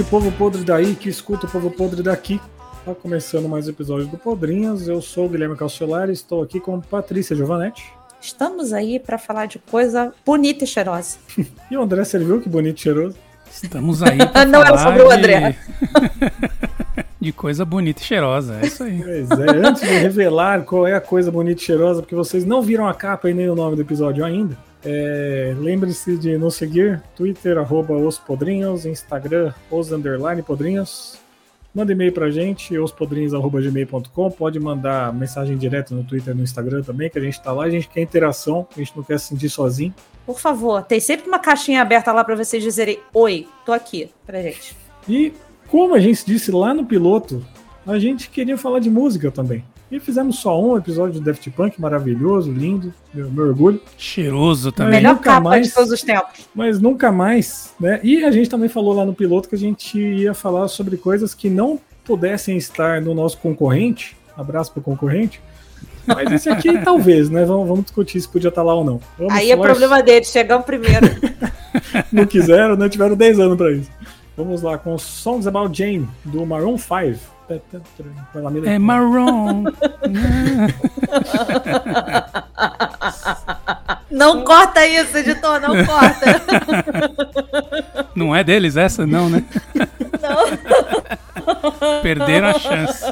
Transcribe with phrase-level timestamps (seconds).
[0.00, 2.40] noite, povo podre daí que escuta o povo podre daqui.
[2.84, 4.88] Tá começando mais um episódio do Podrinhas.
[4.88, 7.84] Eu sou o Guilherme Calciolari, estou aqui com Patrícia Giovanetti.
[8.20, 11.18] Estamos aí para falar de coisa bonita e cheirosa.
[11.70, 13.16] e o André, você viu que bonito e cheiroso?
[13.50, 15.58] Estamos aí pra Não falar era sobre o André.
[17.20, 19.00] de coisa bonita e cheirosa, é isso aí.
[19.04, 22.62] Pois é, antes de revelar qual é a coisa bonita e cheirosa, porque vocês não
[22.62, 27.02] viram a capa e nem o nome do episódio ainda, é, lembre-se de nos seguir,
[27.14, 31.18] Twitter, arroba os podrinhos, Instagram, os underline podrinhos.
[31.72, 34.30] Manda e-mail pra gente, ospodrinhos.gmail.com.
[34.32, 37.64] Pode mandar mensagem direta no Twitter e no Instagram também, que a gente tá lá,
[37.64, 39.94] a gente quer interação, a gente não quer se sentir sozinho.
[40.26, 44.42] Por favor, tem sempre uma caixinha aberta lá para vocês dizerem oi, tô aqui pra
[44.42, 44.76] gente.
[45.08, 45.32] E
[45.70, 47.44] como a gente disse lá no piloto,
[47.86, 49.64] a gente queria falar de música também.
[49.90, 53.80] E fizemos só um episódio de Daft Punk maravilhoso, lindo, meu, meu orgulho.
[53.98, 54.92] Cheiroso também.
[54.92, 56.48] Mas Melhor nunca capa mais- de todos os tempos.
[56.54, 57.98] Mas nunca mais, né?
[58.04, 61.34] E a gente também falou lá no piloto que a gente ia falar sobre coisas
[61.34, 64.16] que não pudessem estar no nosso concorrente.
[64.36, 65.40] Abraço pro concorrente.
[66.06, 67.44] Mas esse aqui talvez, né?
[67.44, 69.00] Vamos, vamos discutir se podia estar lá ou não.
[69.18, 71.06] Vamos Aí é problema deles, chegamos primeiro.
[72.12, 72.88] Não quiseram, né?
[72.88, 73.90] Tiveram 10 anos pra isso.
[74.36, 76.90] Vamos lá com Songs About Jane, do Maroon 5.
[78.32, 78.70] Vai lá, Mila.
[78.70, 79.64] É marrom.
[84.10, 86.40] não corta isso, editor, não corta.
[88.14, 89.06] Não é deles essa?
[89.06, 89.42] Não, né?
[90.20, 90.44] Não.
[92.02, 93.04] Perderam a chance.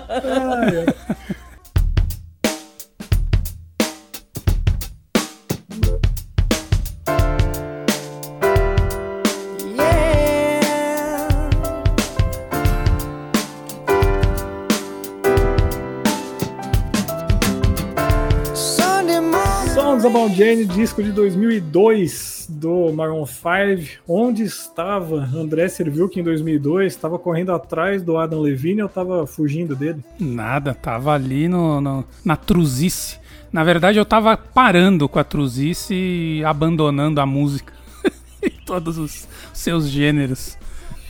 [20.09, 24.01] About Jane, disco de 2002 do Maroon 5.
[24.09, 29.27] Onde estava André Serviu que em 2002 estava correndo atrás do Adam Levine ou estava
[29.27, 30.03] fugindo dele?
[30.19, 33.19] Nada, tava ali no, no- na truzice.
[33.53, 37.73] Na verdade, eu tava parando com a truzice e abandonando a música
[38.43, 40.57] em todos os seus gêneros.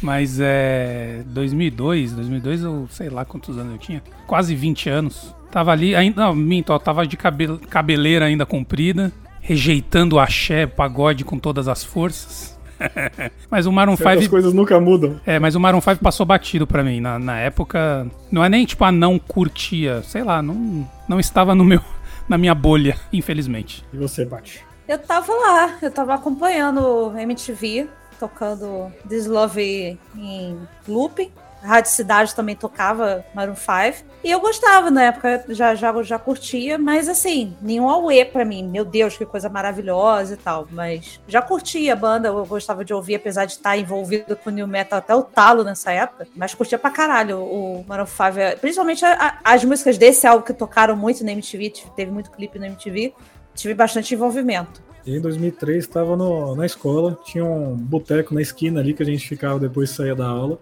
[0.03, 1.22] Mas é.
[1.26, 4.03] 2002, 2002 eu sei lá quantos anos eu tinha.
[4.26, 5.34] Quase 20 anos.
[5.58, 6.22] Tava ali, ainda.
[6.22, 9.10] Não, minto, ó, tava de cabel- cabeleira ainda comprida,
[9.41, 12.56] rejeitando o axé, o pagode com todas as forças.
[13.50, 15.20] Mas o Maroon 5 Certas coisas nunca mudam.
[15.26, 17.00] é, mas o Maroon 5 passou batido pra mim.
[17.00, 20.00] Na, na época, não é nem tipo, a não curtia.
[20.04, 21.80] Sei lá, não, não estava no meu,
[22.28, 23.84] na minha bolha, infelizmente.
[23.92, 24.60] E você, Paty?
[24.86, 27.88] Eu tava lá, eu tava acompanhando o MTV,
[28.20, 31.32] tocando This Love em looping.
[31.62, 34.06] A Rádio Cidade também tocava Maroon 5.
[34.22, 38.66] E eu gostava na época, já, já, já curtia, mas assim, nenhum auê pra mim.
[38.69, 40.68] Meu Deus, que coisa maravilhosa e tal.
[40.70, 44.52] Mas já curtia a banda, eu gostava de ouvir, apesar de estar envolvido com o
[44.52, 46.28] New Metal até o talo nessa época.
[46.36, 48.60] Mas curtia pra caralho o Maroon 5.
[48.60, 52.58] Principalmente a- a- as músicas desse álbum que tocaram muito na MTV, teve muito clipe
[52.58, 53.12] na MTV.
[53.54, 54.80] Tive bastante envolvimento.
[55.04, 56.16] E em 2003 estava
[56.54, 60.14] na escola, tinha um boteco na esquina ali que a gente ficava depois de sair
[60.14, 60.58] da aula.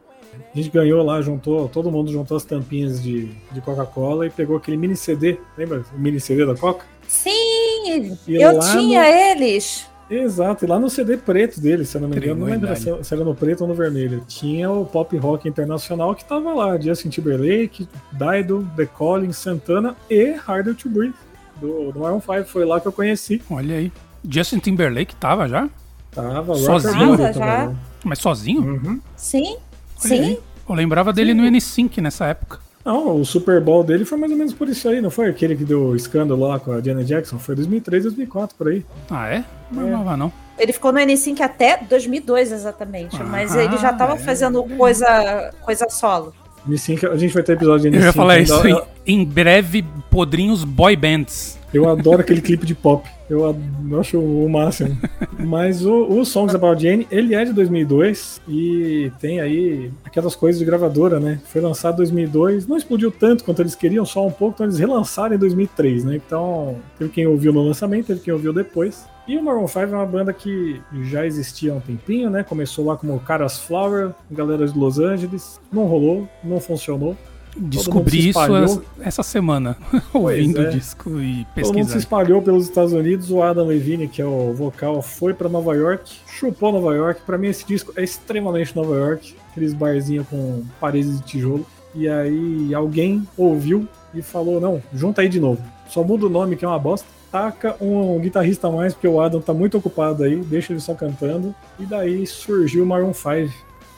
[0.54, 4.56] A gente ganhou lá, juntou, todo mundo juntou as tampinhas de, de Coca-Cola e pegou
[4.56, 5.84] aquele mini CD, lembra?
[5.94, 6.84] O mini CD da Coca?
[7.08, 9.86] Sim, E eu lá tinha no- eles.
[10.08, 13.04] Exato, e lá no CD preto dele, se eu não me engano, não lembro se
[13.04, 16.78] se era no preto ou no vermelho, tinha o pop rock internacional que tava lá,
[16.80, 21.14] Justin Timberlake, Dido, The Calling, Santana e Harder to Breathe,
[21.60, 23.42] do, do Maroon 5, foi lá que eu conheci.
[23.50, 23.91] Olha aí.
[24.28, 25.68] Justin Timberlake tava já?
[26.12, 27.10] Tava Sozinho?
[27.10, 27.72] Rocker Tava, já.
[28.04, 28.62] Mas sozinho?
[28.62, 29.00] Uhum.
[29.16, 29.56] Sim,
[30.04, 30.08] Aí.
[30.08, 30.38] sim.
[30.68, 32.59] Eu lembrava dele no N5 nessa época.
[32.84, 35.56] Não, o Super Bowl dele foi mais ou menos por isso aí, não foi aquele
[35.56, 37.38] que deu escândalo lá com a Janet Jackson?
[37.38, 38.84] Foi 2003, 2004, por aí.
[39.10, 39.44] Ah, é?
[39.72, 39.84] Não É.
[39.86, 40.32] lembrava, não.
[40.59, 43.21] Ele ficou no N5 até 2002, exatamente.
[43.21, 44.18] Ah, mas ele já tava é.
[44.18, 46.32] fazendo coisa, coisa solo.
[46.68, 48.07] N5, a gente vai ter episódio de Eu N5.
[48.07, 48.54] ia falar isso.
[48.66, 51.59] Eu, Em, em breve, podrinhos boy bands.
[51.72, 53.09] eu adoro aquele clipe de pop.
[53.28, 53.57] Eu,
[53.91, 54.97] eu acho o máximo.
[55.39, 60.59] Mas o, o Songs About Jane, ele é de 2002 e tem aí aquelas coisas
[60.59, 61.41] de gravadora, né?
[61.47, 64.78] Foi lançado em 2002, não explodiu tanto quanto eles queriam, só um pouco, então eles
[64.78, 66.16] relançaram em 2003, né?
[66.24, 69.04] Então, teve quem ouviu no lançamento, teve quem ouviu depois.
[69.26, 72.44] E o Maroon 5 é uma banda que já existia há um tempinho, né?
[72.44, 75.60] Começou lá como Caras Flower, galera de Los Angeles.
[75.72, 77.16] Não rolou, não funcionou.
[77.56, 79.76] Descobri isso essa, essa semana,
[80.12, 80.68] ouvindo é.
[80.68, 81.98] o disco e Todo mundo se pesquisando.
[81.98, 83.30] espalhou pelos Estados Unidos.
[83.30, 87.22] O Adam Levine, que é o vocal, foi pra Nova York, chupou Nova York.
[87.24, 89.34] Pra mim, esse disco é extremamente Nova York.
[89.50, 91.66] Aqueles barzinhos com paredes de tijolo.
[91.94, 93.88] E aí alguém ouviu
[94.21, 95.63] e falou: não, junta aí de novo.
[95.89, 97.07] Só muda o nome, que é uma bosta.
[97.30, 100.95] Taca um guitarrista a mais, porque o Adam tá muito ocupado aí, deixa ele só
[100.95, 101.54] cantando.
[101.78, 103.53] E daí surgiu o Maroon 5.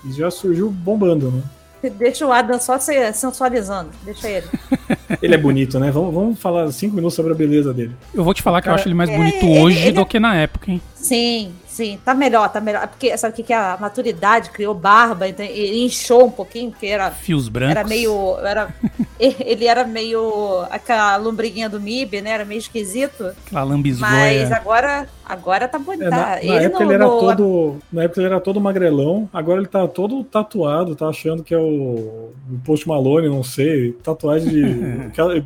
[0.05, 1.43] E já surgiu bombando, né?
[1.99, 3.91] Deixa o Adam só se sensualizando.
[4.05, 4.47] Deixa ele.
[5.23, 5.91] Ele é bonito, né?
[5.91, 7.93] Vamos, vamos falar cinco minutos sobre a beleza dele.
[8.15, 10.01] Eu vou te falar que eu acho ele mais é, bonito ele- hoje ele do
[10.03, 10.81] é- que na época, hein?
[10.95, 11.99] Sim, sim.
[12.05, 12.87] Tá melhor, tá melhor.
[12.89, 14.51] Porque sabe o que, que é a maturidade?
[14.51, 17.77] Criou barba, então ele inchou um pouquinho, porque era, Fios brancos.
[17.77, 18.37] era meio.
[18.45, 18.69] Era,
[19.19, 20.65] ele era meio.
[20.71, 22.31] aquela lombriguinha do MIB, né?
[22.31, 23.27] Era meio esquisito.
[23.47, 24.57] Aquela Mas lambisgoia.
[24.57, 26.03] agora, agora tá bonito.
[26.03, 26.41] É, na, tá?
[26.43, 27.77] na época no- ele era no- todo.
[27.93, 31.59] Na época ele era todo magrelão, agora ele tá todo tatuado, tá achando que é
[31.59, 33.93] o, o Post Malone, não sei.
[34.03, 34.98] Tatuagem de.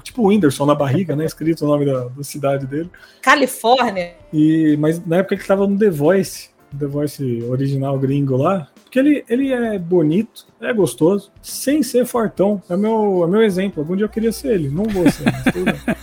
[0.03, 1.25] tipo o Whindersson na barriga, né?
[1.25, 2.91] Escrito o nome da, da cidade dele.
[3.21, 4.15] Califórnia.
[4.33, 8.69] E, mas na época ele tava no The Voice, The Voice original gringo lá.
[8.93, 12.63] Porque ele, ele é bonito, é gostoso, sem ser fortão.
[12.69, 13.83] É meu, é meu exemplo.
[13.83, 14.69] Algum dia eu queria ser ele.
[14.69, 15.25] Não vou ser.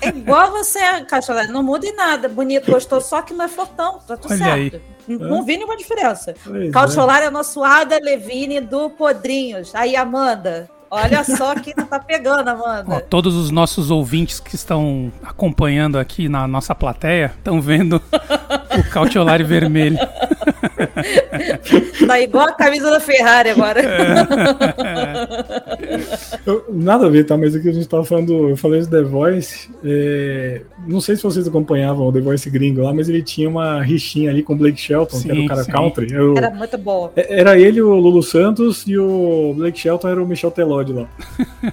[0.01, 2.27] É igual você, Cacholé, não muda em nada.
[2.27, 3.99] Bonito, gostoso, só que não é fortão.
[4.07, 4.81] Tá tudo Olha certo.
[5.07, 6.33] Não, não vi nenhuma diferença.
[6.43, 6.71] Pois é.
[6.71, 9.75] Caucholar é nosso Ada Levine do Podrinhos.
[9.75, 13.01] Aí, Amanda, olha só quem tu tá pegando, Ó, Amanda.
[13.01, 18.01] todos os nossos ouvintes que estão acompanhando aqui na nossa plateia estão vendo
[18.77, 19.97] o Cautiolari vermelho.
[22.09, 23.81] Tá igual a camisa da Ferrari agora.
[26.45, 27.37] Eu- nada a ver, tá?
[27.37, 29.69] Mas aqui a gente tava falando, eu falei de The Voice.
[29.83, 33.81] é, não sei se vocês acompanhavam o The Voice gringo lá, mas ele tinha uma
[33.81, 35.71] rixinha ali com o Blake Shelton, que era Sim, o cara sim.
[35.71, 36.13] country.
[36.13, 37.11] Eu- Era muito boa.
[37.15, 41.07] é- Era ele, o Lulu Santos, e o Blake Shelton era o Michel Telode lá.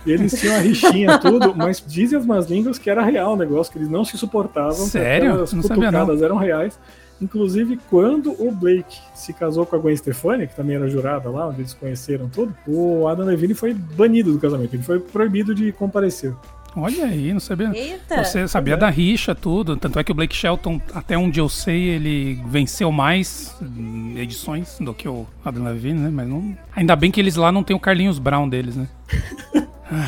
[0.04, 3.36] E eles tinham a rixinha, tudo, mas dizem as más línguas que era real o
[3.36, 4.84] negócio, que eles não se suportavam.
[4.84, 5.36] que Sério?
[5.36, 6.00] Não sabia, não.
[6.00, 6.78] cutucadas eram reais.
[7.20, 11.48] Inclusive, quando o Blake se casou com a Gwen Stefani, que também era jurada lá,
[11.48, 14.74] onde eles conheceram tudo, o Adam Levine foi banido do casamento.
[14.74, 16.34] Ele foi proibido de comparecer.
[16.78, 17.72] Olha aí, não sabia.
[17.74, 18.22] Eita.
[18.22, 18.76] Você sabia é.
[18.76, 19.78] da rixa, tudo.
[19.78, 23.56] Tanto é que o Blake Shelton, até onde eu sei, ele venceu mais
[24.14, 26.10] edições do que o Adam Levine, né?
[26.12, 26.54] Mas não...
[26.74, 28.86] ainda bem que eles lá não tem o Carlinhos Brown deles, né?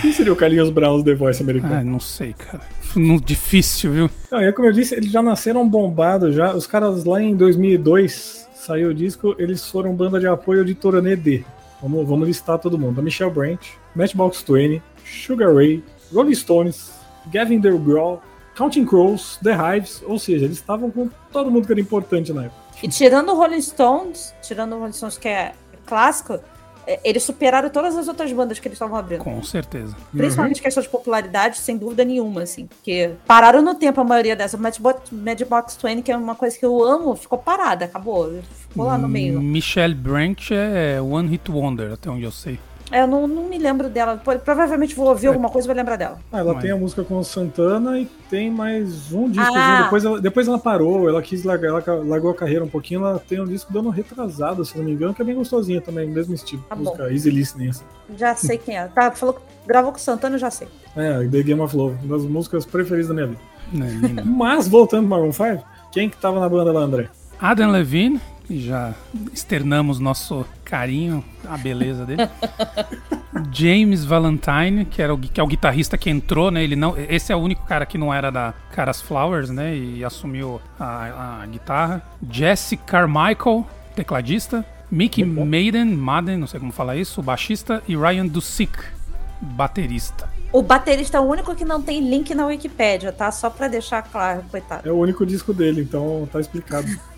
[0.02, 1.74] Quem seria o Carlinhos Brown do The Voice americano?
[1.74, 2.60] Ah, não sei, cara.
[2.96, 4.10] Não, difícil, viu?
[4.30, 6.52] Não, é como eu disse, eles já nasceram bombados já.
[6.54, 11.16] Os caras lá em 2002 saiu o disco, eles foram banda de apoio de Toronê
[11.16, 11.44] D.
[11.80, 13.00] Vamos, vamos listar todo mundo.
[13.00, 15.82] A Michelle Branch, Matchbox 20, Sugar Ray,
[16.12, 16.92] Rolling Stones,
[17.32, 18.20] Gavin DeGraw,
[18.56, 22.46] Counting Crows, The Hives, ou seja, eles estavam com todo mundo que era importante na
[22.46, 22.60] época.
[22.82, 25.52] E tirando o Rolling Stones, tirando o Rolling Stones que é
[25.86, 26.40] clássico,
[27.04, 29.22] eles superaram todas as outras bandas que eles estavam abrindo.
[29.22, 29.94] Com certeza.
[30.10, 32.66] Principalmente questão de popularidade, sem dúvida nenhuma, assim.
[32.66, 34.58] Porque pararam no tempo a maioria dessas.
[34.58, 38.40] Matchbox, Matchbox 20, que é uma coisa que eu amo, ficou parada, acabou.
[38.68, 39.40] Ficou lá no meio.
[39.40, 42.58] Michelle Branch é One Hit Wonder, até onde eu sei.
[42.90, 44.20] É, Eu não, não me lembro dela.
[44.44, 46.18] Provavelmente vou ouvir alguma coisa e vou lembrar dela.
[46.32, 49.52] Ah, ela Mas- tem a música com o Santana e tem mais um disco.
[49.54, 49.82] Ah.
[49.82, 53.00] Depois, ela, depois ela parou, ela quis largar, ela largou a carreira um pouquinho.
[53.04, 56.08] Ela tem um disco dando retrasado, se não me engano, que é bem gostosinho também,
[56.08, 56.64] mesmo estilo.
[56.68, 56.84] Tá bom.
[56.84, 57.70] música easy listening.
[57.70, 57.84] Assim.
[58.16, 58.86] Já sei quem é.
[58.88, 60.68] Tá, falou que gravou com o Santana, eu já sei.
[60.96, 63.40] É, The Game of Love, uma das músicas preferidas da minha vida.
[63.72, 64.24] Linda.
[64.24, 65.62] Mas, voltando pro Maroon 5,
[65.92, 67.08] quem que tava na banda lá, André?
[67.40, 68.94] Adam Levine, que já
[69.30, 72.22] externamos nosso carinho, a beleza dele.
[73.52, 76.64] James Valentine, que, era o, que é o guitarrista que entrou, né?
[76.64, 79.76] Ele não, esse é o único cara que não era da Caras Flowers, né?
[79.76, 82.02] E assumiu a, a guitarra.
[82.30, 84.64] Jesse Carmichael, tecladista.
[84.90, 85.22] Mickey.
[85.22, 87.82] Maiden, Madden, não sei como falar isso, o baixista.
[87.86, 88.78] E Ryan Dusick,
[89.42, 90.26] baterista.
[90.50, 93.30] O baterista é o único que não tem link na Wikipédia, tá?
[93.30, 94.88] Só pra deixar claro, coitado.
[94.88, 96.88] É o único disco dele, então tá explicado.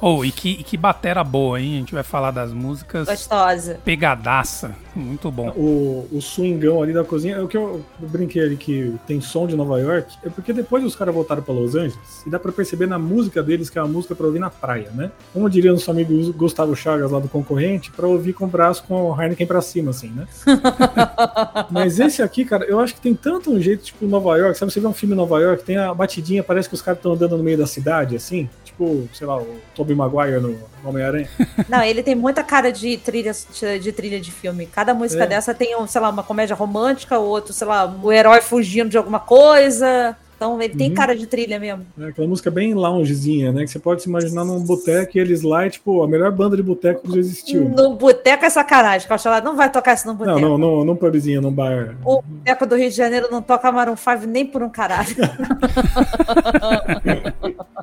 [0.00, 1.74] Oh, e que, e que batera boa, hein?
[1.74, 3.06] A gente vai falar das músicas.
[3.06, 3.78] Gostosa.
[3.84, 4.74] Pegadaça.
[4.94, 5.50] Muito bom.
[5.50, 9.46] O, o swingão ali da cozinha, é o que eu brinquei ali que tem som
[9.46, 12.50] de Nova York, é porque depois os caras voltaram pra Los Angeles e dá pra
[12.50, 15.10] perceber na música deles que é uma música pra ouvir na praia, né?
[15.32, 19.10] Como diria nosso amigo Gustavo Chagas lá do concorrente, pra ouvir com o braço com
[19.10, 20.26] o Heineken pra cima, assim, né?
[21.70, 24.72] Mas esse aqui, cara, eu acho que tem tanto um jeito, tipo, Nova York, sabe?
[24.72, 27.12] Você vê um filme em Nova York, tem a batidinha, parece que os caras estão
[27.12, 28.48] andando no meio da cidade, assim,
[28.80, 30.48] tipo, sei lá, o Tobey Maguire no,
[30.82, 31.28] no Homem-Aranha.
[31.68, 33.32] Não, ele tem muita cara de trilha
[33.80, 34.66] de, trilha de filme.
[34.66, 35.26] Cada música É.
[35.26, 38.96] dessa tem, um, sei lá, uma comédia romântica, outro, sei lá, o herói fugindo de
[38.96, 40.16] alguma coisa.
[40.36, 40.94] Então ele tem Uhum.
[40.94, 41.84] cara de trilha mesmo.
[41.94, 42.08] né?
[42.08, 43.60] Aquela música bem loungezinha, né?
[43.64, 46.56] Que você pode se imaginar num boteco e eles lá, é, tipo, a melhor banda
[46.56, 47.68] de boteco que já existiu.
[47.68, 50.40] No boteco é sacanagem, Cauchalá não vai tocar isso no Não, boteco.
[50.40, 51.94] não, não, num pubzinho, num bar.
[52.06, 55.14] O boteco do Rio de Janeiro não toca Maroon 5 nem por um caralho.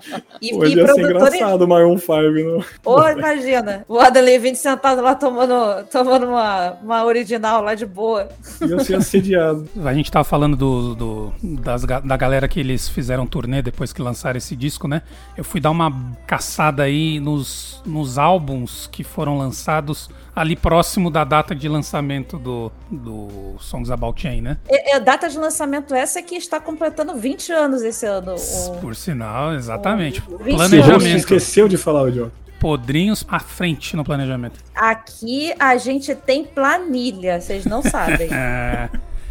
[0.39, 2.12] E, Pô, e ia ser engraçado o Maroon 5.
[2.12, 2.63] Não?
[2.86, 8.30] Ou imagina, o Adam Levine sentado lá tomando, tomando uma, uma original lá de boa.
[8.62, 9.68] Ia ser assediado.
[9.84, 14.01] A gente tava falando do, do das, da galera que eles fizeram turnê depois que
[14.01, 15.01] lançaram esse disco, né?
[15.36, 15.92] Eu fui dar uma
[16.27, 22.72] caçada aí nos, nos álbuns que foram lançados ali próximo da data de lançamento do,
[22.92, 24.58] do Songs About Chain, né?
[24.70, 28.36] É, é a data de lançamento essa que está completando 20 anos esse ano.
[28.36, 29.87] O, Por sinal, exatamente.
[30.27, 31.01] O, planejamento.
[31.01, 32.32] Você esqueceu de falar, o idiota.
[32.60, 34.60] Podrinhos à frente no planejamento.
[34.75, 38.29] Aqui a gente tem planilha, vocês não sabem.
[38.34, 38.89] é,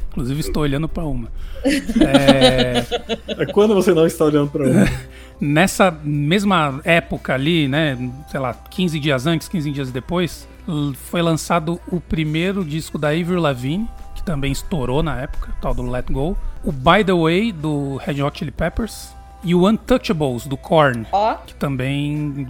[0.08, 1.28] inclusive estou olhando para uma.
[1.64, 2.84] É...
[3.42, 3.46] é...
[3.46, 4.86] Quando você não está olhando para uma?
[5.40, 7.98] Nessa mesma época ali, né,
[8.30, 10.48] sei lá, 15 dias antes, 15 dias depois,
[11.10, 15.82] foi lançado o primeiro disco da Avril Lavigne, que também estourou na época, tal do
[15.82, 16.36] Let Go.
[16.64, 19.15] O By The Way, do Red Hot Chili Peppers.
[19.46, 21.34] E o Untouchables, do Korn, oh.
[21.46, 22.48] que também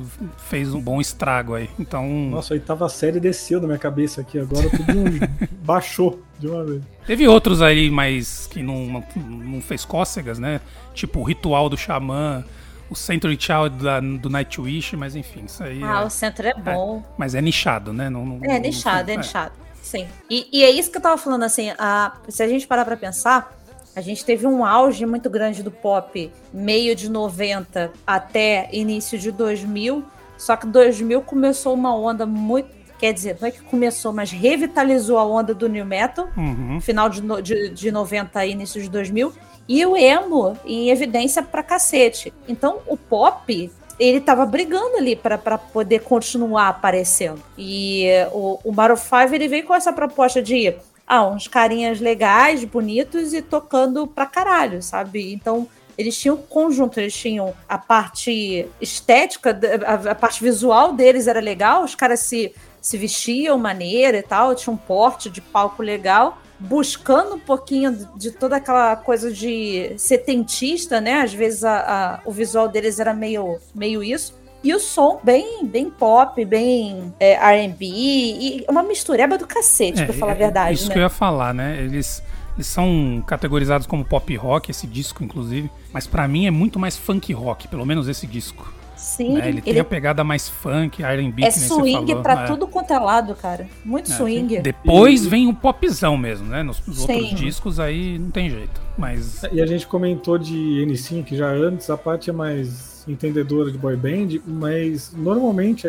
[0.49, 1.69] fez um bom estrago aí.
[1.79, 2.09] Então.
[2.09, 4.95] Nossa, a oitava série desceu da minha cabeça aqui, agora tudo
[5.63, 6.83] baixou de uma vez.
[7.07, 10.59] Teve outros aí, mas que não, não fez cócegas, né?
[10.95, 12.43] Tipo o Ritual do Xamã,
[12.89, 15.83] o Century Child da, do Nightwish, mas enfim, isso aí.
[15.83, 17.05] Ah, é, o Centro é bom.
[17.05, 18.09] É, mas é nichado, né?
[18.09, 19.53] Não, não, é nichado, não, é, é nichado.
[19.83, 20.09] Sim.
[20.29, 22.97] E, e, é isso que eu tava falando, assim, a, se a gente parar pra
[22.97, 23.56] pensar,
[23.97, 29.33] a gente teve um auge muito grande do pop meio de 90 até início de
[29.33, 30.05] 2000,
[30.37, 35.19] só que 2000 começou uma onda muito quer dizer, não é que começou, mas revitalizou
[35.19, 36.81] a onda do new metal, uhum.
[36.81, 39.35] final de, de, de 90 e início de 2000,
[39.69, 42.33] e o emo em evidência pra cacete.
[42.49, 47.43] Então o pop ele tava brigando ali para poder continuar aparecendo.
[47.57, 50.75] E o, o Maroon 5 ele veio com essa proposta de
[51.07, 55.33] ah, uns carinhas legais, bonitos e tocando pra caralho, sabe?
[55.33, 61.41] Então eles tinham conjunto, eles tinham a parte estética, a, a parte visual deles era
[61.41, 66.39] legal, os caras se, se vestiam maneira e tal, tinha um porte de palco legal
[66.59, 71.21] buscando um pouquinho de toda aquela coisa de setentista, né?
[71.21, 74.35] Às vezes a, a, o visual deles era meio, meio isso.
[74.67, 80.07] E o som bem, bem pop, bem é, R&B e uma mistureba do cacete, é,
[80.07, 80.95] pra falar a verdade, Isso né?
[80.95, 81.81] que eu ia falar, né?
[81.81, 82.21] Eles,
[82.57, 85.71] eles são categorizados como pop rock, esse disco, inclusive.
[85.93, 88.75] Mas para mim é muito mais funk rock, pelo menos esse disco.
[88.97, 89.35] Sim.
[89.35, 89.41] Né?
[89.47, 92.47] Ele, ele, tem a pegada mais funk, R&B, É swing pra é.
[92.49, 93.69] tudo quanto é lado, cara.
[93.85, 94.59] Muito é, swing.
[94.63, 95.29] Depois e...
[95.29, 96.65] vem o popzão mesmo, né?
[96.65, 98.81] Nos, nos outros discos aí não tem jeito.
[98.99, 99.45] Mas...
[99.53, 103.97] E a gente comentou de N5 já antes, a parte é mais entendedora de boy
[103.97, 105.87] band, mas normalmente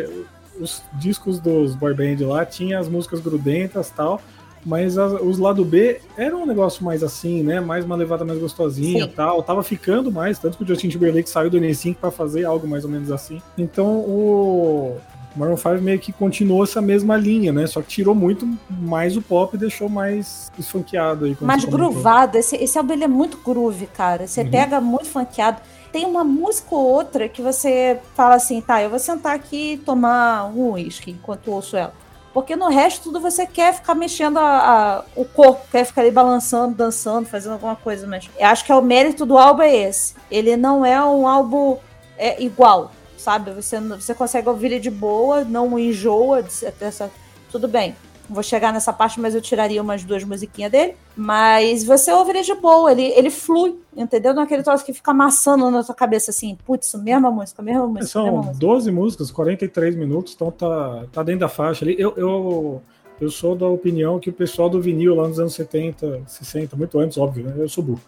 [0.60, 4.20] os discos dos boy band lá tinha as músicas grudentas tal,
[4.64, 7.60] mas as, os lado B era um negócio mais assim, né?
[7.60, 9.42] Mais uma levada mais gostosinha e tal.
[9.42, 12.84] Tava ficando mais, tanto que o Justin Timberlake saiu do N5 para fazer algo mais
[12.84, 13.40] ou menos assim.
[13.56, 14.98] Então o
[15.36, 17.66] Maroon 5 meio que continuou essa mesma linha, né?
[17.66, 21.36] Só que tirou muito mais o pop e deixou mais esfunkeado aí.
[21.40, 22.36] Mais groovado.
[22.36, 24.26] Esse, esse álbum ele é muito groove, cara.
[24.26, 24.50] Você uhum.
[24.50, 25.60] pega muito funkeado.
[25.92, 29.78] Tem uma música ou outra que você fala assim, tá, eu vou sentar aqui e
[29.78, 31.94] tomar um uísque enquanto ouço ela.
[32.32, 36.10] Porque no resto tudo você quer ficar mexendo a, a, o corpo, quer ficar ali
[36.10, 38.06] balançando, dançando, fazendo alguma coisa.
[38.06, 40.14] Mas eu acho que é o mérito do álbum é esse.
[40.30, 41.78] Ele não é um álbum
[42.16, 43.50] é, igual, sabe?
[43.52, 46.44] Você, você consegue ouvir ele de boa, não enjoa.
[46.78, 47.10] Dessa,
[47.50, 47.96] tudo bem
[48.28, 50.94] vou chegar nessa parte, mas eu tiraria umas duas musiquinhas dele.
[51.16, 54.34] Mas você ouve ele de boa, ele, ele flui, entendeu?
[54.34, 57.86] Não é aquele troço que fica amassando na sua cabeça assim, putz, mesma música, mesma
[57.86, 58.06] música.
[58.06, 58.58] São mesma música.
[58.58, 61.96] 12 músicas, 43 minutos, então tá, tá dentro da faixa ali.
[61.98, 62.82] Eu, eu,
[63.20, 66.98] eu sou da opinião que o pessoal do vinil lá nos anos 70, 60, muito
[66.98, 67.54] antes, óbvio, né?
[67.56, 68.00] Eu sou burro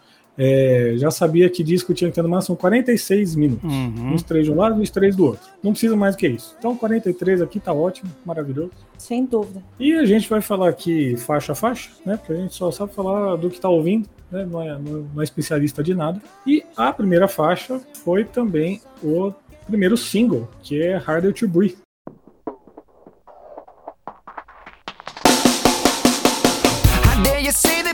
[0.42, 3.70] é, já sabia que disco tinha que ter no máximo 46 minutos.
[3.70, 4.14] Uhum.
[4.14, 5.46] Uns três de um lado e uns três do outro.
[5.62, 6.56] Não precisa mais do que isso.
[6.58, 8.70] Então, 43 aqui tá ótimo, maravilhoso.
[8.96, 9.62] Sem dúvida.
[9.78, 12.16] E a gente vai falar aqui faixa a faixa, né?
[12.16, 14.46] Porque a gente só sabe falar do que tá ouvindo, né?
[14.50, 16.22] Não é, não é especialista de nada.
[16.46, 19.34] E a primeira faixa foi também o
[19.66, 21.76] primeiro single, que é Harder to Breathe.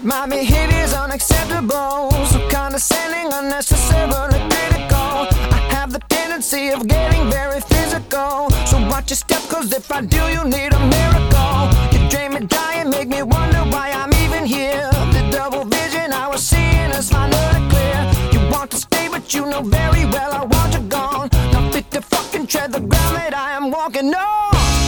[0.07, 5.27] My behavior's unacceptable, so condescending, unnecessarily critical.
[5.51, 8.49] I have the tendency of getting very physical.
[8.67, 11.59] So watch your step, cause if I do, you need a miracle.
[11.91, 14.89] You drain me dry and make me wonder why I'm even here.
[15.11, 17.99] The double vision I was seeing is finally clear.
[18.31, 21.31] You want to stay, but you know very well I want you gone.
[21.51, 24.86] Now fit to fucking tread the ground that I am walking on.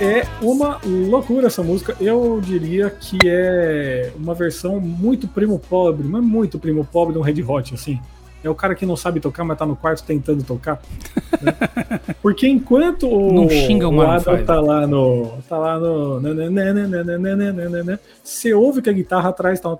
[0.00, 1.96] É uma loucura essa música.
[2.00, 7.22] Eu diria que é uma versão muito primo pobre, mas muito primo pobre de um
[7.22, 7.98] Red Hot, assim.
[8.44, 10.80] É o cara que não sabe tocar, mas tá no quarto tentando tocar.
[11.40, 11.54] né?
[12.20, 15.32] Porque enquanto o, Não xinga o Maroon Adam tá lá no.
[15.48, 16.20] tá lá no.
[18.22, 19.70] Você ouve que a guitarra atrás tá.
[19.70, 19.76] um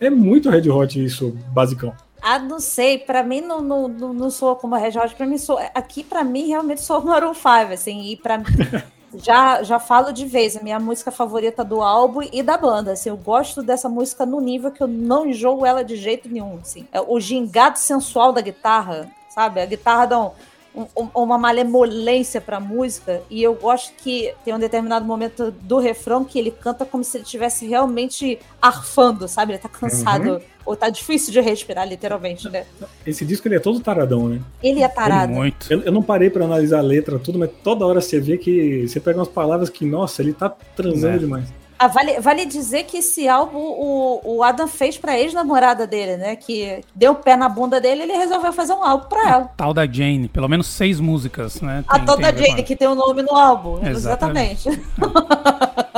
[0.00, 1.92] É muito Red Hot isso, basicão.
[2.22, 5.38] Ah, não sei, pra mim não, não, não, não soa como Red Hot, pra mim
[5.38, 8.40] soa, aqui pra mim realmente soa Maroon 5, assim, e pra
[9.14, 13.08] já, já falo de vez, a minha música favorita do álbum e da banda, assim,
[13.08, 16.86] eu gosto dessa música no nível que eu não enjoo ela de jeito nenhum, assim,
[16.92, 20.30] é o gingado sensual da guitarra, sabe, a guitarra dá um,
[20.74, 26.24] um- uma malemolência pra música, e eu gosto que tem um determinado momento do refrão
[26.24, 30.88] que ele canta como se ele estivesse realmente arfando, sabe, ele tá cansado, ou tá
[30.88, 32.64] difícil de respirar, literalmente, né?
[33.04, 34.40] Esse disco ele é todo taradão, né?
[34.62, 35.32] Ele é tarado.
[35.32, 35.66] Muito.
[35.72, 38.86] Eu, eu não parei pra analisar a letra, tudo, mas toda hora você vê que
[38.86, 41.18] você pega umas palavras que, nossa, ele tá transando É.
[41.18, 41.52] demais.
[41.82, 46.36] Ah, vale, vale dizer que esse álbum o, o Adam fez pra ex-namorada dele, né?
[46.36, 49.50] Que deu o pé na bunda dele ele resolveu fazer um álbum pra ela.
[49.56, 51.82] Tal da Jane, pelo menos seis músicas, né?
[51.88, 53.80] A Tem- a ver com Jane, que tem o nome no álbum.
[53.82, 54.68] Exatamente.
[54.68, 54.90] Exatamente.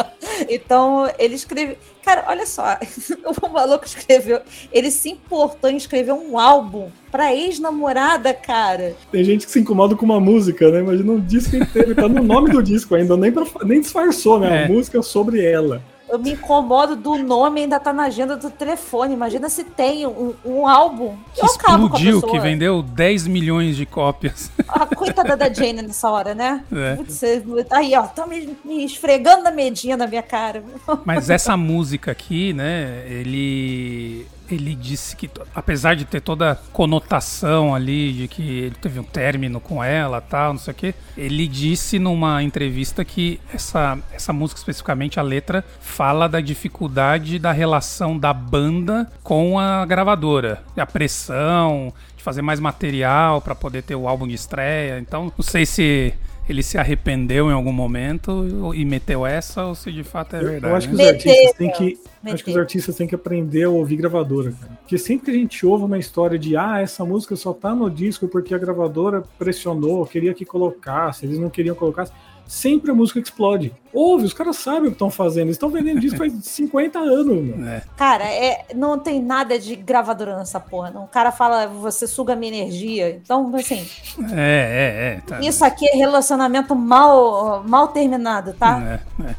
[0.55, 1.77] então, ele escreveu.
[2.05, 2.77] Cara, olha só.
[3.43, 4.41] O maluco escreveu.
[4.73, 8.95] Ele se importou em escrever um álbum pra ex-namorada, cara.
[9.11, 10.81] Tem gente que se incomoda com uma música, né?
[10.81, 14.63] Imagina um disco inteiro, tá no nome do disco ainda, nem, pra- nem disfarçou, né?
[14.63, 14.65] É.
[14.65, 15.83] A música sobre ela.
[16.13, 19.15] Eu me incomodo do nome ainda tá na agenda do telefone.
[19.15, 21.17] Imagina se tem um, um álbum.
[21.35, 24.51] Que explodiu, que vendeu 10 milhões de cópias.
[24.69, 26.63] A coitada da Jane nessa hora, né?
[26.71, 26.97] É.
[26.97, 30.63] Putz, você- aí, ó, tá me, me esfregando a medinha na minha cara.
[31.03, 37.75] Mas essa música aqui, né, ele ele disse que apesar de ter toda a conotação
[37.75, 41.47] ali de que ele teve um término com ela, tal, não sei o quê, ele
[41.47, 48.19] disse numa entrevista que essa essa música especificamente a letra fala da dificuldade da relação
[48.19, 54.07] da banda com a gravadora, a pressão de fazer mais material para poder ter o
[54.07, 54.99] álbum de estreia.
[54.99, 56.15] Então, não sei se
[56.49, 60.45] ele se arrependeu em algum momento e meteu essa ou se de fato é Eu-
[60.51, 60.73] verdade.
[60.73, 60.99] eu acho que os?
[61.01, 61.85] Meteu, artistas têm que.
[62.23, 62.35] meteu.
[62.35, 64.73] Acho que os artistas têm que aprender a ouvir gravadora, cara.
[64.81, 67.89] Porque sempre que a gente ouve uma história de ah, essa música só tá no
[67.91, 72.09] disco porque a gravadora pressionou, queria que colocasse, eles não queriam colocar.
[72.53, 73.73] Sempre a música explode.
[73.95, 75.45] Ouve, os caras sabem o que estão fazendo.
[75.45, 77.67] Eles estão vendendo disco faz 50 anos, mano.
[77.67, 77.83] É.
[77.97, 80.91] Cara, é, não tem nada de gravadora nessa porra.
[80.91, 81.05] Não.
[81.05, 83.09] O cara fala, você suga minha energia.
[83.09, 83.87] Então, assim,
[84.35, 85.21] É, é, é.
[85.27, 85.41] Tá.
[85.41, 89.01] isso aqui é relacionamento mal, mal terminado, tá?
[89.19, 89.35] É, é.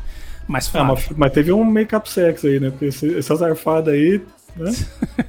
[0.47, 2.71] Mas Ah, mas, mas teve um make-up sex aí, né?
[2.71, 4.23] Porque essas arfadas aí,
[4.55, 4.71] né?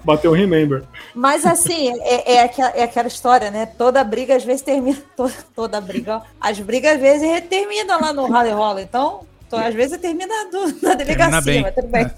[0.05, 0.83] Bateu um remember.
[1.15, 3.67] Mas assim, é, é aquela, é aquela história, né?
[3.67, 4.99] Toda briga às vezes termina.
[5.17, 6.23] to- toda briga, ó.
[6.41, 8.83] As brigas às vezes terminam lá no Rally Rola.
[8.83, 12.11] Então, às vezes termina do- na delegacia, bem, mas tudo bem.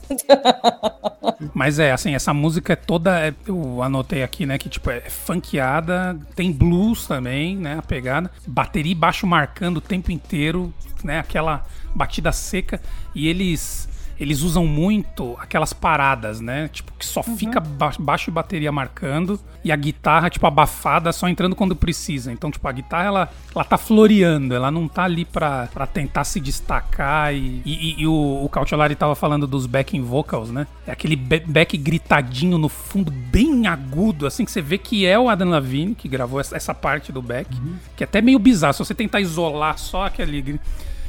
[1.52, 3.18] Mas é, assim, essa música é toda.
[3.28, 4.56] é- eu anotei aqui, né?
[4.58, 7.76] Que tipo, é funkeada, tem blues também, né?
[7.78, 8.30] A pegada.
[8.46, 10.72] Bateria e baixo marcando o tempo inteiro,
[11.04, 11.18] né?
[11.18, 11.64] Aquela
[11.94, 12.80] batida seca.
[13.14, 13.86] E eles.
[14.18, 16.68] Eles usam muito aquelas paradas, né?
[16.68, 21.28] Tipo, que só fica ba baixo e bateria marcando e a guitarra, tipo, abafada, só
[21.28, 22.32] entrando quando precisa.
[22.32, 26.24] Então, tipo, a guitarra, ela, ela tá floreando, ela não tá ali pra, pra tentar
[26.24, 27.34] se destacar.
[27.34, 30.66] E, e, e o, o Cautiolari tava falando dos backing vocals, né?
[30.86, 35.28] É aquele back gritadinho no fundo, bem agudo, assim, que você vê que é o
[35.28, 37.50] Adam Lavigne que gravou essa, essa parte do back,
[37.96, 38.72] que é até meio bizarro.
[38.72, 40.60] Se você tentar isolar só aquele.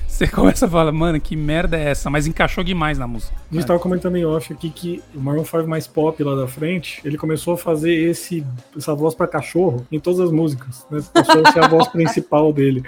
[0.07, 2.09] Você começa a falar, mano, que merda é essa?
[2.09, 3.35] Mas encaixou demais na música.
[3.51, 6.47] A gente tava comentando em off aqui que o Maroon 5 mais pop lá da
[6.47, 8.43] frente, ele começou a fazer esse,
[8.75, 11.03] essa voz pra cachorro em todas as músicas, né?
[11.13, 12.83] Passou a ser a voz principal dele.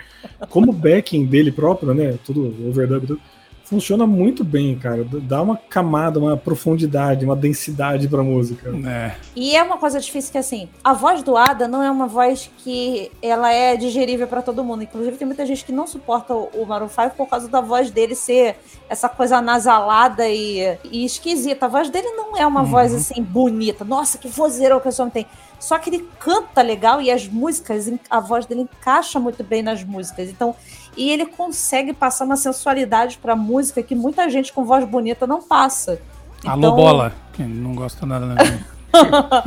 [0.50, 2.18] Como backing dele próprio, né?
[2.26, 3.22] Tudo overdub, tudo,
[3.70, 5.06] funciona muito bem, cara.
[5.22, 8.74] Dá uma camada, uma profundidade, uma densidade pra música.
[8.88, 9.16] É.
[9.36, 12.50] E é uma coisa difícil que, assim, a voz do Ada não é uma voz
[12.58, 14.82] que ela é digerível pra todo mundo.
[14.82, 18.16] Inclusive, tem muita gente que não suporta o Maroon 5 por causa da voz dele
[18.16, 18.56] ser
[18.90, 21.68] essa coisa nasalada e, e esquisita.
[21.68, 23.86] A voz dele não é uma voz, assim, bonita.
[23.86, 25.28] Nossa, que vozeira que esse homem tem.
[25.60, 29.84] Só que ele canta legal e as músicas, a voz dele encaixa muito bem nas
[29.84, 30.30] músicas.
[30.30, 30.56] Então,
[31.00, 35.42] e ele consegue passar uma sensualidade pra música que muita gente com voz bonita não
[35.42, 36.00] passa.
[36.46, 37.14] Alô, Então- bola.
[37.34, 38.36] Que não gosta nada da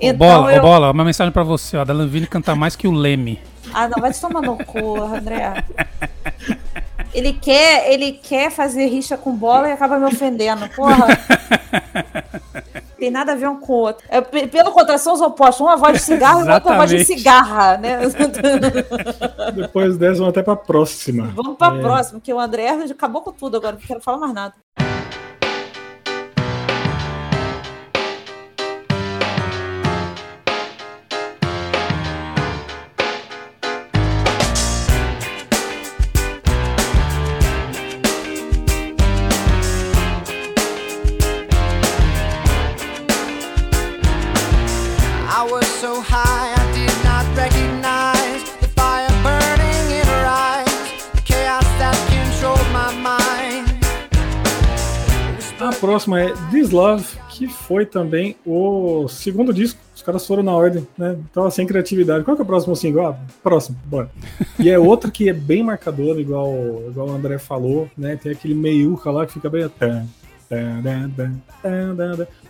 [0.00, 1.84] Então, bola, eu- bola, uma mensagem pra você, ó.
[1.84, 3.40] Da Lavigne canta mais que o Leme.
[3.74, 5.64] Ah, não, vai tomar no cu, André.
[7.12, 10.68] Ele quer, ele quer fazer rixa com bola e acaba me ofendendo.
[10.70, 11.06] Porra.
[12.98, 14.04] Tem nada a ver um com o outro.
[14.10, 15.60] É, pe- pelo contrário, são os opostos.
[15.66, 17.98] Uma voz de cigarro e outra voz de cigarra, né?
[19.56, 21.32] Depois dessa, vamos até pra próxima.
[21.34, 21.80] Vamos pra É.
[21.80, 24.54] próxima, que o André acabou com tudo agora, não quero falar mais nada.
[56.00, 59.78] Próximo é This Love, que foi também o segundo disco.
[59.94, 61.18] Os caras foram na ordem, né?
[61.30, 62.24] Tava sem criatividade.
[62.24, 63.08] Qual que é o próximo single?
[63.08, 64.10] Ah, próximo, bora.
[64.58, 66.54] E é outro que é bem marcador, igual,
[66.88, 68.16] igual o André falou, né?
[68.16, 69.70] Tem aquele meiuca lá que fica bem.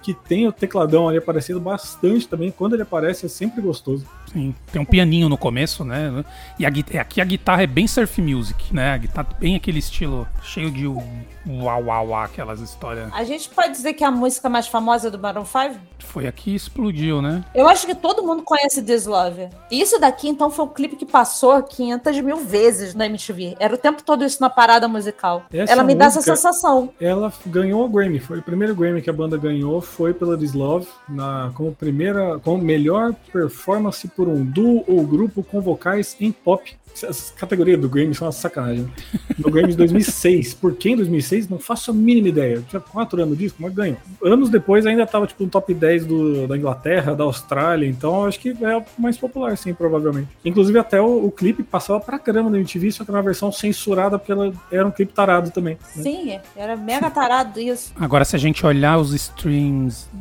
[0.03, 2.51] Que tem o tecladão ali aparecendo bastante também.
[2.51, 4.07] Quando ele aparece é sempre gostoso.
[4.33, 6.25] Sim, tem um pianinho no começo, né?
[6.59, 6.69] E a,
[7.01, 8.93] aqui a guitarra é bem surf music, né?
[8.93, 11.05] A guitarra bem aquele estilo cheio de uau,
[11.47, 13.11] uau, uau, aquelas histórias.
[13.13, 15.77] A gente pode dizer que é a música mais famosa do Maroon 5?
[15.99, 17.45] Foi aqui que explodiu, né?
[17.55, 19.51] Eu acho que todo mundo conhece This Love.
[19.71, 23.57] Isso daqui, então, foi um clipe que passou 500 mil vezes na MTV.
[23.61, 25.45] Era o tempo todo isso na parada musical.
[25.53, 26.91] Essa ela me música, dá essa sensação.
[26.99, 28.19] Ela ganhou o Grammy.
[28.19, 32.39] Foi o primeiro Grammy que a banda ganhou, foi pela This Love, na, como primeira,
[32.39, 36.75] como melhor performance por um duo ou grupo com vocais em pop.
[37.03, 38.91] Essa categoria do Grammy são uma sacanagem.
[39.39, 40.55] No Grammy de 2006.
[40.61, 41.49] Por que em 2006?
[41.49, 42.55] Não faço a mínima ideia.
[42.57, 43.97] Eu tinha quatro anos disso, mas ganho.
[44.23, 48.39] Anos depois ainda tava tipo no top 10 do, da Inglaterra, da Austrália, então acho
[48.41, 50.29] que é mais popular, sim, provavelmente.
[50.45, 54.19] Inclusive até o, o clipe passava pra caramba na MTV, só que na versão censurada,
[54.19, 55.79] porque ela era um clipe tarado também.
[55.97, 56.03] Né?
[56.03, 57.93] Sim, era mega tarado isso.
[57.99, 59.80] Agora, se a gente olhar os streams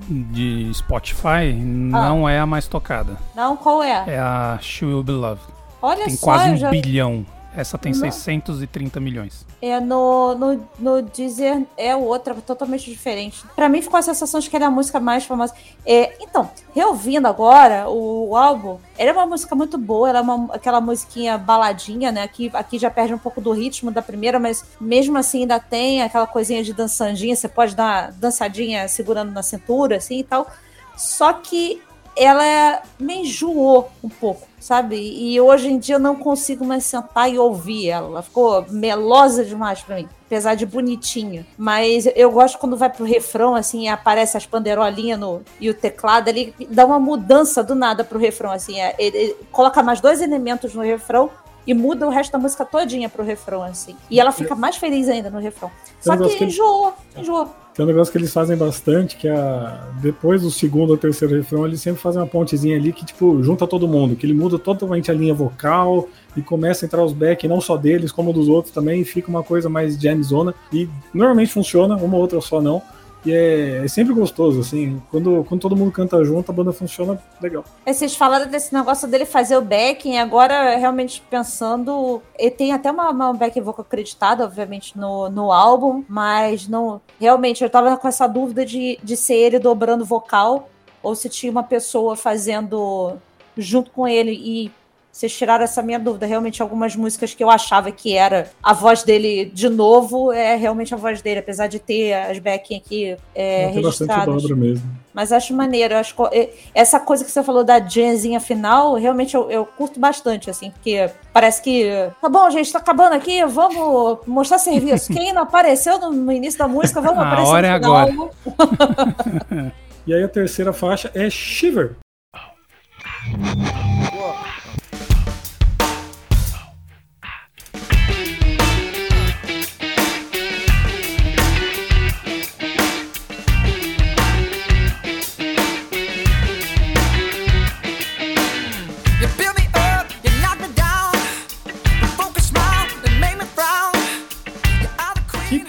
[0.10, 1.56] de Spotify, ah.
[1.56, 3.18] não é a mais tocada.
[3.36, 4.04] Não, qual é?
[4.08, 5.44] É a She Will Be Loved.
[5.82, 6.70] Olha tem só, quase um já...
[6.70, 7.26] bilhão.
[7.60, 8.00] Essa tem Não.
[8.00, 9.46] 630 milhões.
[9.62, 13.44] É, no, no, no Deezer é outra, totalmente diferente.
[13.54, 15.54] Para mim ficou a sensação de que era a música mais famosa.
[15.86, 20.22] É, então, reouvindo agora o, o álbum, era é uma música muito boa, era é
[20.22, 22.24] uma, aquela musiquinha baladinha, né?
[22.24, 26.02] Aqui, aqui já perde um pouco do ritmo da primeira, mas mesmo assim ainda tem
[26.02, 30.48] aquela coisinha de dançandinha, você pode dar uma dançadinha segurando na cintura, assim e tal.
[30.96, 31.82] Só que
[32.16, 34.96] ela me enjoou um pouco, sabe?
[34.98, 38.08] E hoje em dia eu não consigo mais sentar e ouvir ela.
[38.08, 41.46] Ela ficou melosa demais para mim, apesar de bonitinha.
[41.58, 46.28] Mas eu gosto quando vai pro refrão, assim, aparece as panderolinhas no, e o teclado,
[46.28, 48.80] ele dá uma mudança do nada pro refrão, assim.
[48.80, 51.30] É, ele, ele coloca mais dois elementos no refrão
[51.66, 53.96] e muda o resto da música todinha pro refrão, assim.
[54.10, 55.70] E ela fica mais feliz ainda no refrão.
[56.02, 57.50] Só que enjoou, enjoou.
[57.80, 61.66] Tem um negócio que eles fazem bastante, que é depois do segundo ou terceiro refrão,
[61.66, 65.10] eles sempre fazem uma pontezinha ali que, tipo, junta todo mundo, que ele muda totalmente
[65.10, 68.74] a linha vocal e começa a entrar os back, não só deles, como dos outros
[68.74, 70.54] também, e fica uma coisa mais jamzona.
[70.74, 72.82] E normalmente funciona, uma ou outra só não.
[73.26, 75.02] E é, é, sempre gostoso, assim.
[75.12, 77.64] Quando, quando todo mundo canta junto, a banda funciona legal.
[77.86, 82.22] É, vocês falaram desse negócio dele fazer o backing, agora realmente pensando.
[82.38, 87.02] Ele tem até uma, uma back vocal acreditada, obviamente, no, no álbum, mas não.
[87.20, 90.70] Realmente, eu tava com essa dúvida de, de ser ele dobrando vocal,
[91.04, 93.18] ou se tinha uma pessoa fazendo
[93.58, 94.72] junto com ele e
[95.12, 96.26] vocês tiraram essa minha dúvida.
[96.26, 100.94] Realmente, algumas músicas que eu achava que era a voz dele de novo, é realmente
[100.94, 104.34] a voz dele, apesar de ter as backing aqui é, Tem registradas.
[104.34, 105.00] Bastante mesmo.
[105.14, 105.96] Mas acho maneiro.
[105.96, 110.50] Acho é, essa coisa que você falou da jamzinha final, realmente eu, eu, curto bastante,
[110.50, 111.90] assim, porque parece que.
[112.22, 115.12] Tá bom, gente, tá acabando aqui, vamos mostrar serviço.
[115.14, 118.32] Quem não apareceu no, início da música, vamos a aparecer hora no é final.
[118.46, 119.74] agora.
[120.06, 121.98] e aí a terceira faixa é Shiver.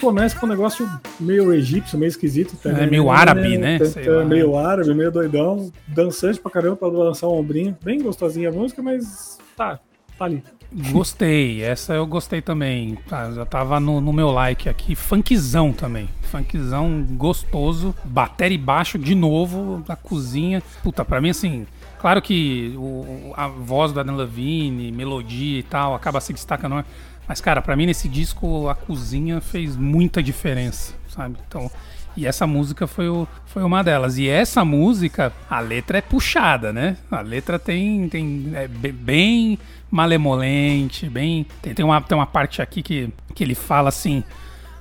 [0.01, 2.57] Começa com um negócio meio egípcio, meio esquisito.
[2.57, 3.77] Tá, é meio árabe, né?
[3.95, 5.71] É, meio árabe, meio doidão.
[5.87, 7.77] Dançante pra caramba pra lançar um ombrinho.
[7.83, 9.79] Bem gostosinha a música, mas tá,
[10.17, 10.43] tá ali.
[10.89, 12.97] Gostei, essa eu gostei também.
[13.07, 14.95] Tá, já tava no, no, meu like aqui.
[14.95, 16.09] Funkzão também.
[16.23, 17.93] Funkzão gostoso.
[18.03, 20.63] Bateria e baixo de novo na cozinha.
[20.81, 21.67] Puta, pra mim assim.
[21.99, 26.83] Claro que o, a voz da Dan Levine, melodia e tal, acaba se destacando.
[27.31, 31.37] Mas, cara, para mim nesse disco a cozinha fez muita diferença, sabe?
[31.47, 31.71] Então,
[32.17, 34.17] e essa música foi, o, foi uma delas.
[34.17, 36.97] E essa música, a letra é puxada, né?
[37.09, 39.57] A letra tem, tem é bem
[39.89, 41.45] malemolente, bem.
[41.61, 44.25] Tem, tem, uma, tem uma parte aqui que, que ele fala assim.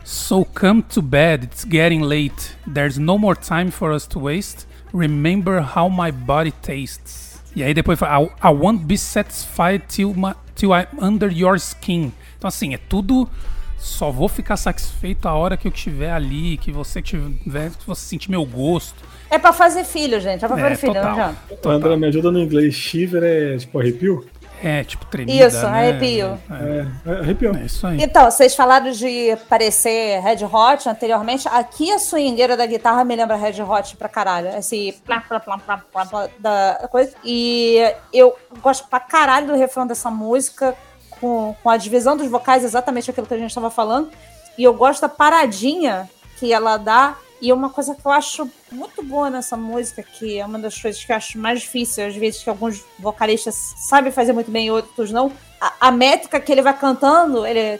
[0.02, 2.56] So come to bed, it's getting late.
[2.66, 4.66] There's no more time for us to waste.
[4.92, 7.40] Remember how my body tastes.
[7.54, 11.56] E aí depois fala, I, I won't be satisfied till, my, till I'm under your
[11.60, 12.12] skin.
[12.40, 13.28] Então, assim, é tudo.
[13.76, 18.06] Só vou ficar satisfeito a hora que eu estiver ali, que você tiver, que você
[18.06, 19.02] sentir meu gosto.
[19.30, 20.42] É pra fazer filho, gente.
[20.44, 21.70] É pra fazer é, filho, total, não já.
[21.70, 22.74] André, me ajuda no inglês.
[22.74, 24.26] Shiver é tipo arrepio?
[24.62, 25.68] É, tipo, tremida, Isso, né?
[25.68, 26.38] arrepio.
[26.50, 27.54] É, é, arrepiou.
[27.54, 28.02] É, é isso aí.
[28.02, 31.48] Então, vocês falaram de parecer Red Hot anteriormente.
[31.48, 34.48] Aqui a swingueira da guitarra me lembra Red Hot pra caralho.
[34.48, 37.12] Esse plá, plá, plá, plá, plá, plá da coisa.
[37.24, 37.78] E
[38.12, 40.76] eu gosto pra caralho do refrão dessa música,
[41.20, 44.10] com, com a divisão dos vocais, exatamente aquilo que a gente tava falando.
[44.56, 47.16] E eu gosto da paradinha que ela dá.
[47.40, 51.02] E uma coisa que eu acho muito boa nessa música, que é uma das coisas
[51.02, 54.70] que eu acho mais difícil, às vezes que alguns vocalistas sabem fazer muito bem e
[54.70, 57.78] outros não, a, a métrica que ele vai cantando, ele é.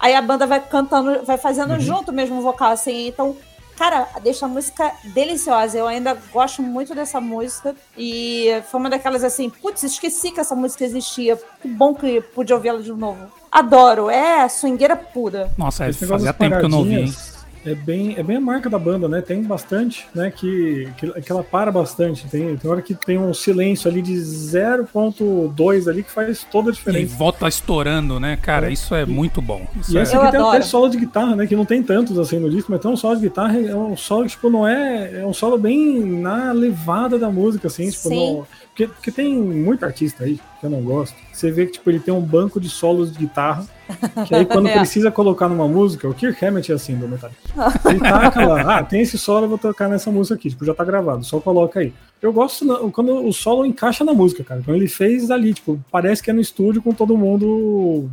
[0.00, 3.06] Aí a banda vai cantando, vai fazendo junto mesmo o vocal, assim.
[3.06, 3.36] Então,
[3.76, 5.78] cara, deixa a música deliciosa.
[5.78, 7.74] Eu ainda gosto muito dessa música.
[7.96, 11.38] E foi uma daquelas assim, putz, esqueci que essa música existia.
[11.60, 13.30] Que bom que pude ouvi-la de novo.
[13.50, 15.52] Adoro, é swingueira pura.
[15.58, 17.14] Nossa, negócio fazia tempo que eu não ouvi, hein?
[17.64, 19.20] É bem, é bem a marca da banda, né?
[19.20, 20.32] Tem bastante, né?
[20.34, 22.26] Que, que, que ela para bastante.
[22.28, 26.72] Tem, tem hora que tem um silêncio ali de 0.2 ali que faz toda a
[26.72, 27.16] E diferença.
[27.16, 28.36] volta estourando, né?
[28.40, 28.72] Cara, É.
[28.72, 29.66] isso é muito bom.
[29.80, 30.02] Isso E é...
[30.02, 30.56] essa Eu aqui tem adoro.
[30.56, 31.46] até solo de guitarra, né?
[31.46, 33.96] Que não tem tantos assim no disco, mas tem um solo de guitarra, é um
[33.96, 35.20] solo, tipo, não é.
[35.20, 38.16] É um solo bem na levada da música, assim, tipo, Sim.
[38.38, 41.14] no- porque, porque tem muito artista aí que eu não gosto.
[41.32, 43.66] Você vê que, tipo, ele tem um banco de solos de guitarra.
[44.26, 44.72] Que aí quando É.
[44.78, 47.40] precisa colocar numa música, o Kirk Hammett é assim do Metallica.
[47.88, 50.74] Ele taca lá, ah, tem esse solo, eu vou tocar nessa música aqui, tipo, já
[50.74, 51.92] tá gravado, só coloca aí.
[52.20, 54.62] Eu gosto quando o solo encaixa na música, cara.
[54.64, 58.08] Quando ele fez ali, tipo, parece que é no estúdio com todo mundo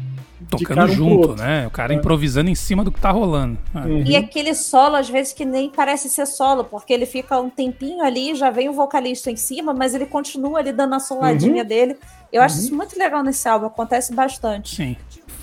[0.49, 1.67] Tocando um junto, né?
[1.67, 1.97] O cara É.
[1.97, 3.57] improvisando em cima do que tá rolando.
[3.75, 4.03] Ah, Uhum.
[4.03, 8.01] E aquele solo, às vezes, que nem parece ser solo, porque ele fica um tempinho
[8.01, 11.95] ali, já vem o vocalista em cima, mas ele continua ali dando a soladinha dele.
[12.31, 12.61] Eu acho Uhum.
[12.63, 14.75] isso muito legal nesse álbum, acontece bastante.
[14.75, 14.95] Sim.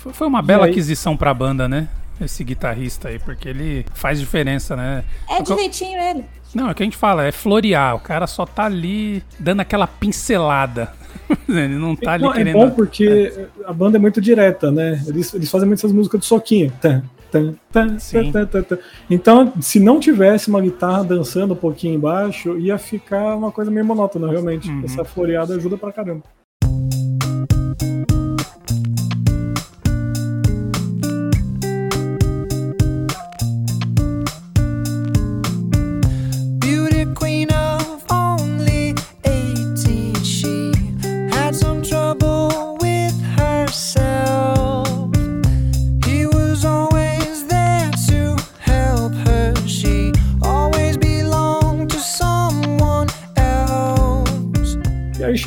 [0.07, 0.71] Foi- Foi uma bela aí?
[0.71, 1.87] aquisição pra banda, né?
[2.19, 5.03] Esse guitarrista aí, porque ele faz diferença, né?
[5.29, 6.25] É direitinho ele.
[6.55, 7.95] Não, é o que a gente fala, é florear.
[7.95, 10.91] O cara só tá ali dando aquela pincelada.
[11.47, 12.53] ele não tá ali Não, é querendo.
[12.53, 15.03] bom porque a banda é muito direta, né?
[15.05, 16.71] Eles, eles fazem muito essas músicas de soquinho.
[16.81, 18.31] Tan, tan, tan, Sim.
[18.31, 18.77] tan, tan, tan.
[19.09, 23.85] Então, se não tivesse uma guitarra dançando um pouquinho embaixo, ia ficar uma coisa meio
[23.85, 24.69] monótona, realmente.
[24.69, 24.81] Uhum.
[24.85, 26.23] Essa floreada ajuda pra caramba.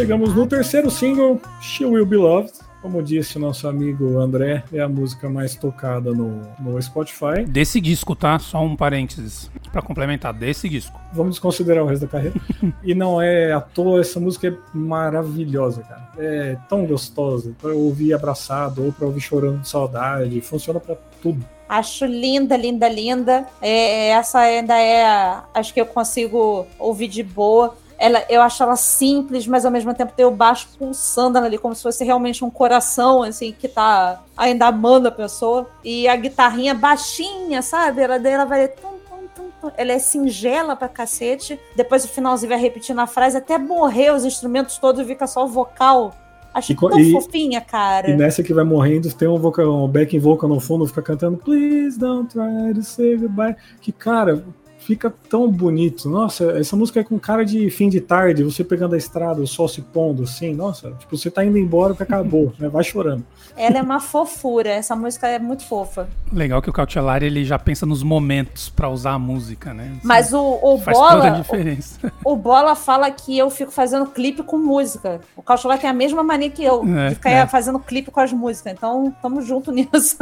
[0.01, 2.53] Chegamos no terceiro single, She Will Be Loved.
[2.81, 7.45] Como disse o nosso amigo André, é a música mais tocada no, no Spotify.
[7.47, 8.39] Desse disco, tá?
[8.39, 10.33] Só um parênteses pra complementar.
[10.33, 10.99] Desse disco.
[11.13, 12.41] Vamos desconsiderar o resto da carreira.
[12.83, 16.09] e não é à toa, essa música é maravilhosa, cara.
[16.17, 20.41] É tão gostosa pra ouvir abraçado ou pra ouvir chorando de saudade.
[20.41, 21.45] Funciona pra tudo.
[21.69, 23.47] Acho linda, linda, linda.
[23.61, 27.77] É, essa ainda é, a- acho que eu consigo ouvir de boa.
[28.03, 31.75] Ela, eu acho ela simples, mas ao mesmo tempo tem o baixo pulsando ali, como
[31.75, 35.69] se fosse realmente um coração, assim, que tá ainda amando a pessoa.
[35.85, 38.01] E a guitarrinha baixinha, sabe?
[38.01, 38.69] Ela, daí ela vai.
[38.69, 38.95] tum,
[39.37, 39.71] tum, tum.
[39.77, 41.61] Ela é singela pra cacete.
[41.77, 45.45] Depois o finalzinho vai repetindo a frase até morrer os instrumentos todos e fica só
[45.45, 46.15] o vocal.
[46.55, 48.11] Acho E co- tão e- fofinha, cara.
[48.11, 51.37] E nessa que vai morrendo, tem um, vocal, um backing vocal no fundo, fica cantando
[51.37, 53.55] Please don't try to say goodbye.
[53.81, 54.43] Que, cara,
[54.91, 56.09] fica tão bonito.
[56.09, 59.47] Nossa, essa música é com cara de fim de tarde, você pegando a estrada, o
[59.47, 60.53] sol se pondo, assim.
[60.53, 62.69] Nossa, tipo, você tá indo embora porque acabou, né?
[62.69, 63.25] Vai chorando.
[63.57, 64.69] Ela é uma fofura.
[64.71, 66.09] Essa música é muito fofa.
[66.33, 69.93] Legal que o Cautelar ele já pensa nos momentos pra usar a música, né?
[69.99, 72.13] Isso Mas o, o faz toda a Bola, diferença.
[72.25, 75.21] o, o Bola fala que eu fico fazendo clipe com música.
[75.37, 77.47] O Caucholar tem a mesma mania que eu, É, de ficar é.
[77.47, 78.73] fazendo clipe com as músicas.
[78.73, 80.17] Então, tamo junto nisso.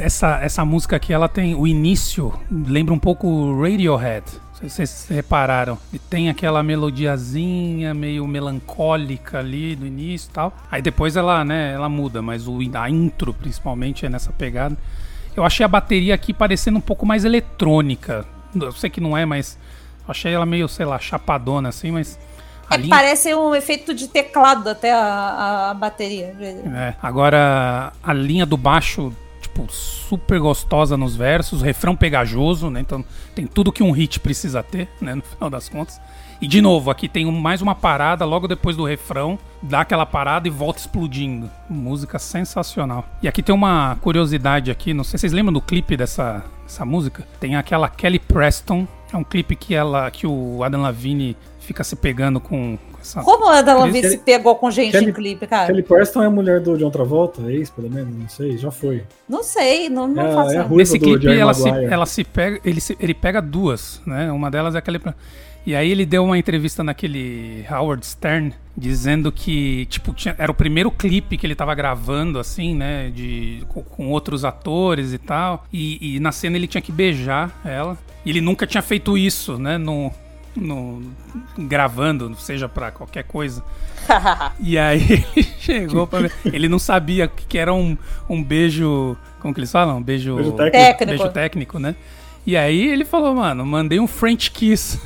[0.00, 3.60] Essa, essa música aqui, ela tem o início, lembra um pouco o
[3.98, 4.24] Radiohead.
[4.62, 5.78] Não sei se vocês repararam.
[5.92, 10.52] E tem aquela melodiazinha meio melancólica ali no início e tal.
[10.70, 14.76] Aí depois ela, né, ela muda, mas o, a intro principalmente é nessa pegada.
[15.36, 18.24] Eu achei a bateria aqui parecendo um pouco mais eletrônica.
[18.54, 19.56] Eu sei que não é, mas
[20.06, 22.18] eu achei ela meio, sei lá, chapadona assim, mas
[22.68, 26.34] a É, linha- parece um efeito de teclado até a, a bateria.
[26.40, 29.12] É, agora a linha do baixo,
[29.58, 32.80] tipo, super gostosa nos versos, refrão pegajoso, né?
[32.80, 35.14] Então tem tudo que um hit precisa ter, né?
[35.14, 36.00] No final das contas.
[36.40, 40.46] E de novo, aqui tem mais uma parada logo depois do refrão, dá aquela parada
[40.46, 41.50] e volta explodindo.
[41.68, 43.04] Música sensacional.
[43.20, 46.84] E aqui tem uma curiosidade aqui, não sei se vocês lembram do clipe dessa, dessa
[46.84, 47.26] música?
[47.40, 51.96] Tem aquela Kelly Preston, é um clipe que ela que o Adam Lavigne fica se
[51.96, 55.66] pegando com, essa- Como a Kelly- se pegou com gente Kelly- em clipe, cara?
[55.66, 58.70] Kelly Preston é a mulher do John Travolta, é ex, pelo menos, não sei, já
[58.70, 59.04] foi.
[59.28, 60.62] Não sei, não, não É faço é a ideia.
[60.62, 64.30] ruiva Nesse do clipe ela se, ela se pega, ele, se- ele pega duas, né?
[64.32, 65.00] Uma delas é aquele.
[65.66, 70.54] E aí ele deu uma entrevista naquele Howard Stern dizendo que tipo tinha- era o
[70.54, 73.10] primeiro clipe que ele tava gravando assim, né?
[73.14, 75.66] De com, com outros atores e tal.
[75.70, 77.98] E, e na cena ele tinha que beijar ela.
[78.24, 79.76] E ele nunca tinha feito isso, né?
[79.76, 80.10] No,
[80.60, 81.02] no
[81.58, 83.62] gravando, seja pra qualquer coisa.
[84.60, 86.32] E aí ele chegou pra ver.
[86.46, 87.96] Ele não sabia que que era um,
[88.28, 89.16] um beijo.
[89.40, 89.98] Como que eles falam?
[89.98, 91.06] Um beijo, Beijo técnico.
[91.06, 91.94] Beijo técnico, né?
[92.46, 94.98] E aí ele falou, mano, mandei um French kiss.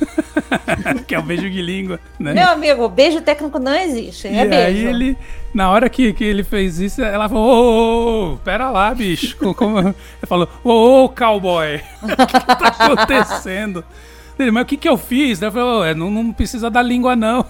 [1.05, 2.33] que é o beijo de língua, né?
[2.33, 4.27] Meu amigo, beijo técnico não existe.
[4.29, 4.65] e É beijo.
[4.65, 5.17] aí ele,
[5.53, 9.35] na hora que, que ele fez isso, ela falou, ô, ô, ô, pera lá, bicho.
[9.35, 9.79] Co- Como...
[9.79, 9.93] Ele
[10.25, 13.83] falou, ô, ô, cowboy, o que, que tá acontecendo?
[14.39, 15.41] Ele, mas o que que eu fiz?
[15.41, 17.45] Ela falou, "Ô, é, não, não precisa da língua, não.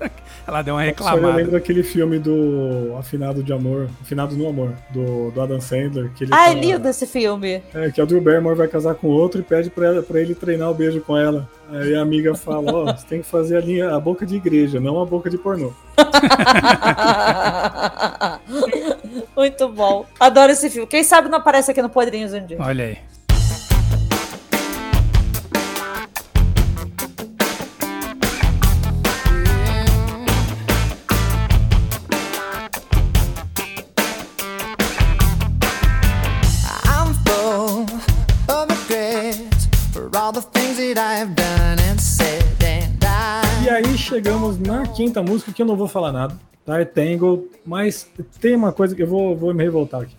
[0.46, 1.36] Ela deu uma Só eu reclamada.
[1.36, 6.10] lembro daquele filme do Afinado de Amor, Afinado no Amor, do, do Adam Sandler.
[6.14, 7.62] Que ele Ah, é tá- lindo esse filme.
[7.74, 10.34] É, que a Drew Barrymore vai casar com outro e pede pra, ela- pra ele
[10.34, 11.46] treinar o beijo com ela.
[11.70, 14.80] Aí a amiga fala, ó, você tem que fazer a, linha, a boca de igreja,
[14.80, 15.70] não a boca de pornô.
[19.36, 20.06] Muito bom.
[20.18, 20.86] Adoro esse filme.
[20.88, 22.56] Quem sabe não aparece aqui no Podrinhos um dia.
[22.58, 22.98] Olha aí.
[44.08, 46.80] Chegamos na quinta música que eu não vou falar nada, tá?
[46.80, 50.16] É Tangled, mas tem uma coisa que eu vou, vou me revoltar aqui.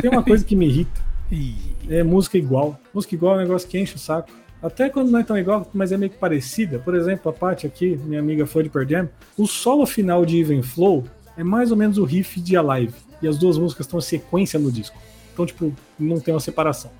[0.00, 1.00] Tem uma coisa que me irrita,
[1.90, 2.78] é música igual.
[2.94, 4.30] Música igual é um negócio que enche o saco.
[4.62, 6.78] Até quando não é tão igual, mas é meio que parecida.
[6.78, 10.62] Por exemplo, a Paty aqui, minha amiga foi de Jam, o solo final de Even
[10.62, 11.02] Flow
[11.36, 12.94] é mais ou menos o riff de Alive.
[13.20, 14.96] E as duas músicas estão em sequência no disco.
[15.32, 16.92] Então, tipo, não tem uma separação.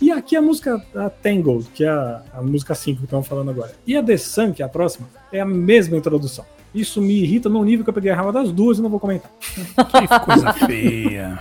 [0.00, 3.50] E aqui a música a Tangled, que é a, a música 5 que estamos falando
[3.50, 3.72] agora.
[3.86, 6.44] E a The Sun, que é a próxima, é a mesma introdução.
[6.74, 9.00] Isso me irrita num nível que eu peguei a raiva das duas e não vou
[9.00, 9.30] comentar.
[9.40, 11.40] que coisa feia.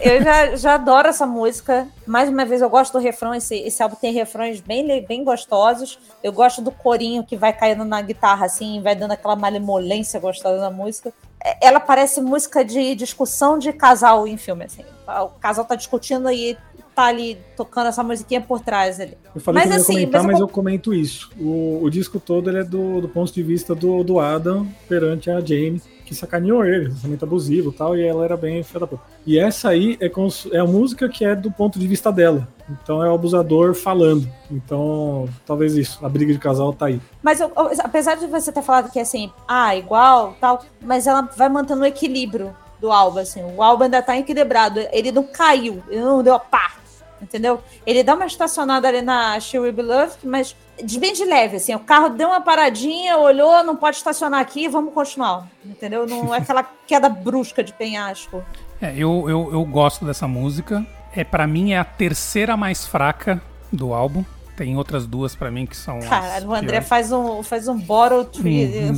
[0.00, 1.86] Eu já, já adoro essa música.
[2.06, 3.34] Mais uma vez, eu gosto do refrão.
[3.34, 5.98] Esse, esse álbum tem refrões bem, bem gostosos.
[6.22, 10.60] Eu gosto do corinho que vai caindo na guitarra, assim, vai dando aquela malemolência gostosa
[10.60, 11.12] na música.
[11.44, 14.84] É, Ela parece música de discussão de casal em filme, assim.
[15.06, 16.56] O casal tá discutindo e
[17.00, 19.16] tá ali tocando essa musiquinha por trás ali.
[19.34, 21.30] Eu falei Mas que eu ia assim, comentar, mas eu mas eu comento isso.
[21.38, 25.30] O, o disco todo ele é do, do ponto de vista do, do Adam perante
[25.30, 28.86] a Jane, que sacaneou ele, relacionamento abusivo e tal, e ela era bem filha da
[28.86, 29.02] puta.
[29.24, 32.48] E essa aí é, cons- é a música que é do ponto de vista dela.
[32.68, 34.28] Então é o abusador falando.
[34.50, 37.00] Então, talvez isso, a briga de casal tá aí.
[37.22, 37.52] Mas eu-
[37.84, 41.86] apesar de você ter falado que assim, ah, igual, tal, mas ela vai mantendo o
[41.86, 43.42] equilíbrio do álbum, assim.
[43.56, 44.80] O álbum ainda tá equilibrado.
[44.90, 46.72] Ele não caiu, ele não deu a pá.
[47.20, 47.60] Entendeu?
[47.86, 50.56] Ele dá uma estacionada ali na She Will Be Loved, mas
[50.98, 51.74] bem de leve, assim.
[51.74, 55.46] O carro deu uma paradinha, olhou, não pode estacionar aqui, vamos continuar.
[55.64, 56.06] Entendeu?
[56.06, 58.42] Não é aquela queda brusca de penhasco.
[58.80, 60.84] É, eu, eu, eu gosto dessa música.
[61.14, 64.24] É, para mim é a terceira mais fraca do álbum.
[64.60, 66.00] Tem outras duas pra mim que são.
[66.00, 66.88] Caralho, o André piores.
[66.88, 68.68] faz um, faz um bottle tree.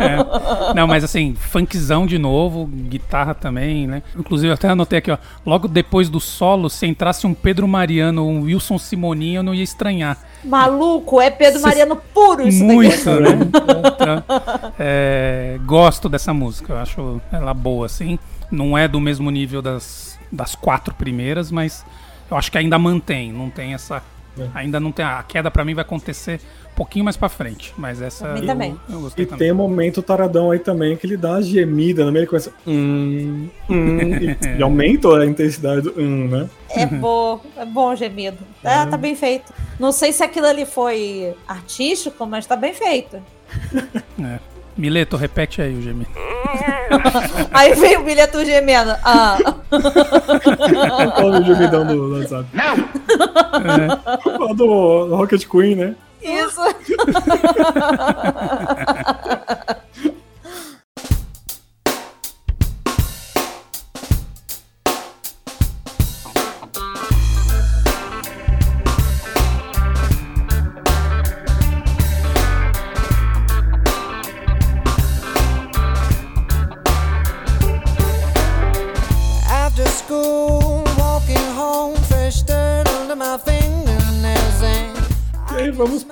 [0.00, 0.74] É.
[0.74, 4.00] Não, mas assim, funkzão de novo, guitarra também, né?
[4.16, 5.18] Inclusive, eu até anotei aqui, ó.
[5.44, 9.52] Logo depois do solo, se entrasse um Pedro Mariano ou um Wilson Simoninho, eu não
[9.52, 10.18] ia estranhar.
[10.44, 12.72] Maluco, é Pedro Mariano puro isso daqui.
[12.72, 13.30] Muito, né?
[13.48, 14.24] Então,
[14.78, 18.20] é, gosto dessa música, eu acho ela boa, assim.
[18.52, 21.84] Não é do mesmo nível das, das quatro primeiras, mas
[22.30, 24.00] eu acho que ainda mantém, não tem essa.
[24.38, 24.48] É.
[24.54, 25.04] Ainda não tem.
[25.04, 26.40] A queda pra mim vai acontecer
[26.72, 28.76] um pouquinho mais pra frente, mas essa eu, também.
[28.90, 29.38] eu gostei E também.
[29.38, 32.52] tem o momento taradão aí também, que ele dá uma gemida no meio e começa.
[32.66, 36.50] Hum, hum, e, e aumenta a intensidade do hum, né?
[36.70, 38.38] É bom, é bom gemido.
[38.60, 39.52] Tá, tá bem feito.
[39.78, 43.22] Não sei se aquilo ali foi artístico, mas tá bem feito.
[44.20, 44.53] É.
[44.76, 46.10] Mileto, repete aí o gemido.
[47.52, 48.94] Aí veio o bilhete gemendo.
[49.04, 49.38] Ah,
[51.18, 52.48] Olha o gemidão do, do WhatsApp.
[52.52, 52.76] Não!
[54.54, 55.94] do, do Rocket Queen, né?
[56.22, 56.60] isso.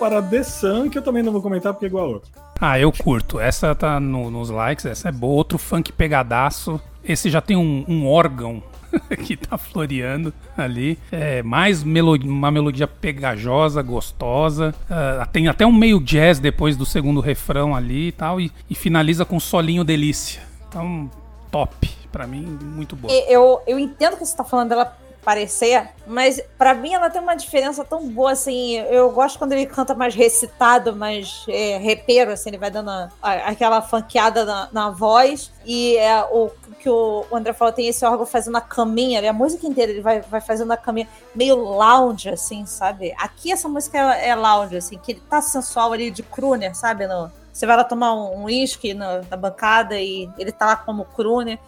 [0.03, 2.30] para The Sun, que eu também não vou comentar porque é igual a outra.
[2.61, 3.38] Ah, eu curto.
[3.38, 5.34] Essa tá no- nos likes, essa é boa.
[5.34, 6.80] Outro funk pegadaço.
[7.05, 8.61] Esse já tem um, um órgão
[9.24, 10.98] que tá floreando ali.
[11.12, 14.74] É mais melo- uma melodia pegajosa, gostosa.
[14.90, 18.40] Ah, tem até um meio jazz depois do segundo refrão ali e tal.
[18.40, 20.42] E, e finaliza com um solinho delícia.
[20.68, 21.09] Então,
[21.50, 21.88] top.
[22.11, 23.11] Pra mim, muito boa.
[23.12, 24.94] E- Eu, eu entendo que você tá falando dela
[25.25, 29.66] parecer, mas pra mim ela tem uma diferença tão boa, assim, eu gosto quando ele
[29.66, 34.68] canta mais recitado, mais é, repeiro, assim, ele vai dando a- a- aquela funkeada na,
[34.73, 36.51] na voz, e é, o
[36.81, 40.01] que o André falou, tem esse órgão fazendo a caminha, ali, a música inteira ele
[40.01, 43.14] vai, vai fazendo a caminha meio lounge, assim, sabe?
[43.16, 47.07] Aqui essa música é, é lounge, assim, que ele tá sensual ali de crooner, sabe?
[47.07, 51.05] No, você vai lá tomar um uísque na, na bancada e ele tá lá como
[51.05, 51.59] crooner.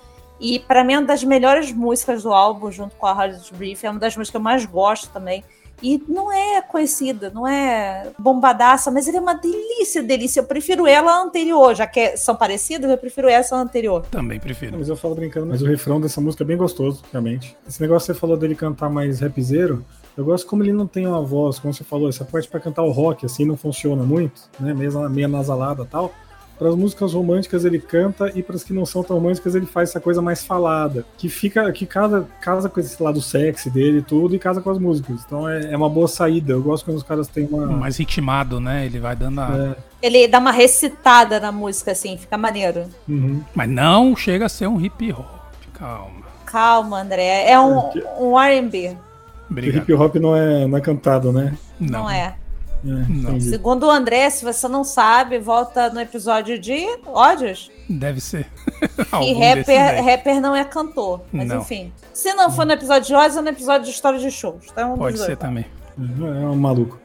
[0.41, 3.85] E pra mim é uma das melhores músicas do álbum, junto com a Hard Brief.
[3.85, 5.45] É uma das músicas que eu mais gosto também.
[5.82, 10.41] E não é conhecida, não é bombadaça, mas ele é uma delícia, delícia.
[10.41, 14.07] Eu prefiro ela anterior, já que são parecidas, eu prefiro essa anterior.
[14.07, 14.78] Também Não, prefiro.
[14.78, 17.57] mas eu falo brincando, mas o refrão dessa música é bem gostoso, realmente.
[17.68, 19.85] Esse negócio que você falou dele cantar mais rapzeiro,
[20.16, 22.82] eu gosto como ele não tem uma voz, como você falou, essa parte pra cantar
[22.82, 24.72] o rock, assim, não funciona muito, né?
[24.72, 26.12] Mesmo meio nasalada e tal.
[26.59, 29.67] Para as músicas românticas ele canta e para as que não são tão românticas ele
[29.67, 33.99] faz essa coisa mais falada, que fica que casa, casa com esse lado sexy dele
[33.99, 35.23] e tudo e casa com as músicas.
[35.27, 36.53] Então é, é uma boa saída.
[36.53, 38.87] Eu gosto quando os caras têm uma Mais ritmado, né?
[38.87, 39.77] Ele vai dando a...
[39.77, 42.85] é, Ele dá uma recitada na música, assim, fica maneiro.
[43.09, 43.43] uhum.
[43.55, 45.27] Mas não chega a ser um hip hop.
[45.73, 46.25] Calma.
[46.47, 47.51] Calma, André.
[47.51, 48.97] É um, É um RB,
[49.59, 51.57] hip hop não é, não é cantado, né?
[51.81, 52.19] não, é.
[52.21, 52.35] É,
[52.85, 53.41] Não.
[53.41, 57.70] Segundo o André, se você não sabe, volta no episódio de ódios.
[57.89, 58.47] Deve ser.
[59.22, 61.22] E rapper, rapper não é cantor.
[61.32, 61.61] Mas Não.
[61.61, 61.93] enfim.
[62.12, 64.66] Se não for no episódio de ódios, é no episódio de história de shows.
[64.70, 65.66] Então, Pode ser também.
[65.99, 66.99] É um maluco.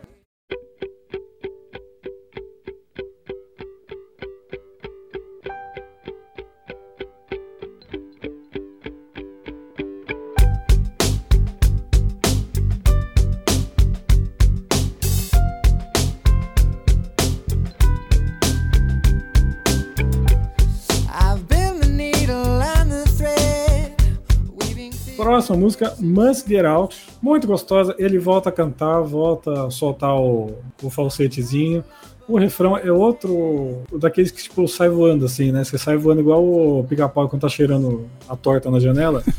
[25.50, 26.95] Próxima música, Must Get Out.
[27.20, 27.95] Muito gostosa.
[27.97, 31.84] Ele volta a cantar, volta a soltar o, o falsetezinho.
[32.28, 35.64] O refrão é outro daqueles que tipo sai voando assim, né?
[35.64, 39.24] Você sai voando igual o pica-pau quando tá cheirando a torta na janela.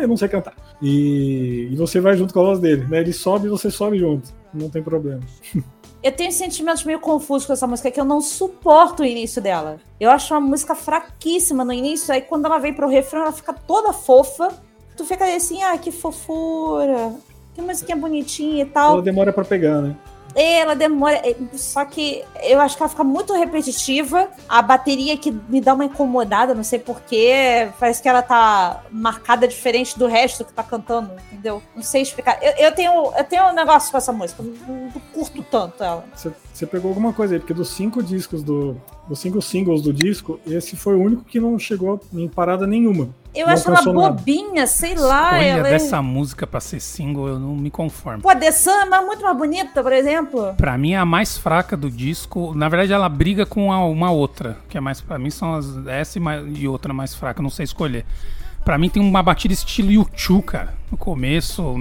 [0.00, 0.54] Eu não sei cantar.
[0.82, 2.98] E, e você vai junto com a voz dele, né?
[3.00, 4.30] Ele sobe e você sobe junto.
[4.52, 5.20] Não tem problema.
[6.02, 9.78] Eu tenho sentimentos meio confusos com essa música, que eu não suporto o início dela.
[10.00, 13.52] Eu acho uma música fraquíssima no início, aí quando ela vem pro refrão, ela fica
[13.52, 14.48] toda fofa.
[14.96, 17.14] Tu fica assim, ah, que fofura.
[17.54, 18.94] Que musiquinha bonitinha e tal.
[18.94, 19.94] Ela demora pra pegar, né?
[20.34, 21.16] Ela demora.
[21.16, 24.28] é, Só que eu acho que ela fica muito repetitiva.
[24.48, 27.68] A bateria que me dá uma incomodada, não sei porquê.
[27.78, 31.62] Parece que ela tá marcada diferente do resto que tá cantando, entendeu?
[31.74, 32.38] Não sei explicar.
[32.42, 34.42] Eu, eu tenho, eu tenho um negócio com essa música.
[34.42, 36.04] Não, não curto tanto ela.
[36.14, 38.76] Você, você pegou alguma coisa aí, porque dos cinco discos do.
[39.08, 43.08] Dos cinco singles do disco, esse foi o único que não chegou em parada nenhuma.
[43.34, 45.30] Eu Não acho ela bobinha, sei lá.
[45.34, 48.22] Olha, ela é- dessa música pra ser single, eu não me conformo.
[48.22, 50.54] Pô, a The Sun é muito mais bonita, por exemplo.
[50.56, 52.52] Pra mim é a mais fraca do disco.
[52.54, 55.86] Na verdade, ela briga com a- uma outra, que é mais para mim são as
[55.86, 58.04] essa e, mais- e outra mais fraca, não sei escolher.
[58.64, 60.74] Pra mim tem uma batida estilo U2, cara.
[60.90, 61.74] No começo,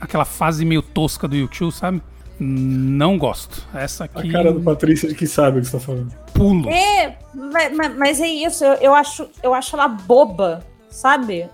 [0.00, 2.00] aquela fase meio tosca do U2, sabe?
[2.40, 3.66] Não gosto.
[3.74, 6.12] Essa A aqui cara do Patrícia de que sabe o que você tá falando.
[6.32, 6.68] pulo.
[6.70, 8.64] É, mas, mas- é isso.
[8.64, 11.48] Eu, eu acho, eu acho ela boba, sabe?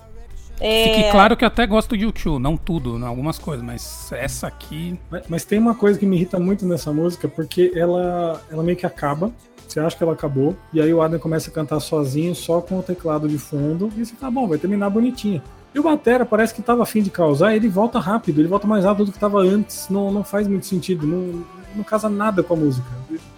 [0.61, 4.09] É, Fique claro que eu até gosto de U2, não tudo, não, algumas coisas, mas
[4.12, 8.41] essa aqui Mas, mas tem uma coisa que me irrita muito nessa música, porque ela,
[8.51, 9.32] ela meio que acaba.
[9.66, 12.78] Você acha que ela acabou, e aí o Adam começa a cantar sozinho, só com
[12.78, 15.43] o teclado de fundo, e você tá bom, vai terminar bonitinho.
[15.75, 18.85] E o Batera parece que tava afim de causar, ele volta rápido, ele volta mais
[18.85, 21.45] rápido do que tava antes, não, não faz muito sentido, não,
[21.75, 22.87] não casa nada com a música.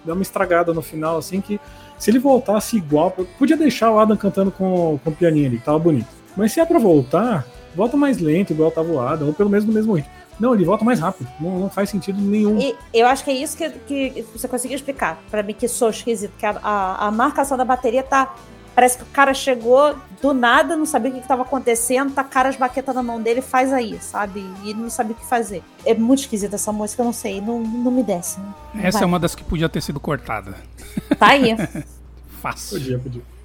[0.05, 1.59] Dá uma estragada no final, assim, que
[1.97, 5.79] se ele voltasse igual, podia deixar o Adam cantando com, com o pianinho ali, tava
[5.79, 6.07] bonito.
[6.35, 7.43] Mas se é pra voltar,
[7.75, 10.11] volta mais lento, igual tava o Adam, ou pelo menos no mesmo ritmo.
[10.39, 12.59] Não, ele volta mais rápido, não, não faz sentido nenhum.
[12.59, 15.89] E eu acho que é isso que, que você conseguiu explicar pra mim que sou
[15.89, 18.35] esquisito, que a, a, a marcação da bateria tá.
[18.77, 22.49] Parece que o cara chegou do nada, não sabia o que estava acontecendo, tá cara
[22.49, 24.45] as baquetas na mão dele, faz aí, sabe?
[24.63, 25.63] E não sabia o que fazer.
[25.83, 28.39] É muito esquisita essa música, eu não sei, não, não me desce.
[28.39, 29.03] Não essa vai.
[29.03, 30.53] é uma das que podia ter sido cortada.
[31.17, 31.55] Tá aí.
[32.39, 32.77] Fácil.
[32.77, 33.36] Podia, podia.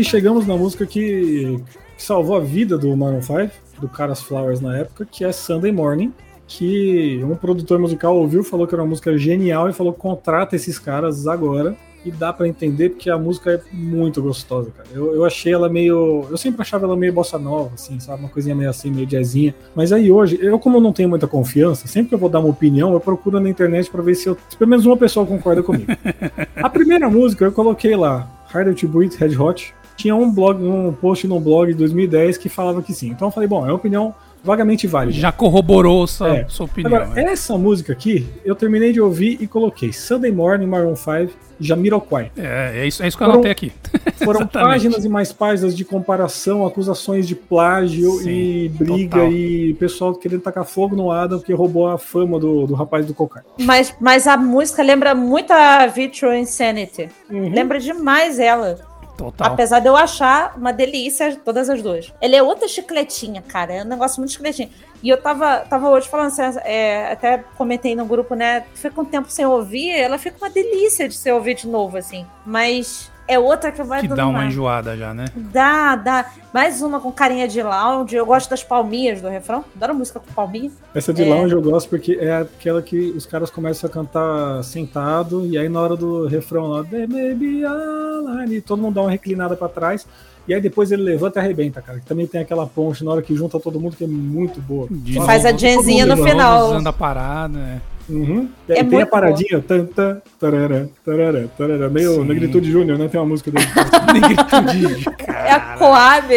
[0.00, 1.62] Aí chegamos na música que,
[1.96, 5.70] que salvou a vida do Maroon 5, do Caras Flowers na época, que é Sunday
[5.70, 6.12] Morning,
[6.46, 10.78] que um produtor musical ouviu, falou que era uma música genial e falou contrata esses
[10.78, 11.76] caras agora.
[12.02, 14.88] E dá pra entender porque a música é muito gostosa, cara.
[14.90, 16.24] Eu, eu achei ela meio.
[16.30, 18.20] Eu sempre achava ela meio bossa nova, assim, sabe?
[18.20, 19.54] Uma coisinha meio assim, meio jazzinha.
[19.74, 22.48] Mas aí hoje, eu, como não tenho muita confiança, sempre que eu vou dar uma
[22.48, 25.62] opinião, eu procuro na internet pra ver se, eu, se pelo menos uma pessoa concorda
[25.62, 25.92] comigo.
[26.56, 29.74] a primeira música eu coloquei lá, Harder to Breathe, Red Hot.
[30.00, 33.10] Tinha um blog, um post no blog de 2010 que falava que sim.
[33.10, 35.12] Então eu falei, bom, é uma opinião vagamente válida.
[35.18, 36.46] Já corroborou sua, É.
[36.48, 36.94] sua opinião.
[36.96, 37.32] Agora, né?
[37.32, 42.32] essa música aqui, eu terminei de ouvir e coloquei Sunday Morning, Maroon 5, Jamiroquai.
[42.38, 43.70] É, é isso, é isso que eu Foram- anotei aqui.
[44.24, 49.30] Foram páginas e mais páginas de comparação, acusações de plágio Sim, e briga total.
[49.32, 53.12] e pessoal querendo tacar fogo no Adam porque roubou a fama do, do rapaz do
[53.12, 53.46] cocaine.
[53.60, 57.10] Mas, mas a música lembra muito a Virtual Insanity.
[57.30, 57.52] Uhum.
[57.52, 58.88] Lembra demais ela.
[59.20, 59.52] Total.
[59.52, 62.10] Apesar de eu achar uma delícia todas as duas.
[62.22, 63.74] Ele é outra chicletinha, cara.
[63.74, 64.70] É um negócio muito chicletinho.
[65.02, 68.64] E eu tava, tava hoje falando assim, é, até comentei no grupo, né?
[68.74, 72.26] Fica um tempo sem ouvir, ela fica uma delícia de se ouvir de novo, assim.
[72.46, 75.26] Mas é outra que vai Que dá uma enjoada já, né?
[75.34, 76.26] Dá, dá.
[76.52, 78.16] Mais uma com carinha de lounge.
[78.16, 79.64] Eu gosto das palminhas do refrão.
[79.76, 80.70] Adoro música com palminha.
[80.94, 81.28] Essa de É.
[81.28, 85.68] lounge eu gosto porque é aquela que os caras começam a cantar sentado e aí
[85.68, 89.56] na hora do refrão lá, "There may be a line", todo mundo dá uma reclinada
[89.56, 90.04] pra trás
[90.48, 92.00] e aí depois ele levanta e arrebenta, cara.
[92.00, 94.88] Que também tem aquela ponte na hora que junta todo mundo que é muito boa.
[94.90, 96.66] De Faz a jamzinha no final.
[96.70, 97.80] Usando a parada, né?
[98.10, 98.48] Uhum.
[98.68, 102.24] E É tem a paradinha, tan, tan, tarará, tarará, tarará, meio Sim.
[102.24, 103.06] Negritude Júnior, né?
[103.08, 103.64] Tem uma música dele.
[104.12, 105.04] Negritude.
[105.28, 106.28] É a Coab.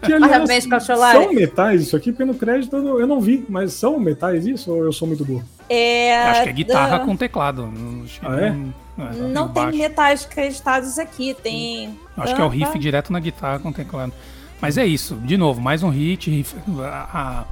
[0.00, 1.18] Que, aliás, Parabéns, Cacholari.
[1.24, 2.12] São metais isso aqui?
[2.12, 5.08] Porque no crédito eu não- eu não vi, mas são metais isso ou eu sou
[5.08, 5.44] muito burro?
[5.68, 7.66] É, Acho que é guitarra da- com teclado.
[7.66, 8.50] Não- acho que Ah, é?
[8.50, 8.72] não-
[9.06, 9.78] é, Não tem baixo.
[9.78, 11.34] metais acreditados aqui.
[11.42, 11.98] Tem.
[12.16, 14.12] Acho que é o Ah, riff direto na guitarra com teclado.
[14.60, 16.30] Mas é isso, de novo, mais um hit.
[16.30, 17.08] riff- a,
[17.40, 17.44] a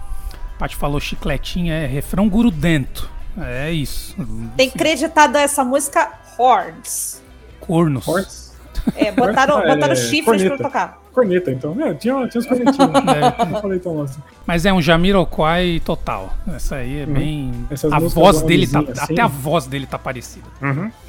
[0.58, 3.10] Paty falou chicletinha, é refrão grudento.
[3.38, 4.16] É isso.
[4.56, 7.22] Tem creditado essa música Horns.
[7.60, 8.06] Cornos.
[8.06, 8.46] Horns?
[8.94, 10.56] É, botaram, é, botaram chifres corneta.
[10.56, 11.02] pra tocar.
[11.12, 11.74] Corneta, então.
[11.80, 12.92] É, tinha, tinha os cornetinhos.
[12.92, 14.20] Deve não falei tão assim.
[14.46, 16.34] Mas é um Jamiroquai total.
[16.54, 17.50] Essa aí é bem.
[17.52, 17.66] Uhum.
[17.70, 18.80] Essas a voz dele tá.
[18.80, 19.14] assim.
[19.14, 20.46] Até a voz dele tá parecida.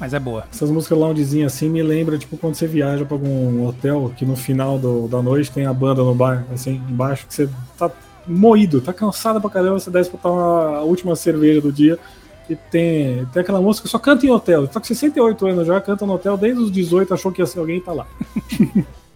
[0.00, 0.44] Mas é boa.
[0.50, 4.34] Essas músicas loungezinhas assim me lembra, tipo, quando você viaja pra algum hotel que no
[4.34, 7.90] final do, da noite tem a banda no bar, assim, embaixo, que você tá
[8.28, 11.98] moído, tá cansado pra caramba, você desce pra tomar a última cerveja do dia
[12.48, 14.66] e tem, tem aquela música que só canta em hotel.
[14.66, 17.58] Tá com 68 anos já, canta no hotel desde os 18, achou que ia ser
[17.58, 18.06] alguém e tá lá.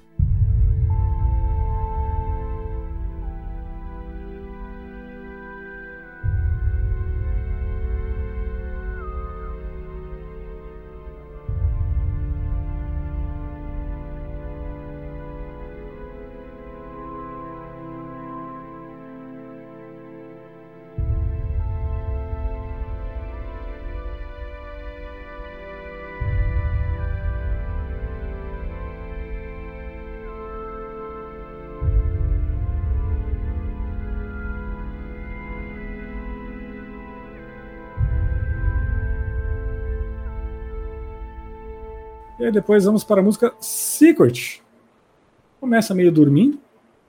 [42.42, 44.60] E aí depois vamos para a música Secret.
[45.60, 46.58] Começa meio dormindo,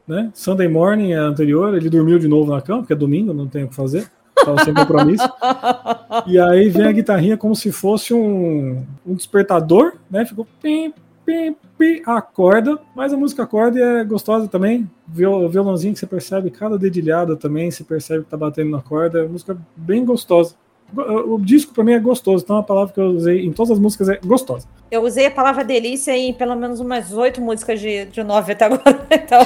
[0.07, 0.29] né?
[0.31, 3.47] Sunday Morning é a anterior, ele dormiu de novo na cama, porque é domingo, não
[3.47, 4.11] tem o que fazer.
[4.36, 5.27] Tava sem compromisso.
[6.27, 10.23] E aí vem a guitarrinha como se fosse um, um despertador, né?
[10.23, 10.93] Ficou pim,
[11.25, 14.88] pim, pim, acorda, mas a música acorda e é gostosa também.
[15.07, 19.17] Viol, violãozinho que você percebe, cada dedilhada também, você percebe que tá batendo na corda.
[19.17, 20.53] É uma música bem gostosa.
[20.95, 23.79] O disco pra mim é gostoso, então a palavra que eu usei em todas as
[23.79, 24.67] músicas é gostosa.
[24.91, 28.65] Eu usei a palavra delícia em pelo menos umas oito músicas de, de nove até
[28.65, 28.83] agora.
[29.13, 29.39] Então,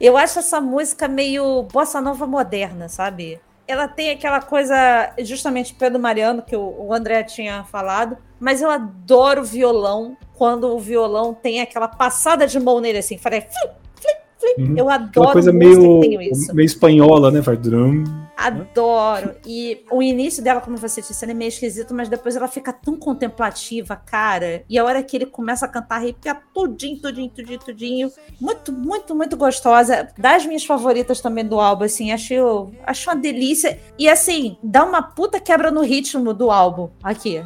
[0.00, 3.40] eu acho essa música meio bossa nova moderna, sabe?
[3.66, 8.70] Ela tem aquela coisa, justamente Pedro Mariano, que o, o André tinha falado, mas eu
[8.70, 13.44] adoro violão quando o violão tem aquela passada de mão nele assim, falei.
[14.58, 14.74] Uhum.
[14.76, 17.42] Eu adoro coisa música meio, meio espanhola, né?
[17.42, 18.04] Faz drum.
[18.36, 19.36] Adoro.
[19.46, 22.96] E o início dela, como você disse, é meio esquisito, mas depois ela fica tão
[22.96, 24.64] contemplativa, cara.
[24.68, 28.12] E a hora que ele começa a cantar, arrepia tudinho, tudinho, tudinho, tudinho.
[28.40, 30.08] Muito, muito, muito gostosa.
[30.18, 32.10] Das minhas favoritas também do álbum, assim.
[32.10, 33.78] Acho, acho uma delícia.
[33.98, 37.42] E assim, dá uma puta quebra no ritmo do álbum aqui.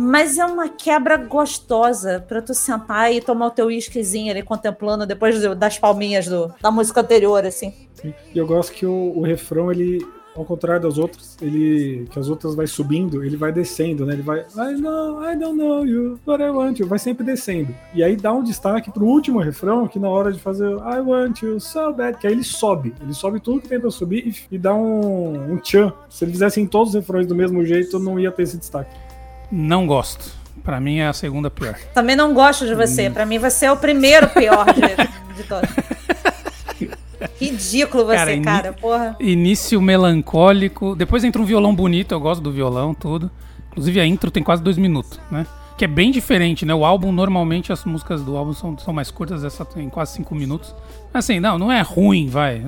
[0.00, 5.04] Mas é uma quebra gostosa pra tu sentar e tomar o teu whiskyzinho ali contemplando
[5.04, 7.74] depois das palminhas do, da música anterior, assim.
[8.04, 12.06] E eu gosto que o, o refrão, ele, ao contrário das outras, ele.
[12.12, 14.12] Que as outras vai subindo, ele vai descendo, né?
[14.12, 14.46] Ele vai.
[14.56, 16.86] I know, I don't know you, but I want you.
[16.86, 17.74] Vai sempre descendo.
[17.92, 21.42] E aí dá um destaque pro último refrão, que na hora de fazer I want
[21.42, 22.94] you so bad, que aí ele sobe.
[23.02, 25.92] Ele sobe tudo que tem pra subir e, e dá um, um tchan.
[26.08, 29.07] Se ele fizesse em todos os refrões do mesmo jeito, não ia ter esse destaque.
[29.50, 30.36] Não gosto.
[30.62, 31.74] Pra mim é a segunda pior.
[31.94, 33.08] Também não gosto de você.
[33.08, 35.70] Pra mim, você é o primeiro pior de, de todos.
[37.40, 38.72] Ridículo você, Cara, cara.
[38.74, 39.16] Porra.
[39.18, 40.94] Início melancólico.
[40.94, 43.30] Depois entra um violão bonito, eu gosto do violão, tudo.
[43.70, 45.46] Inclusive a intro tem quase dois minutos, né?
[45.76, 46.74] Que é bem diferente, né?
[46.74, 50.34] O álbum, normalmente, as músicas do álbum são, são mais curtas, essa tem quase cinco
[50.34, 50.74] minutos.
[51.14, 52.60] Assim, não, não é ruim, vai.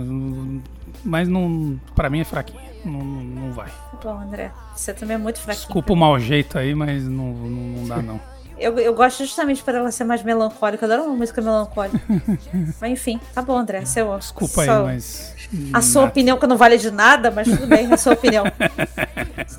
[1.05, 1.79] Mas não.
[1.95, 2.70] Pra mim é fraquinha.
[2.85, 3.69] Não, não, não vai.
[3.69, 4.53] Tá bom, André.
[4.75, 5.67] Você também é muito fraquinho.
[5.67, 8.21] Desculpa o mau jeito aí, mas não, não, não dá, não.
[8.61, 10.85] Eu, eu gosto justamente por ela ser mais melancólica.
[10.85, 11.99] Eu adoro uma música melancólica.
[12.79, 13.87] mas enfim, tá bom, André.
[13.87, 15.35] Seu, Desculpa aí, mas.
[15.73, 18.45] A sua opinião que não vale de nada, mas tudo bem, a sua opinião.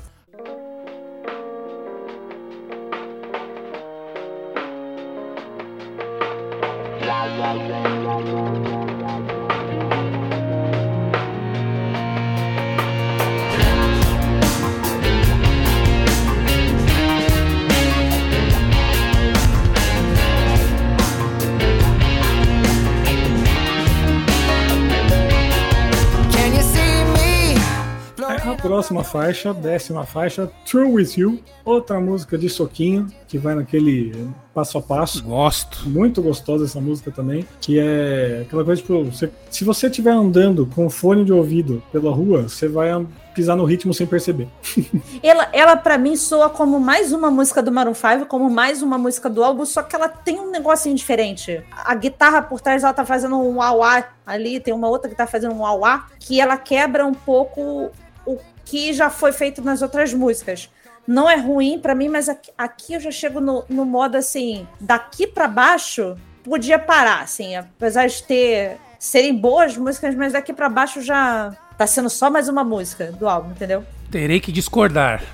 [28.62, 34.78] próxima faixa, décima faixa, True With You, outra música de soquinho, que vai naquele passo
[34.78, 35.22] a passo.
[35.24, 35.88] Gosto.
[35.90, 40.64] Muito gostosa essa música também, que é aquela coisa, tipo, você- se você estiver andando
[40.74, 42.88] com fone de ouvido pela rua, você vai
[43.34, 44.46] pisar no ritmo sem perceber.
[45.22, 48.98] Ela, ela para mim, soa como mais uma música do Maroon 5, como mais uma
[48.98, 51.62] música do álbum, só que ela tem um negocinho diferente.
[51.84, 55.26] A guitarra por trás, ela tá fazendo um uauá ali, tem uma outra que tá
[55.26, 57.90] fazendo um uauá, que ela quebra um pouco
[58.26, 60.70] o que já foi feito nas outras músicas.
[61.06, 64.66] Não é ruim pra mim, mas aqui, aqui eu já chego no, no modo assim,
[64.80, 70.68] daqui pra baixo, podia parar, assim, apesar de ter serem boas músicas, mas daqui pra
[70.68, 73.84] baixo já tá sendo só mais uma música do álbum, entendeu?
[74.10, 75.24] Terei que discordar.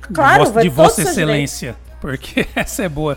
[0.00, 1.76] Claro, de, vai de Vossa os Excelência.
[2.00, 3.16] Porque essa é boa.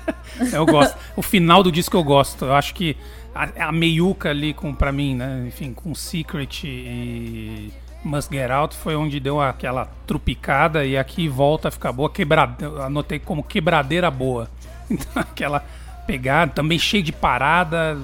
[0.52, 0.94] eu gosto.
[1.16, 2.44] O final do disco eu gosto.
[2.44, 2.96] Eu acho que
[3.34, 5.44] a, a meiuca ali com, pra mim, né?
[5.46, 7.72] Enfim, com Secret e
[8.06, 12.08] Must Get Out foi onde deu aquela trupicada e aqui volta a ficar boa.
[12.10, 14.48] Quebrada, anotei como quebradeira boa.
[14.88, 15.64] Então, aquela
[16.06, 17.98] pegada, também cheio de parada.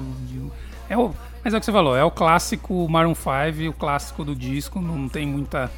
[0.90, 4.24] É o, mas é o que você falou, é o clássico Maroon 5, o clássico
[4.24, 5.70] do disco, não tem muita.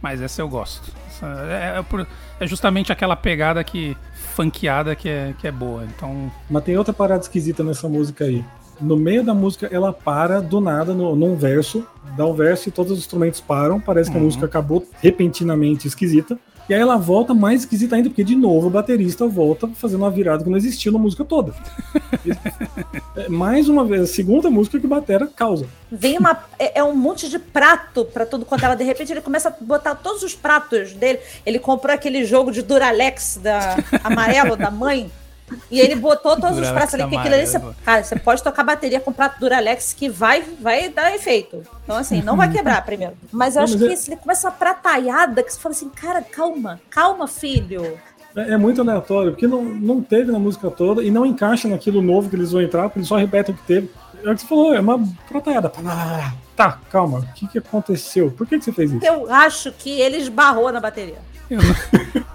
[0.00, 0.90] Mas essa eu gosto.
[1.06, 2.06] Essa é, é por-
[2.40, 3.94] é justamente aquela pegada que.
[4.34, 5.84] funkeada que é, que é boa.
[5.84, 6.32] Então.
[6.48, 8.42] Mas tem outra parada esquisita nessa música aí.
[8.80, 11.84] No meio da música, ela para do nada no, num verso,
[12.16, 13.80] dá um verso e todos os instrumentos param.
[13.80, 14.26] Parece que a Uhum.
[14.26, 16.38] música acabou repentinamente esquisita.
[16.68, 20.10] E aí ela volta mais esquisita ainda, porque de novo o baterista volta fazendo uma
[20.10, 21.54] virada que não existiu na música toda.
[23.16, 25.66] É, mais uma vez, a segunda música que o Batera causa.
[25.90, 26.38] Vem uma.
[26.56, 28.76] É, é um monte de prato pra tudo quanto ela.
[28.76, 31.18] De repente ele começa a botar todos os pratos dele.
[31.44, 35.10] Ele comprou aquele jogo de Duralex da amarelo da mãe.
[35.70, 37.08] E ele botou todos os Duralex pratos ali.
[37.08, 40.88] Que aquilo ali, você, cara, você pode tocar bateria com prato Duralex que vai, vai
[40.88, 41.62] dar efeito.
[41.84, 43.14] Então, assim, não vai quebrar primeiro.
[43.32, 45.74] Mas eu Não, acho mas que é- esse, ele começa uma prataiada que você fala
[45.74, 47.98] assim, cara, calma, calma, filho.
[48.36, 52.00] É, é muito aleatório, porque não, não teve na música toda e não encaixa naquilo
[52.02, 53.90] novo que eles vão entrar, porque eles só repetem o que teve.
[54.24, 55.72] É o que você falou, é uma protaiada.
[56.58, 58.32] Tá, calma, o que, que aconteceu?
[58.32, 59.06] Por que, que você fez isso?
[59.06, 61.18] Eu acho que ele esbarrou na bateria.
[61.48, 61.74] Eu não,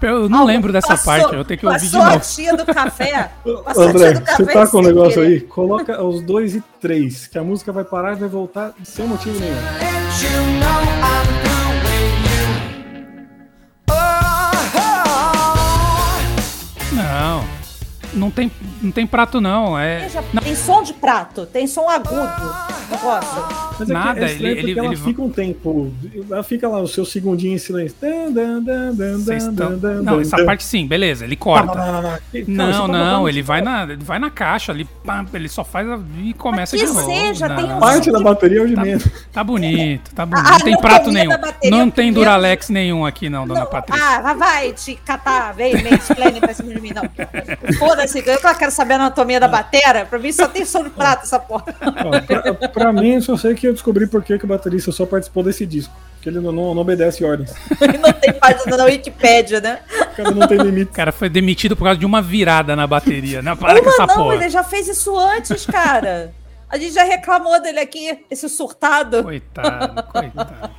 [0.08, 2.24] eu não lembro dessa passou- parte, eu tenho que ouvir de passou a novo.
[2.34, 3.30] tia do café.
[3.76, 5.26] André, do você café tá com o sem negócio querer.
[5.34, 5.40] aí?
[5.42, 9.38] Coloca os dois e três, que a música vai parar e vai voltar sem motivo
[9.38, 9.54] nenhum.
[16.92, 17.44] Não.
[18.14, 18.50] Não tem,
[18.82, 19.78] não tem prato, não.
[19.78, 20.00] É.
[20.00, 22.54] Veja, Tem som de prato, tem som agudo.
[23.78, 25.92] Mas é Nada, que é ele- ele- ela ele- fica um tempo.
[26.30, 27.96] Ela fica lá o seu segundinho em silêncio.
[28.00, 30.44] Dan, dan, dan, dan, Vocês dan, estão- dan, Não, essa dan.
[30.46, 31.74] parte sim, beleza, ele Não, corta.
[31.74, 32.18] não, não, não.
[32.46, 35.88] Não, tá não, ele vai na, ele vai na caixa ali, pá, ele só faz
[35.88, 37.04] a, e começa Que de novo.
[37.06, 39.04] seja, tem Não, um- Parte da bateria é o de menos.
[39.32, 40.46] Tá bonito, tá bonito.
[40.46, 41.32] A não tem prato nenhum.
[41.70, 42.12] Não tem.
[42.12, 44.04] Duralex nenhum aqui, não, dona Não, Patrícia.
[44.04, 47.02] ah, vai- te catar, vem, vem, explain pra cima de mim, não.
[48.04, 50.90] Foda-se, eu que quero saber a anatomia da batera, pra mim só tem som de
[50.90, 51.64] prato essa porra.
[52.04, 55.06] Ó, pra, pra mim, eu só sei que eu descobri por que, o baterista só
[55.06, 55.94] participou desse disco.
[56.14, 57.52] Porque ele não, não, não obedece ordens.
[58.00, 59.80] não tem página na Wikipédia, né?
[60.12, 60.90] O cara não tem limite.
[60.90, 63.42] O cara foi demitido por causa de uma virada na bateria.
[63.42, 64.34] Não, para com Uma essa não, porra.
[64.36, 66.32] ele já fez isso antes, cara.
[66.68, 69.22] A gente já reclamou dele aqui, esse surtado.
[69.22, 70.70] Coitado, coitado.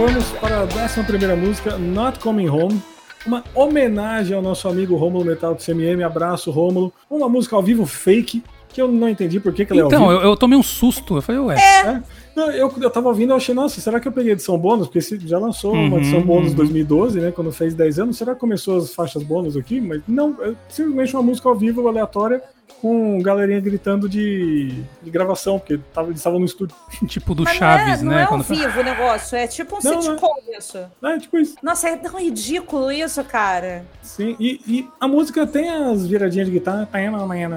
[0.00, 2.80] Vamos para a 11 música, Not Coming Home.
[3.26, 6.02] Uma homenagem ao nosso amigo Rômulo Metal do CMM.
[6.02, 6.90] Abraço, Rômulo.
[7.10, 9.88] Uma música ao vivo fake, que eu não entendi por que, que ela é ao
[9.90, 10.20] Então, vivo.
[10.22, 11.16] eu, eu tomei um susto.
[11.16, 11.56] Eu falei, ué.
[11.58, 12.02] É.
[12.34, 14.86] Não, eu, eu tava ouvindo, eu achei, nossa, será que eu peguei edição bônus?
[14.86, 16.56] Porque esse já lançou uma Uhum, edição bônus uhum.
[16.56, 17.30] 2012, né?
[17.30, 18.16] Quando fez 10 anos.
[18.16, 19.82] Será que começou as faixas bônus aqui?
[19.82, 22.42] Mas não, é simplesmente uma música ao vivo, aleatória,
[22.80, 24.72] com galerinha gritando de,
[25.02, 26.74] de gravação, porque tava, eles estavam no estúdio.
[27.06, 28.16] Tipo do Mas Chaves, não é, né?
[28.16, 30.02] não é quando ao foi- vivo o negócio, é tipo um Não, não.
[30.02, 30.78] sitcom isso.
[31.02, 31.56] É, tipo isso.
[31.62, 33.84] Nossa, é tão ridículo isso, cara.
[34.02, 36.88] Sim, e, e a música tem as viradinhas de guitarra,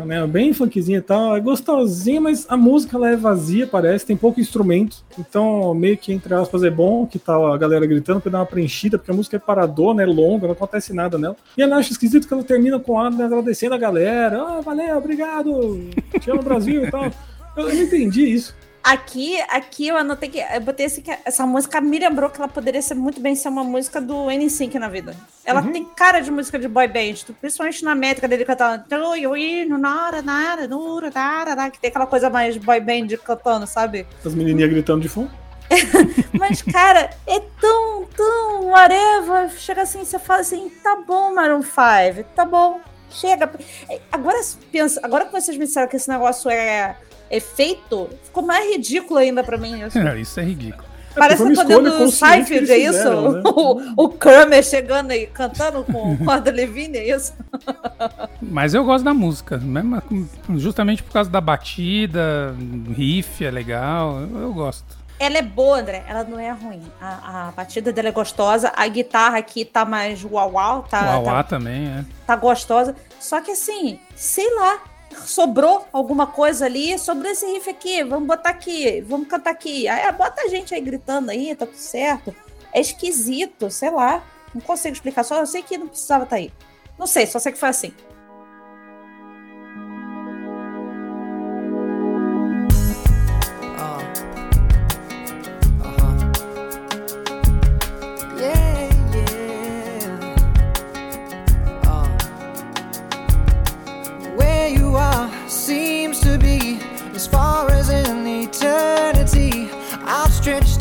[0.05, 0.28] né?
[0.28, 4.39] Bem funkzinha e tal, é gostosinha, mas a música ela é vazia, parece, tem pouco
[4.39, 4.97] instrumento.
[5.17, 8.45] Então, meio que, entre aspas, é bom que tá a galera gritando pra dar uma
[8.45, 11.36] preenchida, porque a música é paradona, é longa, não acontece nada nela.
[11.57, 14.41] E eu acho esquisito que ela termina com a agradecendo a galera.
[14.41, 15.12] Ah, valeu, obrigado,
[16.20, 17.11] te amo Brasil e tal.
[17.55, 18.55] Eu, não entendi isso.
[18.84, 20.39] Aqui, aqui eu anotei que.
[20.39, 23.47] Eu botei assim que essa música me lembrou que ela poderia ser muito bem ser
[23.47, 25.16] uma música do N5 na vida.
[25.45, 25.72] Ela Uhum.
[25.72, 28.84] tem cara de música de boy band, principalmente na métrica dele cantando.
[31.72, 34.05] Que tem aquela coisa mais boy band cantando, sabe?
[34.26, 35.32] As menininhas gritando de fundo.
[36.38, 39.49] Mas, cara, é tão, tão whatever.
[39.57, 42.82] Chega assim, você fala assim, tá bom, Maroon 5, tá bom.
[43.14, 43.51] Chega.
[44.11, 44.39] Agora,
[44.72, 46.95] pensa, agora que vocês me disseram que esse negócio é
[47.30, 49.82] efeito, ficou mais ridículo ainda pra mim.
[49.86, 49.97] Isso.
[49.97, 50.93] É, isso é ridículo.
[51.16, 52.93] Parece que eu tô dentro do Seinfeld, é isso?
[52.97, 53.41] fizeram, né?
[53.95, 57.34] O, o Kramer chegando aí, cantando com corda Levine, é isso?
[58.41, 59.61] Mas eu gosto da música,
[60.09, 62.55] com- justamente por causa da batida,
[62.95, 65.02] riff é legal, eu gosto.
[65.24, 66.84] Ela é boa, André, ela não é ruim.
[66.99, 71.43] A, a batida dela é gostosa, a guitarra aqui tá mais uau-uau, tá, o tá
[71.43, 72.05] também, é.
[72.28, 72.93] tá gostosa.
[73.21, 74.84] Só que assim, sei lá,
[75.26, 79.88] sobrou alguma coisa ali, sobrou esse riff aqui, vamos botar aqui, vamos cantar aqui.
[79.88, 82.36] Aí bota a gente aí gritando aí, tá tudo certo.
[82.74, 84.21] É esquisito, sei lá.
[84.53, 86.51] Não consigo explicar, só eu sei que não precisava estar aí.
[86.99, 87.93] Não sei, só sei que foi assim.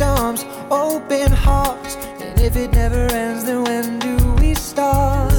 [0.02, 5.32] Arms, open hearts, and if it never ends, then when do we start?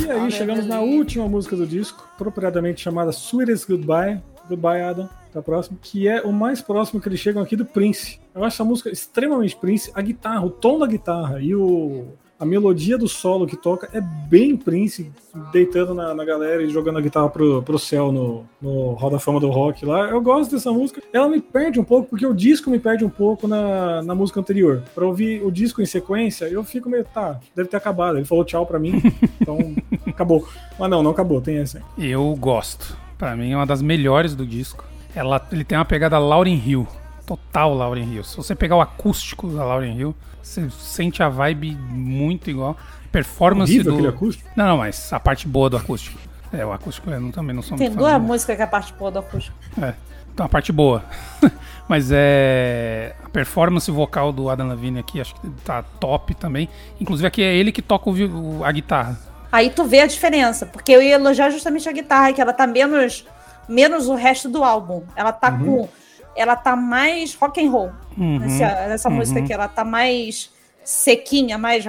[0.00, 4.22] E aí chegamos na última música do disco, propriamente chamada Sweetest Goodbye.
[4.48, 5.10] Goodbye, Adam.
[5.28, 5.78] Até a próxima.
[5.82, 8.18] Que é o mais próximo que eles chegam aqui do Prince.
[8.34, 9.90] Eu acho essa música extremamente Prince.
[9.94, 12.06] A guitarra, o tom da guitarra e o,
[12.38, 15.10] a melodia do solo que toca é bem Prince,
[15.52, 19.18] deitando na, na galera e jogando a guitarra pro, pro céu no, no Hall da
[19.18, 20.08] Fama do Rock lá.
[20.08, 21.02] Eu gosto dessa música.
[21.12, 24.38] Ela me perde um pouco, porque o disco me perde um pouco na, na música
[24.38, 24.82] anterior.
[24.94, 28.18] Pra ouvir o disco em sequência, eu fico meio, tá, deve ter acabado.
[28.18, 29.02] Ele falou tchau pra mim,
[29.40, 29.74] então
[30.06, 30.48] acabou.
[30.78, 31.82] Mas não, não acabou, tem essa.
[31.98, 32.96] Eu gosto.
[33.18, 34.84] Pra mim é uma das melhores do disco.
[35.12, 36.86] Ela, ele tem uma pegada Lauryn Hill.
[37.28, 38.24] Total Lauryn Hill.
[38.24, 42.74] Se você pegar o acústico da Lauryn Hill, você sente a vibe muito igual.
[43.12, 43.98] Performance Horrível do.
[43.98, 44.50] aquele acústico.
[44.56, 46.18] Não, não, mas a parte boa do acústico.
[46.50, 48.18] É, o acústico eu não, também não sou Tem muito duas né?
[48.18, 49.54] músicas que é a parte boa do acústico.
[49.78, 49.92] É,
[50.32, 51.04] então a parte boa.
[51.86, 53.14] Mas é.
[53.22, 56.66] A performance vocal do Adam Levine aqui, acho que tá top também.
[56.98, 59.18] Inclusive aqui é ele que toca o a guitarra.
[59.52, 62.66] Aí tu vê a diferença, porque eu ia elogiar justamente a guitarra, que ela tá
[62.66, 63.26] menos,
[63.68, 65.02] menos o resto do álbum.
[65.14, 65.88] Ela tá com.
[66.36, 69.16] Ela tá mais rock and roll Uhum, nessa, nessa uhum.
[69.16, 69.52] música aqui.
[69.52, 70.50] Ela tá mais
[70.84, 71.84] sequinha, mais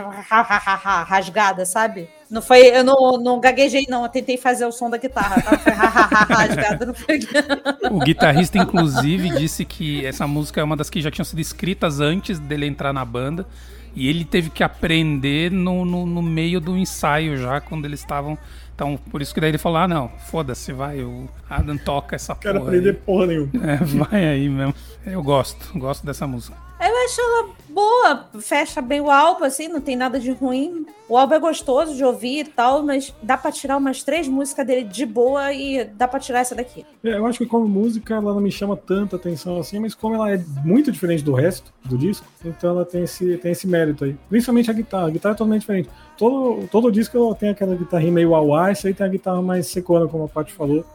[1.07, 2.09] rasgada, sabe?
[2.29, 2.67] Não foi.
[2.67, 4.03] Eu não, não gaguejei, não.
[4.03, 5.41] Eu tentei fazer o som da guitarra.
[5.41, 5.57] Tá?
[5.57, 7.19] Foi rasgada, não foi.
[7.89, 11.99] O guitarrista, inclusive, disse que essa música é uma das que já tinham sido escritas
[11.99, 13.47] antes dele entrar na banda.
[13.95, 18.37] E ele teve que aprender no, no, no meio do ensaio já, quando eles estavam.
[18.79, 22.33] Então, por isso que daí ele falou: ah, não, foda-se, vai, o Adam toca essa
[22.33, 22.69] Quero porra.
[22.69, 23.49] aprender aí." porra nenhuma.
[23.61, 24.73] É, vai aí mesmo.
[25.05, 26.55] Eu gosto, gosto dessa música.
[26.79, 30.85] Eu acho ela boa, fecha bem o álbum, assim, não tem nada de ruim.
[31.09, 34.65] O álbum é gostoso de ouvir e tal, mas dá pra tirar umas três músicas
[34.65, 36.85] dele de boa e dá pra tirar essa daqui.
[37.03, 40.15] É, eu acho que como música ela não me chama tanta atenção assim, mas como
[40.15, 44.05] ela é muito diferente do resto do disco, então ela tem esse, tem esse mérito
[44.05, 44.15] aí.
[44.29, 45.07] Principalmente a guitarra.
[45.07, 45.89] A guitarra é totalmente diferente.
[46.17, 50.07] Todo, todo disco tem aquela guitarrinha meio uau esse aí tem a guitarra mais secona,
[50.07, 50.85] como a Paty falou.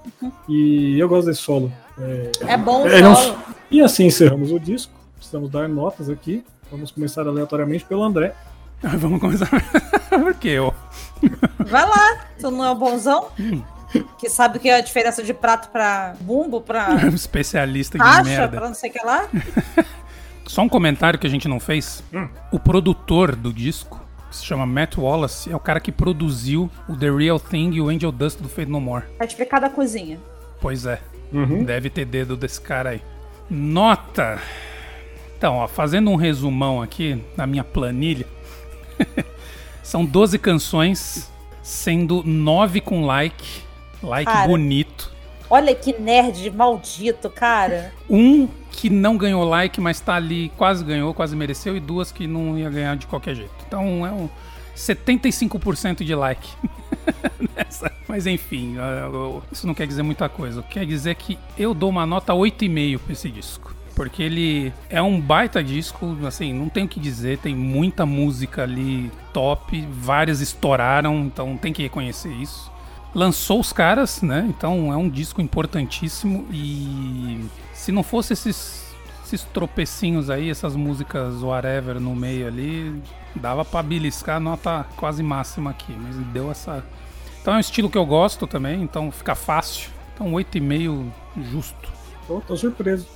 [0.49, 1.71] E eu gosto desse solo.
[1.99, 3.39] É, É bom o É, não- solo.
[3.71, 4.94] E assim encerramos o disco.
[5.35, 6.45] Precisamos dar notas aqui.
[6.71, 8.33] Vamos começar aleatoriamente pelo André.
[8.81, 9.49] Vamos começar.
[10.09, 10.51] Por quê?
[10.51, 10.73] Eu...
[11.59, 13.31] Vai lá, tu não é o bonzão?
[14.17, 18.05] Que sabe o que é a diferença de prato pra bumbo, pra Um especialista de
[18.05, 18.59] caixa, merda.
[18.59, 19.29] pra não sei o que lá?
[20.47, 22.05] Só um comentário que a gente não fez.
[22.53, 26.97] O produtor do disco, que se chama Matt Wallace, é o cara que produziu o
[26.97, 29.05] The Real Thing e o Angel Dust do Fade No More.
[29.19, 30.21] Vai explicar da cozinha.
[30.61, 31.01] Pois é.
[31.65, 33.03] Deve ter dedo desse cara aí.
[33.51, 34.39] Nota.
[35.37, 38.27] Então, ó, fazendo um resumão aqui na minha planilha.
[39.83, 41.31] São 12 canções,
[41.63, 43.63] sendo 9 com like.
[44.03, 44.47] Like Cara.
[44.49, 45.13] bonito.
[45.51, 47.93] Olha que nerd maldito, cara.
[48.09, 52.27] Um que não ganhou like, mas tá ali, quase ganhou, quase mereceu, e duas que
[52.27, 53.53] não ia ganhar de qualquer jeito.
[53.67, 54.29] Então é um
[54.77, 56.49] 75% de like.
[58.09, 60.63] Mas enfim, eu- isso não quer dizer muita coisa.
[60.63, 63.75] Quer dizer que eu dou uma nota 8,5 pra esse disco.
[63.95, 68.65] Porque ele é um baita disco, assim, não tem o que dizer, tem muita música
[68.65, 72.75] ali top, várias estouraram, então tem que reconhecer isso
[73.15, 74.45] lançou os caras, né?
[74.49, 81.43] Então é um disco importantíssimo e se não fosse esses, esses tropecinhos aí, essas músicas
[81.43, 83.01] whatever no meio ali,
[83.35, 86.85] dava pra beliscar nota quase máxima aqui, mas deu essa.
[87.41, 89.91] Então é um estilo que eu gosto também, então fica fácil.
[90.15, 91.07] Então 8,5
[91.51, 91.93] justo.
[92.27, 93.07] Tô, tô surpreso.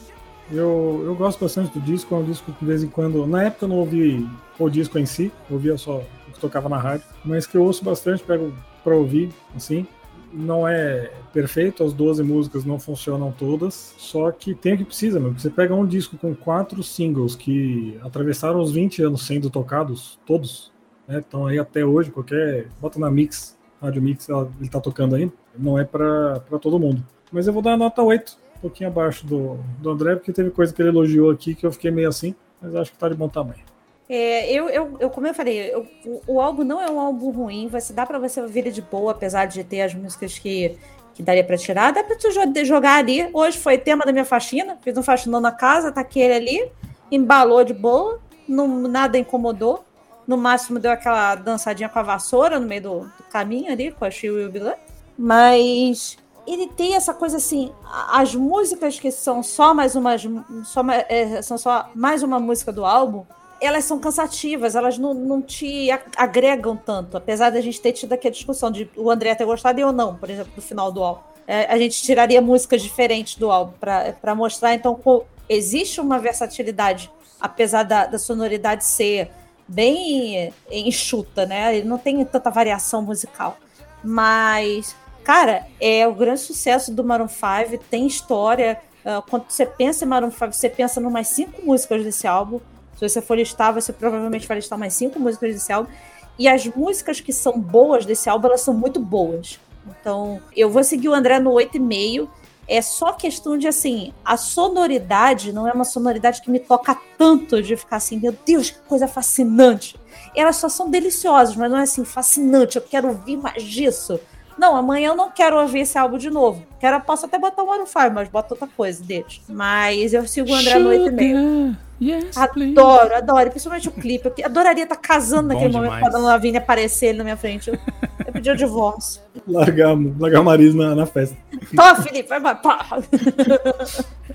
[0.51, 3.27] Eu, eu gosto bastante do disco, é um disco que de vez em quando.
[3.27, 4.27] Na época eu não ouvi
[4.59, 7.85] o disco em si, ouvia só o que tocava na rádio, mas que eu ouço
[7.85, 9.87] bastante, pego pra ouvir, assim.
[10.33, 15.19] Não é perfeito, as 12 músicas não funcionam todas, só que tem o que precisa,
[15.19, 15.33] meu.
[15.33, 20.71] Você pega um disco com quatro singles que atravessaram os 20 anos sendo tocados, todos,
[21.07, 21.25] né?
[21.47, 22.69] Aí até hoje, qualquer.
[22.81, 25.33] Bota na Mix, Rádio Mix, ele tá tocando ainda.
[25.59, 27.03] Não é pra todo mundo.
[27.33, 30.73] Mas eu vou dar nota 8, um pouquinho abaixo do, do André, porque teve coisa
[30.75, 33.29] que ele elogiou aqui que eu fiquei meio assim, mas acho que tá de bom
[33.29, 33.61] tamanho.
[34.09, 37.31] É, eu, eu, eu, como eu falei, eu- o, o álbum não é um álbum
[37.31, 40.77] ruim, você dá pra você ouvir ele de boa, apesar de ter as músicas que,
[41.15, 43.29] que daria pra tirar, dá pra tu jo- jogar ali.
[43.33, 46.73] Hoje foi tema da minha faxina, fiz um faxinão na casa, taquei ele ali,
[47.13, 49.85] embalou de boa, não, nada incomodou.
[50.27, 54.05] No máximo deu aquela dançadinha com a vassoura no meio do, do caminho ali, com
[54.05, 54.75] a Chiu e o Bilan.
[55.19, 56.17] Mas
[56.53, 57.73] ele tem essa coisa assim,
[58.11, 60.17] as músicas que são só mais uma,
[60.65, 63.25] só, é, são só mais uma música do álbum,
[63.61, 68.29] elas são cansativas, elas não, não te agregam tanto, apesar da gente ter tido aqui
[68.29, 71.03] a discussão de o André ter gostado e eu não, por exemplo, do final do
[71.03, 71.23] álbum.
[71.47, 75.01] É, a gente tiraria músicas diferentes do álbum para mostrar, então,
[75.49, 79.31] existe uma versatilidade, apesar da, da sonoridade ser
[79.67, 81.77] bem enxuta, né?
[81.77, 83.57] Ele não tem tanta variação musical.
[84.03, 84.95] Mas,
[85.29, 88.81] cara, é o grande sucesso do Maroon 5, tem história.
[89.05, 92.61] Ah, quando você pensa em Maroon 5, você pensa em umas cinco músicas desse álbum.
[92.97, 95.91] Se você for listar, você provavelmente vai listar umas cinco músicas desse álbum.
[96.39, 99.61] E as músicas que são boas desse álbum, elas são muito boas.
[100.01, 102.27] Então, eu vou seguir o André no 8,5.
[102.67, 107.63] É só questão de, assim, a sonoridade não é uma sonoridade que me toca tanto
[107.63, 109.95] de ficar assim, meu Deus, que coisa fascinante.
[110.35, 114.19] Elas só são deliciosas, mas não é assim, fascinante, eu quero ouvir mais disso.
[114.59, 116.63] Não, amanhã eu não quero ouvir esse álbum de novo.
[116.81, 119.41] Quero, posso até botar o Maroon 5, mas bota outra coisa deles.
[119.49, 121.77] Mas eu sigo o André no 8,5.
[122.01, 122.79] Yes, please.
[122.79, 123.51] Adoro, adoro.
[123.51, 124.31] Principalmente o clipe.
[124.39, 126.03] Eu adoraria estar casando Bom naquele momento demais.
[126.03, 127.71] com a Dona Lavínia aparecer ele na minha frente.
[127.71, 127.79] Eu,
[128.25, 129.21] eu pedi o divórcio.
[129.47, 131.37] Largar, largar o Mariz na, na festa.
[131.75, 132.87] Tó, Felipe, vai, pá.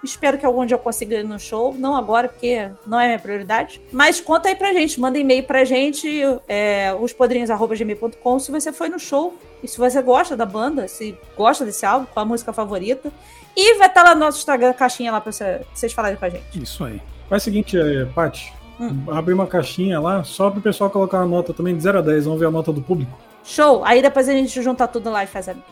[0.03, 1.75] Espero que algum dia eu consiga ir no show.
[1.77, 3.81] Não agora, porque não é minha prioridade.
[3.91, 4.99] Mas conta aí pra gente.
[4.99, 9.37] Manda e-mail pra gente, é, ospodrinhos.gmail.com, se você foi no show.
[9.63, 13.11] E se você gosta da banda, se gosta desse álbum, qual a música favorita.
[13.55, 16.29] E vai estar lá no nosso Instagram, caixinha lá pra você- vocês falarem com a
[16.29, 16.43] gente.
[16.61, 17.01] Isso aí.
[17.29, 18.53] Faz o seguinte, é, Paty.
[18.79, 19.03] Hum.
[19.11, 22.23] Abre uma caixinha lá, só pro pessoal colocar uma nota também de 0 a 10.
[22.25, 23.11] Vamos ver a nota do público.
[23.43, 23.83] Show!
[23.83, 25.67] Aí depois a gente junta tudo lá e faz a mídia.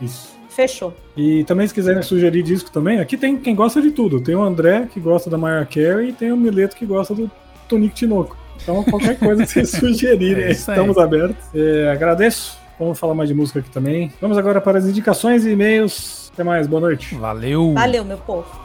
[0.00, 0.34] Isso.
[0.50, 0.94] Fechou.
[1.16, 4.20] E também, se quiserem sugerir disco também, aqui tem quem gosta de tudo.
[4.20, 7.28] Tem o André, que gosta da Mariah Carey, e tem o Mileto, que gosta do
[7.68, 8.36] Tonico Tinoco.
[8.62, 11.44] Então, qualquer coisa que vocês sugerirem, É estamos abertos.
[11.54, 12.56] É, agradeço.
[12.78, 14.12] Vamos falar mais de música aqui também.
[14.20, 16.30] Vamos agora para as indicações e e-mails.
[16.32, 17.14] Até mais, boa noite.
[17.14, 17.72] Valeu.
[17.74, 18.63] Valeu, meu povo.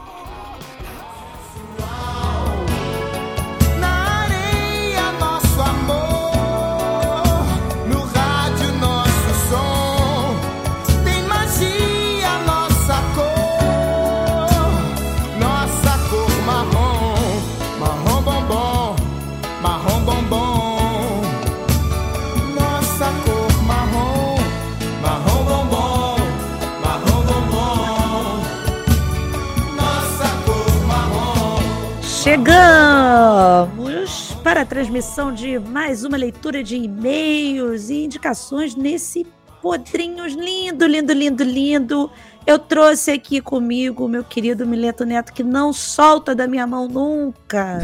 [32.29, 33.65] Chegamos
[34.43, 39.25] para a transmissão de mais uma leitura de e-mails e indicações nesse
[39.63, 42.11] Podrinhos lindo, lindo, lindo, lindo.
[42.45, 46.87] Eu trouxe aqui comigo o meu querido Mileto Neto, que não solta da minha mão
[46.87, 47.79] nunca.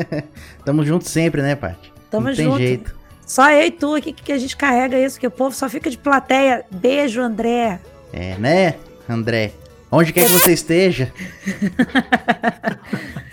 [0.64, 1.92] Tamo junto sempre, né, Paty?
[2.10, 2.58] Tamo Não tem junto.
[2.58, 2.96] jeito.
[3.26, 5.90] Só eu e tu aqui que a gente carrega isso, que o povo só fica
[5.90, 6.64] de plateia.
[6.70, 7.78] Beijo, André.
[8.10, 8.76] É, né,
[9.06, 9.52] André?
[9.90, 11.12] Onde quer que você esteja,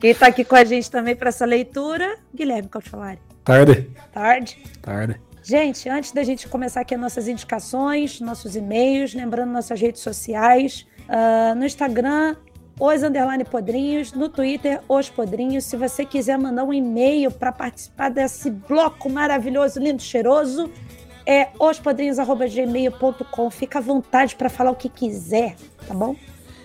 [0.00, 3.18] Quem tá aqui com a gente também para essa leitura, Guilherme Calciolari.
[3.44, 3.90] Tarde.
[4.12, 4.58] Tarde.
[4.80, 5.20] Tarde.
[5.42, 10.86] Gente, antes da gente começar aqui as nossas indicações, nossos e-mails, lembrando nossas redes sociais,
[11.08, 12.36] ah, no Instagram,
[12.78, 15.64] os underline podrinhos, no Twitter, os podrinhos.
[15.64, 20.70] Se você quiser mandar um e-mail para participar desse bloco maravilhoso, lindo, cheiroso,
[21.26, 23.50] é ospodrinhos.gmail.com.
[23.50, 26.16] Fica à vontade para falar o que quiser, tá bom?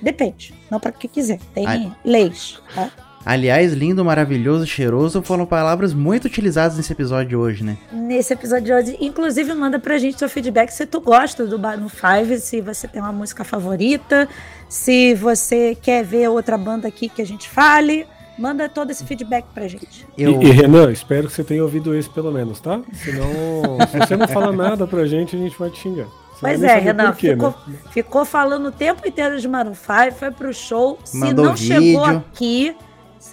[0.02, 1.40] Depende, não para o que quiser.
[1.54, 1.94] Tem Ai.
[2.04, 2.90] leis, tá?
[3.26, 7.78] Aliás, lindo, maravilhoso, cheiroso foram palavras muito utilizadas nesse episódio de hoje, né?
[7.92, 8.98] nesse episódio de hoje.
[9.02, 13.02] Inclusive, manda pra gente seu feedback se tu gosta do Barno 5, se você tem
[13.02, 14.30] uma música favorita,
[14.70, 18.06] se você quer ver outra banda aqui que a gente fale.
[18.38, 20.06] Manda todo esse feedback pra gente.
[20.18, 22.82] Eu, E, e, Renan, espero que você tenha ouvido esse pelo menos, tá?
[22.94, 26.08] Senão, se você não fala nada pra gente, a gente vai te xingar.
[26.34, 27.76] Você Pois é, Renan, quê, ficou, né?
[27.92, 31.00] ficou falando o tempo inteiro de Maroon 5, foi pro show.
[31.06, 32.18] Se Mandou não chegou vídeo.
[32.18, 32.76] aqui,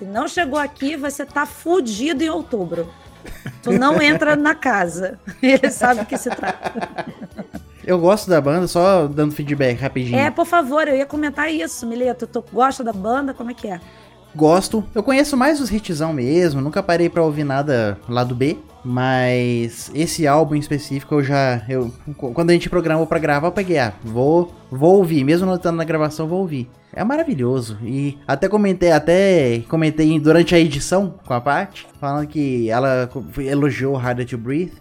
[0.03, 2.93] se não chegou aqui, você tá fudido em outubro.
[3.63, 5.17] Tu não entra na casa.
[5.41, 7.07] Ele sabe o que se trata.
[7.87, 10.19] eu gosto da banda, só dando feedback rapidinho.
[10.19, 12.27] É, por favor, eu ia comentar isso, Mileto.
[12.27, 13.33] Tu gosta da banda?
[13.33, 13.81] Como é que é?
[14.35, 14.85] Gosto.
[14.95, 18.57] Eu conheço mais os hitzão mesmo, nunca parei pra ouvir nada lá do B.
[18.85, 21.63] Mas esse álbum em específico eu já.
[21.69, 25.23] Eu, quando a gente programou pra gravar, eu peguei, ah, vou, vou ouvir.
[25.23, 26.69] Mesmo não estando na gravação, vou ouvir.
[26.93, 27.79] É maravilhoso.
[27.83, 33.09] E até comentei, até comentei durante a edição com a parte, falando que ela
[33.39, 34.73] elogiou Harder to Breathe.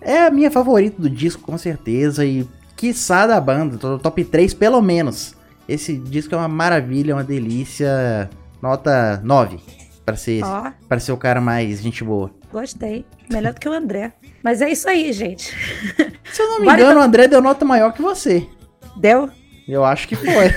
[0.00, 2.24] É a minha favorita do disco, com certeza.
[2.24, 2.46] E
[2.76, 5.34] quiçá da banda, top 3 pelo menos.
[5.68, 8.28] Esse disco é uma maravilha, uma delícia.
[8.64, 9.60] Nota 9.
[10.06, 12.30] Pra ser, Ó, pra ser o cara mais gente boa.
[12.50, 13.04] gostei.
[13.30, 14.14] Melhor do que o André.
[14.42, 15.54] Mas é isso aí, gente.
[16.32, 17.02] Se eu não me Bora engano, então.
[17.02, 18.48] o André deu nota maior que você.
[18.96, 19.28] Deu?
[19.68, 20.24] Eu acho que foi.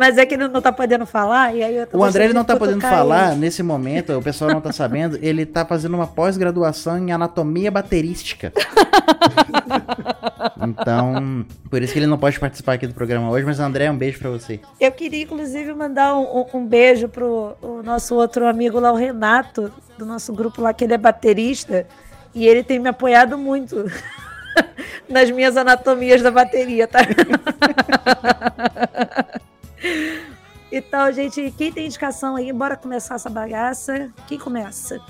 [0.00, 2.32] Mas é que ele não tá podendo falar, e aí eu tô o André ele
[2.32, 3.40] não tá podendo falar ele.
[3.40, 8.50] nesse momento, o pessoal não tá sabendo, ele tá fazendo uma pós-graduação em anatomia baterística.
[10.62, 13.96] Então, por isso que ele não pode participar aqui do programa hoje, mas André, um
[13.96, 14.60] beijo pra você.
[14.80, 18.96] Eu queria, inclusive, mandar um, um- um beijo pro o nosso outro amigo lá, o
[18.96, 21.86] Renato, do nosso grupo lá, que ele é baterista,
[22.34, 23.84] e ele tem me apoiado muito
[25.08, 27.00] nas minhas anatomias da bateria, tá?
[30.72, 34.08] Então, gente, quem tem indicação aí, bora começar essa bagaça.
[34.28, 35.00] Quem começa?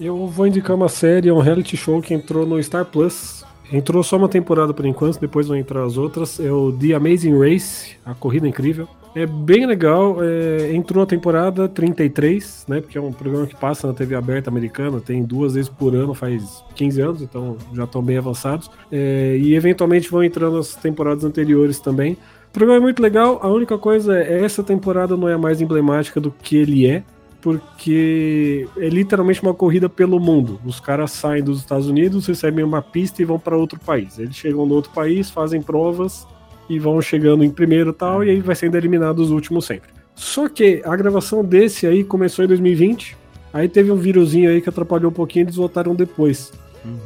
[0.00, 3.44] Eu vou indicar uma série, é um reality show que entrou no Star Plus.
[3.70, 6.40] Entrou só uma temporada por enquanto, depois vão entrar as outras.
[6.40, 8.88] É o The Amazing Race, a corrida incrível.
[9.14, 10.22] É bem legal.
[10.22, 12.80] é, entrou a temporada 33, né?
[12.80, 16.14] Porque é um programa que passa na TV aberta americana, tem duas vezes por ano,
[16.14, 18.70] faz 15 anos, então já estão bem avançados.
[18.90, 22.16] É, e eventualmente vão entrando as temporadas anteriores também.
[22.50, 23.38] O programa é muito legal.
[23.42, 27.04] A única coisa é essa temporada não é mais emblemática do que ele é,
[27.40, 30.60] porque é literalmente uma corrida pelo mundo.
[30.64, 34.18] Os caras saem dos Estados Unidos, recebem uma pista e vão para outro país.
[34.18, 36.26] Eles chegam no outro país, fazem provas
[36.68, 39.90] e vão chegando em primeiro tal, e aí vai sendo eliminado os últimos sempre.
[40.16, 43.16] Só que a gravação desse aí começou em 2020,
[43.52, 46.52] aí teve um vírusinho aí que atrapalhou um pouquinho e eles voltaram depois.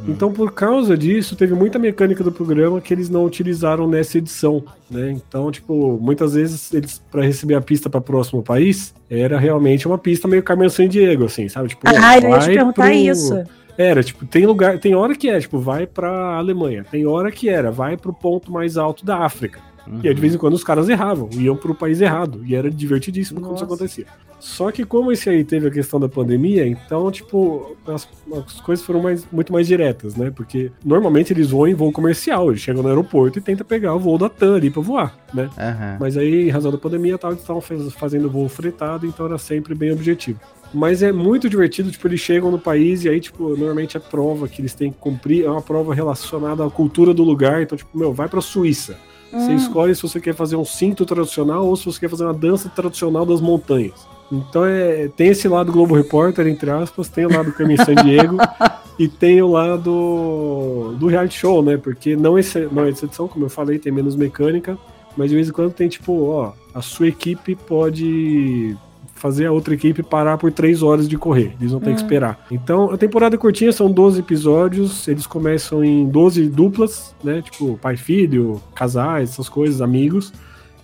[0.07, 4.63] Então, por causa disso, teve muita mecânica do programa que eles não utilizaram nessa edição,
[4.91, 5.11] né?
[5.11, 9.99] Então, tipo, muitas vezes eles para receber a pista para próximo país, era realmente uma
[9.99, 11.69] pista meio Carmen San Diego, assim, sabe?
[11.71, 13.45] Tipo, Ah, eu ia te perguntar pro- isso.
[13.77, 17.49] Era, tipo, tem lugar, tem hora que é, tipo, vai pra Alemanha, tem hora que
[17.49, 19.59] era, vai pro ponto mais alto da África.
[20.03, 22.71] E aí, de vez em quando os caras erravam, iam pro país errado, e era
[22.71, 23.75] divertidíssimo quando isso Nossa.
[23.75, 24.07] acontecia.
[24.41, 28.07] Só que como esse aí teve a questão da pandemia, então, tipo, as,
[28.47, 30.31] as coisas foram mais, muito mais diretas, né?
[30.35, 33.99] Porque normalmente eles voam em voo comercial, eles chegam no aeroporto e tentam pegar o
[33.99, 35.49] voo da TAM ali pra voar, né?
[35.57, 35.97] Aham.
[36.01, 39.39] Mas aí, em razão da pandemia, tal, eles estavam faz- fazendo voo fretado, então era
[39.39, 40.39] sempre bem objetivo.
[40.75, 44.49] Mas é muito divertido, tipo, eles chegam no país e aí, tipo, normalmente a prova
[44.49, 47.63] que eles têm que cumprir é uma prova relacionada à cultura do lugar.
[47.63, 48.99] Então, tipo, meu, vai pra Suíça.
[49.35, 49.57] Você Hum.
[49.57, 52.69] escolhe se você quer fazer um cinto tradicional ou se você quer fazer uma dança
[52.69, 54.07] tradicional das montanhas.
[54.33, 58.37] Então é, tem esse lado Globo Repórter, entre aspas, tem o lado Carmen San Diego
[58.99, 61.77] e tem o lado do reality show, né?
[61.77, 64.79] Porque não esse, não essa edição, como eu falei, tem menos mecânica,
[65.17, 68.77] mas de vez em quando tem tipo, ó, a sua equipe pode
[69.25, 71.57] fazer a outra equipe parar por três horas de correr.
[71.59, 72.45] Eles vão ter que esperar.
[72.51, 75.09] Então, a temporada é curtinha, são 12 episódios.
[75.09, 77.41] Eles começam em 12 duplas, né?
[77.41, 80.31] Tipo, pai filho, casais, essas coisas, amigos.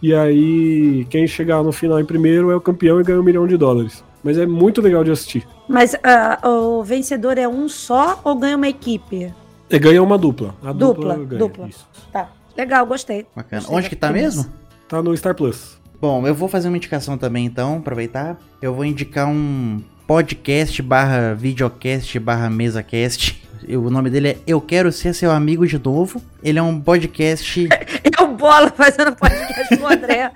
[0.01, 3.47] E aí, quem chegar no final em primeiro é o campeão e ganha um milhão
[3.47, 4.03] de dólares.
[4.25, 5.47] Mas é muito legal de assistir.
[5.69, 9.31] Mas ah, o vencedor é um só ou ganha uma equipe?
[9.69, 10.55] E ganha uma dupla.
[10.65, 11.39] A dupla, Dupla, ganha.
[11.41, 11.69] dupla.
[11.69, 11.87] Isso.
[12.11, 12.31] Tá.
[12.57, 13.27] Legal, gostei.
[13.37, 13.61] Bacana.
[13.61, 14.47] Gostei Onde que tá mesmo?
[14.89, 15.79] Tá no Star Plus.
[16.01, 18.39] Bom, eu vou fazer uma indicação também então, aproveitar.
[18.61, 23.43] Eu vou indicar um podcast barra videocast barra mesacast.
[23.69, 26.21] Eu- O nome dele é Eu Quero Ser Seu Amigo de Novo.
[26.43, 30.33] Ele é um podcast É o Bola fazendo podcast com o André.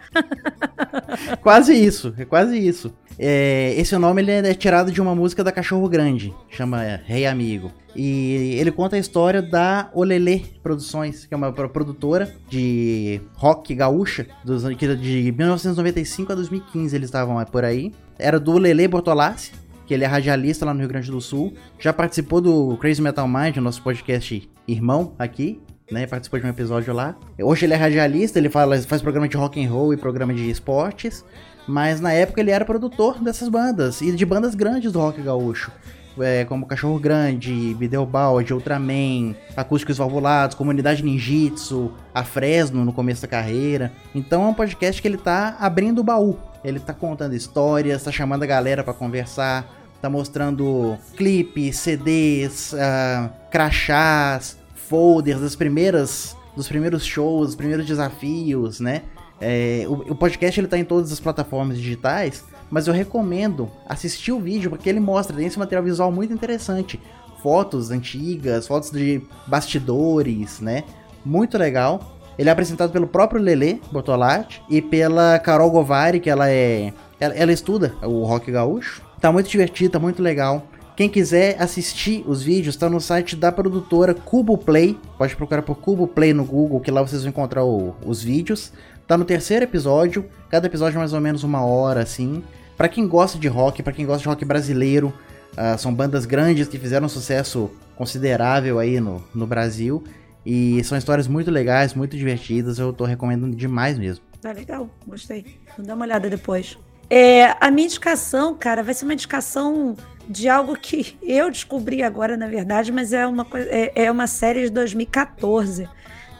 [1.40, 2.92] quase isso, é quase isso.
[3.18, 7.72] É, esse nome ele é tirado de uma música da Cachorro Grande, chama Rei Amigo.
[7.96, 13.74] E ele conta a história da Olelê Produções, que é uma pro- produtora de rock
[13.74, 17.92] gaúcha, dos, que de 1995 a 2015 eles estavam é, por aí.
[18.18, 19.52] Era do Olelê Bortolassi,
[19.86, 21.54] que ele é radialista lá no Rio Grande do Sul.
[21.78, 25.60] Já participou do Crazy Metal Mind, nosso podcast irmão aqui.
[25.92, 27.14] Né, participou de um episódio lá.
[27.38, 30.48] Hoje ele é radialista, ele fala, faz programa de rock and roll e programa de
[30.50, 31.22] esportes.
[31.68, 35.70] Mas na época ele era produtor dessas bandas e de bandas grandes do rock gaúcho.
[36.20, 43.28] É, como Cachorro Grande, Bideobaldi, Ultraman, Acústicos Valvulados, Comunidade Ninjitsu, a Fresno no começo da
[43.28, 43.92] carreira.
[44.14, 46.38] Então é um podcast que ele tá abrindo o baú.
[46.64, 49.66] Ele tá contando histórias, tá chamando a galera pra conversar,
[50.00, 58.80] tá mostrando clipes, CDs, ah, crachás, folders das primeiras, dos primeiros shows, dos primeiros desafios,
[58.80, 59.02] né?
[59.40, 64.32] É, o, o podcast ele tá em todas as plataformas digitais, mas eu recomendo assistir
[64.32, 67.00] o vídeo porque ele mostra, tem esse material visual muito interessante.
[67.42, 70.84] Fotos antigas, fotos de bastidores, né?
[71.24, 72.16] Muito legal.
[72.38, 76.92] Ele é apresentado pelo próprio Lele Bortolatti e pela Carol Govari, que ela é.
[77.20, 79.02] Ela, ela estuda o rock gaúcho.
[79.20, 80.66] Tá muito divertido, tá muito legal.
[80.96, 84.98] Quem quiser assistir os vídeos, tá no site da produtora Cubo Play.
[85.18, 88.72] Pode procurar por Cubo Play no Google, que lá vocês vão encontrar o- os vídeos.
[89.06, 92.42] Tá no terceiro episódio, cada episódio é mais ou menos uma hora, assim.
[92.76, 95.12] Pra quem gosta de rock, pra quem gosta de rock brasileiro,
[95.56, 100.02] ah, são bandas grandes que fizeram um sucesso considerável aí no, no Brasil.
[100.44, 104.24] E são histórias muito legais, muito divertidas, eu tô recomendando demais mesmo.
[104.40, 105.58] Tá legal, gostei.
[105.76, 106.78] Vou dar uma olhada depois.
[107.08, 109.96] É, a minha indicação, cara, vai ser uma indicação
[110.28, 114.64] de algo que eu descobri agora, na verdade, mas é uma, é, é uma série
[114.64, 115.88] de 2014.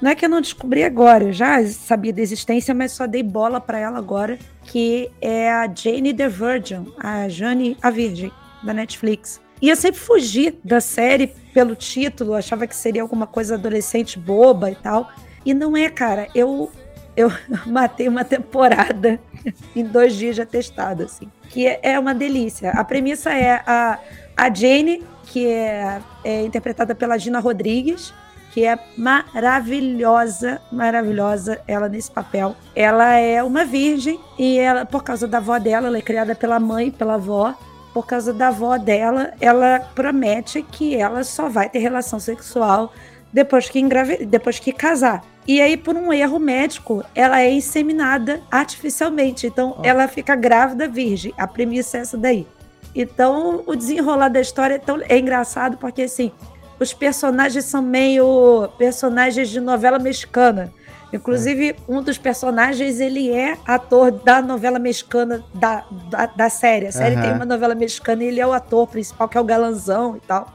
[0.03, 3.23] Não é que eu não descobri agora, eu já sabia da existência, mas só dei
[3.23, 8.31] bola pra ela agora, que é a Jane the Virgin, a Jane a Virgem,
[8.63, 9.41] da Netflix.
[9.63, 14.71] E eu sempre fugi da série pelo título, achava que seria alguma coisa adolescente boba
[14.71, 15.11] e tal.
[15.47, 16.29] E não é, cara.
[16.35, 16.71] Eu
[17.17, 17.31] eu
[17.65, 19.21] matei uma temporada
[19.75, 21.31] em dois dias de atestado, assim.
[21.49, 22.71] Que é- é uma delícia.
[22.73, 23.99] A premissa é a,
[24.37, 28.13] a Jane, que é, é interpretada pela Gina Rodrigues,
[28.55, 32.55] que é maravilhosa, maravilhosa ela nesse papel.
[32.77, 36.61] Ela é uma virgem e ela, por causa da avó dela, ela é criada pela
[36.61, 37.53] mãe, pela avó.
[37.93, 42.93] Por causa da avó dela, ela promete que ela só vai ter relação sexual
[43.33, 44.25] depois que engrave...
[44.25, 45.25] depois que casar.
[45.49, 49.49] E aí, por um erro médico, ela é inseminada artificialmente.
[49.49, 49.83] Então, oh.
[49.85, 51.35] ela fica grávida virgem.
[51.37, 52.47] A premissa é essa daí.
[52.95, 55.01] Então, o desenrolar da história é, tão...
[55.09, 56.31] é engraçado porque, assim,
[56.79, 60.73] os personagens são meio personagens de novela mexicana.
[61.13, 66.89] Inclusive, um dos personagens, ele é ator da novela mexicana da, da, da série.
[66.89, 67.23] A série uhum.
[67.23, 70.21] tem uma novela mexicana e ele é o ator principal, que é o galanzão e
[70.27, 70.53] tal.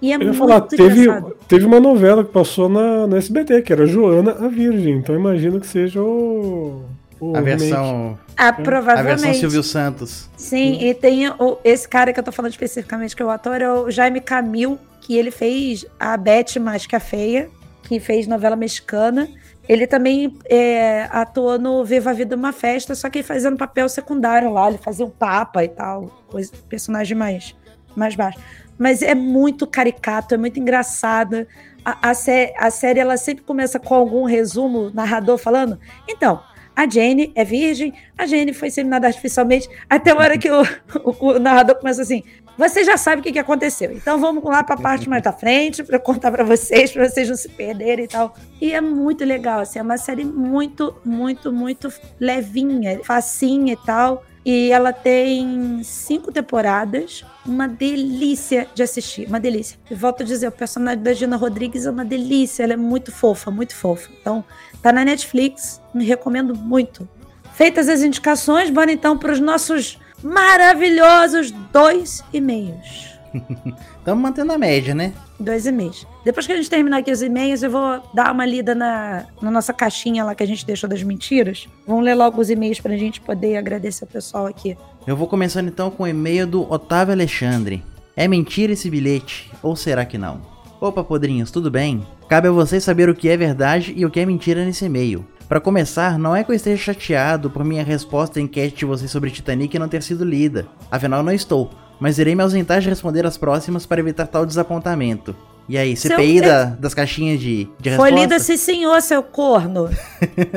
[0.00, 1.06] E é Eu muito falar, teve,
[1.46, 4.96] teve uma novela que passou na, na SBT, que era Joana a Virgem.
[4.96, 6.84] Então imagino que seja o.
[7.20, 8.18] o a versão.
[8.36, 9.12] Ah, provavelmente.
[9.12, 10.28] A versão Silvio Santos.
[10.36, 13.60] Sim, e tem o, esse cara que eu tô falando especificamente, que é o ator,
[13.60, 17.48] é o Jaime Camil, que ele fez a Beth Mais que a Feia,
[17.82, 19.28] que fez novela mexicana.
[19.68, 24.50] Ele também é, atuou no Viva a Vida uma Festa, só que fazendo papel secundário
[24.50, 27.54] lá, ele fazia um papa e tal, coisa, personagem mais,
[27.94, 28.38] mais baixo.
[28.78, 31.46] Mas é muito caricato, é muito engraçada.
[31.84, 35.78] A, a, sé, a série ela sempre começa com algum resumo, narrador falando.
[36.08, 36.40] Então,
[36.78, 40.62] a Jane é virgem, a Jane foi seminada artificialmente, até a hora que o,
[41.02, 42.22] o, o narrador começa assim:
[42.56, 43.90] você já sabe o que, que aconteceu.
[43.90, 47.28] Então vamos lá para a parte mais da frente para contar para vocês, para vocês
[47.28, 48.32] não se perderem e tal.
[48.60, 54.22] E é muito legal, assim, é uma série muito, muito, muito levinha, facinha e tal.
[54.44, 59.78] E ela tem cinco temporadas, uma delícia de assistir, uma delícia.
[59.90, 63.12] E volto a dizer, o personagem da Gina Rodrigues é uma delícia, ela é muito
[63.12, 64.08] fofa, muito fofa.
[64.20, 64.44] Então,
[64.82, 67.08] tá na Netflix, me recomendo muito.
[67.54, 73.18] Feitas as indicações, bora então para os nossos maravilhosos dois e-mails.
[73.98, 75.12] Estamos mantendo a média, né?
[75.40, 76.06] Dois e-mails.
[76.24, 79.50] Depois que a gente terminar aqui os e-mails, eu vou dar uma lida na, na
[79.50, 81.68] nossa caixinha lá que a gente deixou das mentiras.
[81.86, 84.76] Vamos ler logo os e-mails para a gente poder agradecer o pessoal aqui.
[85.06, 87.82] Eu vou começando então com o e-mail do Otávio Alexandre.
[88.16, 89.50] É mentira esse bilhete?
[89.62, 90.42] Ou será que não?
[90.80, 92.04] Opa, podrinhos, tudo bem?
[92.28, 95.24] Cabe a vocês saber o que é verdade e o que é mentira nesse e-mail.
[95.48, 99.10] Para começar, não é que eu esteja chateado por minha resposta à enquete de vocês
[99.10, 100.66] sobre Titanic não ter sido lida.
[100.90, 101.70] Afinal, não estou.
[102.00, 105.34] Mas irei me ausentar de responder as próximas para evitar tal desapontamento.
[105.68, 106.48] E aí, CPI seu...
[106.48, 109.90] da, das caixinhas de, de Foi lida sim senhor, seu corno.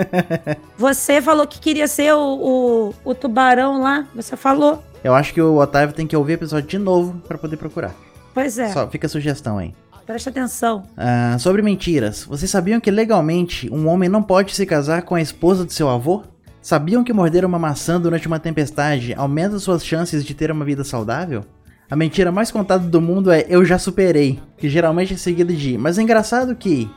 [0.78, 4.08] você falou que queria ser o, o, o, tubarão lá.
[4.16, 4.82] Você falou.
[5.04, 7.94] Eu acho que o Otávio tem que ouvir o episódio de novo para poder procurar.
[8.34, 8.70] Pois é.
[8.70, 9.74] Só fica a sugestão aí.
[10.06, 10.84] Preste atenção.
[10.96, 12.24] Ah, sobre mentiras.
[12.24, 15.90] Vocês sabiam que legalmente um homem não pode se casar com a esposa de seu
[15.90, 16.24] avô?
[16.62, 20.84] Sabiam que morder uma maçã durante uma tempestade aumenta suas chances de ter uma vida
[20.84, 21.44] saudável?
[21.90, 25.78] A mentira mais contada do mundo é eu já superei, que geralmente é seguida de
[25.78, 26.90] mas é engraçado que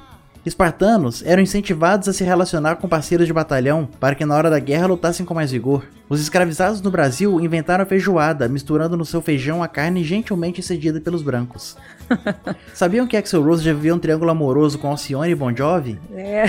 [0.44, 4.58] Espartanos eram incentivados a se relacionar com parceiros de batalhão para que na hora da
[4.58, 5.86] guerra lutassem com mais vigor.
[6.06, 11.00] Os escravizados no Brasil inventaram a feijoada, misturando no seu feijão a carne gentilmente cedida
[11.00, 11.78] pelos brancos.
[12.74, 15.98] Sabiam que Axel Rose já viveu um triângulo amoroso com Alcione e Bon Jovi?
[16.12, 16.44] É.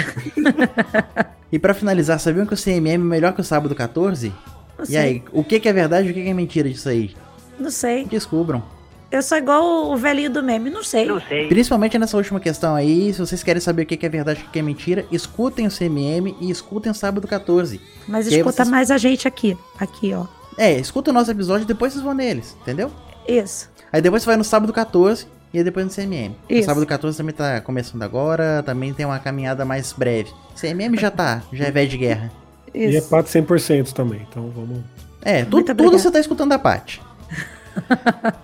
[1.56, 4.34] e para finalizar, sabiam que o CMM é melhor que o Sábado 14?
[4.77, 7.15] Não e aí, o que, é verdade e o que é mentira disso aí?
[7.57, 8.03] Não sei.
[8.03, 8.61] Descubram.
[9.10, 11.06] Eu sou igual o velhinho do meme, não sei.
[11.06, 11.48] Não sei.
[11.48, 14.49] Principalmente nessa última questão aí, se vocês querem saber o que é verdade e o
[14.49, 17.80] que é mentira, escutem o CMM e escutem o Sábado 14.
[18.06, 18.68] Mas escuta vocês...
[18.68, 19.57] mais a gente aqui.
[19.80, 20.26] Aqui, ó.
[20.57, 22.91] É, escuta o nosso episódio e depois vocês vão neles, entendeu?
[23.26, 23.69] Isso.
[23.94, 25.26] Aí depois você vai no Sábado 14
[25.60, 26.36] e depois no CMM.
[26.49, 26.61] Isso.
[26.61, 30.32] O Sábado 14 também tá começando agora, também tem uma caminhada mais breve.
[30.56, 32.32] CMM já tá, já é velho de guerra.
[32.73, 32.94] Isso.
[32.94, 34.80] E é Pat 100% também, então vamos...
[35.22, 36.99] É, tu, tudo você tá escutando da Pat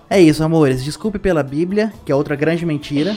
[0.08, 0.84] é isso, amores.
[0.84, 3.14] Desculpe pela Bíblia, que é outra grande mentira.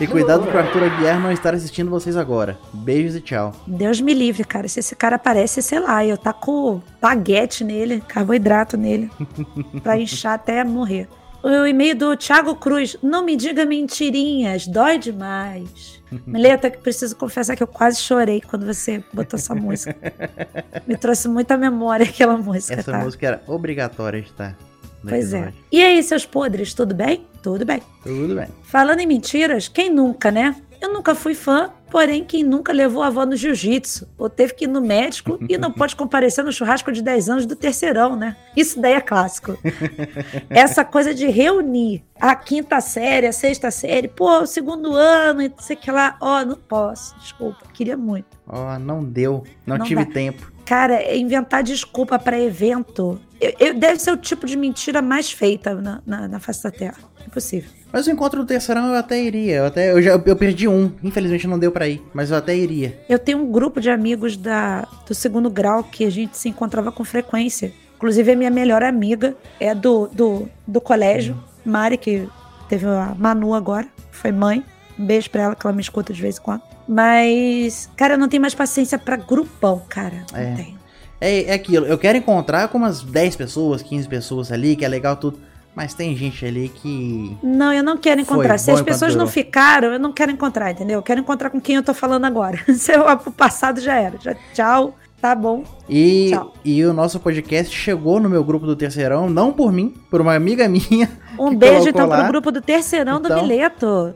[0.00, 2.58] E cuidado pro Arthur Aguiar não estar assistindo vocês agora.
[2.72, 3.52] Beijos e tchau.
[3.66, 4.66] Deus me livre, cara.
[4.66, 9.10] Se esse cara aparece, sei lá, eu taco baguete nele, carboidrato nele,
[9.82, 11.06] pra inchar até morrer.
[11.42, 12.96] O e-mail do Thiago Cruz.
[13.02, 16.00] Não me diga mentirinhas, dói demais.
[16.26, 19.96] Meleta, que preciso confessar que eu quase chorei quando você botou essa música.
[20.86, 22.74] Me trouxe muita memória aquela música.
[22.80, 22.98] Essa tá?
[22.98, 24.56] música era obrigatória de estar.
[25.08, 25.52] Pois é.
[25.72, 27.26] E aí, seus podres, tudo bem?
[27.42, 27.82] Tudo bem.
[28.02, 28.48] Tudo bem.
[28.62, 30.54] Falando em mentiras, quem nunca, né?
[30.80, 34.64] Eu nunca fui fã, porém, quem nunca levou a avó no jiu-jitsu, ou teve que
[34.64, 38.36] ir no médico e não pode comparecer no churrasco de 10 anos do terceirão, né?
[38.56, 39.58] Isso daí é clássico.
[40.48, 45.52] Essa coisa de reunir a quinta série, a sexta série, pô, o segundo ano, e
[45.58, 48.38] sei que lá, ó, oh, não posso, desculpa, queria muito.
[48.46, 50.12] Ó, oh, não deu, não, não tive dá.
[50.12, 50.52] tempo.
[50.70, 53.20] Cara, é inventar desculpa pra evento.
[53.40, 56.70] eu- eu- deve ser o tipo de mentira mais feita na, na, na face da
[56.70, 56.94] Terra.
[57.26, 57.68] Impossível.
[57.92, 59.56] Mas o encontro do terceirão eu até iria.
[59.56, 60.92] Eu, até, eu, já, eu perdi um.
[61.02, 62.00] Infelizmente não deu pra ir.
[62.14, 63.00] Mas eu até iria.
[63.08, 66.92] Eu tenho um grupo de amigos da, do segundo grau que a gente se encontrava
[66.92, 67.72] com frequência.
[67.96, 72.28] Inclusive, a minha melhor amiga é do, do, do colégio, Mari, que
[72.68, 74.64] teve a Manu agora, foi mãe.
[74.96, 76.62] Um beijo pra ela, que ela me escuta de vez em quando.
[76.90, 80.24] Mas, cara, eu não tenho mais paciência pra grupão, cara.
[80.32, 80.54] Não É.
[80.56, 80.78] tenho.
[81.20, 81.86] É, é aquilo.
[81.86, 85.38] Eu quero encontrar com umas 10 pessoas, 15 pessoas ali, que é legal tudo.
[85.74, 87.36] Mas tem gente ali que.
[87.42, 88.58] Não, eu não quero encontrar.
[88.58, 89.32] Se as pessoas não durou.
[89.32, 90.98] ficaram, eu não quero encontrar, entendeu?
[90.98, 92.58] Eu quero encontrar com quem eu tô falando agora.
[92.74, 94.18] Se eu, o passado já era.
[94.20, 95.62] Já, tchau, tá bom.
[95.88, 96.54] E, Tchau.
[96.64, 100.34] e o nosso podcast chegou no meu grupo do terceirão, não por mim, por uma
[100.34, 101.08] amiga minha,
[101.38, 102.18] Um beijo, então, lá.
[102.22, 103.42] pro grupo do terceirão do Então.
[103.42, 104.12] Mileto.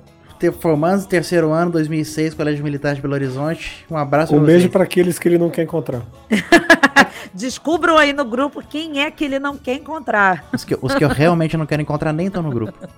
[0.60, 3.84] Formando terceiro ano, 2006, Colégio Militar de Belo Horizonte.
[3.90, 6.04] Um abraço Um pra beijo pra aqueles que ele não quer encontrar.
[7.32, 10.44] Descubram aí no grupo quem é que ele não quer encontrar.
[10.52, 12.72] Os que, os que eu realmente não quero encontrar nem estão no grupo.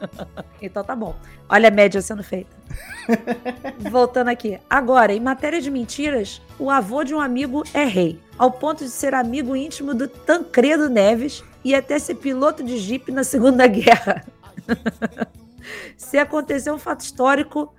[0.60, 1.14] Então tá bom.
[1.50, 2.50] Olha a média sendo feita.
[3.90, 4.58] Voltando aqui.
[4.68, 8.90] Agora, em matéria de mentiras, o avô de um amigo é rei, ao ponto de
[8.90, 14.24] ser amigo íntimo do Tancredo Neves e até ser piloto de jipe na Segunda Guerra.
[15.96, 17.74] Se aconteceu um fato histórico,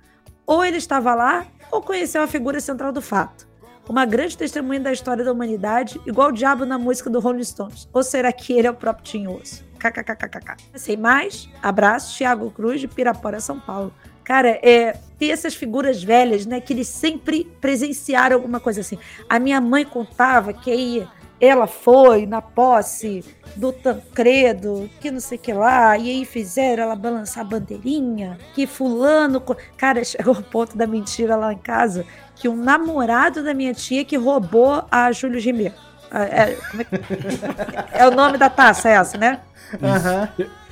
[0.46, 3.46] ou ele estava lá, ou conheceu a figura central do fato.
[3.88, 7.88] Uma grande testemunha da história da humanidade, igual o diabo na música do Rolling Stones.
[7.92, 9.64] Ou será que ele é o próprio Tinhoso?
[9.78, 10.56] KKKKK.
[10.74, 13.92] Sem mais, abraço, Thiago Cruz, de Pirapora, São Paulo.
[14.24, 18.98] Cara, é, tem essas figuras velhas, né, que eles sempre presenciaram alguma coisa assim.
[19.26, 21.08] A minha mãe contava que aí
[21.40, 23.24] ela foi na posse
[23.54, 28.36] do Tancredo, que não sei o que lá, e aí fizeram ela balançar a bandeirinha,
[28.54, 29.40] que fulano...
[29.76, 32.04] Cara, chegou o ponto da mentira lá em casa,
[32.34, 35.72] que um namorado da minha tia que roubou a Júlio.
[36.10, 39.40] Ah, É, é, que- é o nome da taça essa, né?
[39.82, 40.28] Aham.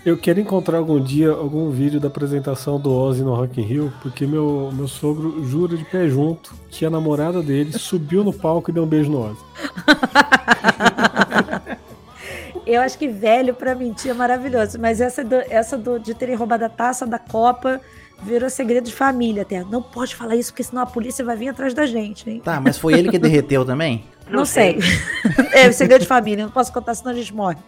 [0.07, 3.93] Eu quero encontrar algum dia algum vídeo da apresentação do Ozzy no Rock in Rio,
[4.01, 8.70] porque meu, meu sogro jura de pé junto que a namorada dele subiu no palco
[8.70, 9.39] e deu um beijo no Ozzy.
[12.65, 16.35] Eu acho que velho pra mentir é maravilhoso, mas essa, do- essa do- de terem
[16.37, 17.81] roubado a taça da Copa
[18.23, 19.62] virou segredo de família até.
[19.65, 22.41] Não pode falar isso, porque senão a polícia vai vir atrás da gente, hein?
[22.45, 24.05] Tá, mas foi ele que derreteu também?
[24.28, 24.78] Não, sei.
[25.53, 27.59] é segredo de família, não posso contar, senão a gente morre.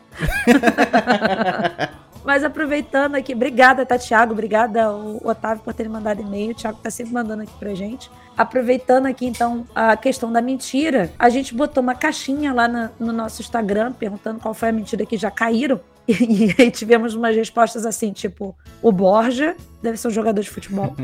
[2.28, 4.32] Mas aproveitando aqui, obrigada, tá, Thiago?
[4.34, 6.50] Obrigada, o Otávio, por terem mandado e-mail.
[6.50, 8.10] O Thiago tá sempre mandando aqui pra gente.
[8.36, 13.14] Aproveitando aqui, então, a questão da mentira, a gente botou uma caixinha lá na- no
[13.14, 15.80] nosso Instagram, perguntando qual foi a mentira que já caíram.
[16.06, 20.94] E, aí tivemos umas respostas assim, tipo, o Borja deve ser um jogador de futebol.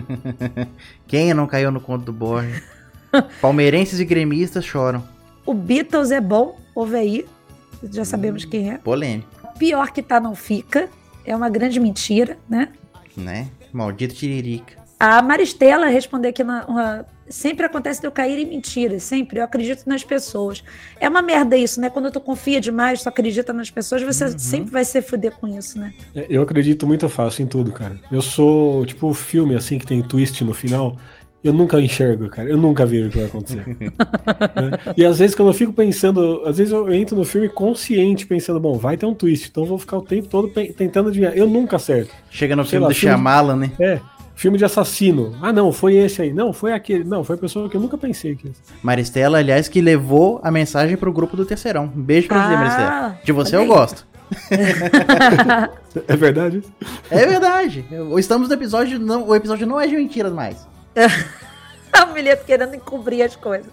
[1.09, 2.63] Quem não caiu no conto do Borja?
[3.41, 5.03] Palmeirenses e gremistas choram.
[5.47, 7.27] O Beatles é bom, ouve aí.
[7.91, 8.77] Já sabemos quem é.
[8.77, 9.29] Polêmico,
[9.59, 10.89] Pior que tá, não fica.
[11.25, 12.69] É uma grande mentira, né?
[13.17, 13.49] né?
[13.73, 14.83] Maldito tiririca.
[14.99, 16.65] A Maristela respondeu aqui na.
[16.67, 19.41] uma- sempre acontece de eu cair em mentiras, sempre.
[19.41, 20.63] Eu acredito nas pessoas.
[21.01, 21.89] É uma merda isso, né?
[21.91, 25.79] Quando tu confia demais, tu acredita nas pessoas, você sempre vai se fuder com isso,
[25.79, 25.93] né?
[26.15, 27.99] É, Eu acredito muito fácil em tudo, cara.
[28.13, 30.97] Eu sou tipo o filme assim que tem twist no final.
[31.45, 32.49] Eu nunca enxergo, cara.
[32.49, 33.65] Eu nunca vejo o que vai acontecer.
[33.77, 34.95] Né?
[34.97, 38.59] E às vezes quando eu fico pensando, às vezes eu entro no filme consciente pensando,
[38.59, 41.35] bom, vai ter um twist, então eu vou ficar o tempo todo tentando adivinhar.
[41.37, 42.11] Eu nunca acerto.
[42.31, 43.73] Chega no Sei filme lá, do filme- Shyamalan, né?
[43.79, 44.01] É,
[44.35, 45.35] filme de assassino.
[45.43, 46.33] Ah, não, foi esse aí.
[46.33, 47.05] Não, foi aquele.
[47.05, 48.51] Não, foi a pessoa que eu nunca pensei que.
[48.83, 51.93] Maristela, aliás, que levou a mensagem pro grupo do Terceirão.
[51.95, 53.19] Um beijo pra você, Ah, Maristela.
[53.25, 54.07] De você eu gosto.
[56.09, 56.73] É verdade isso?
[57.11, 57.85] É verdade.
[58.19, 58.99] Estamos no episódio.
[58.99, 60.67] Não, o episódio não é de mentiras mais.
[62.03, 63.71] o Milheto querendo encobrir as coisas.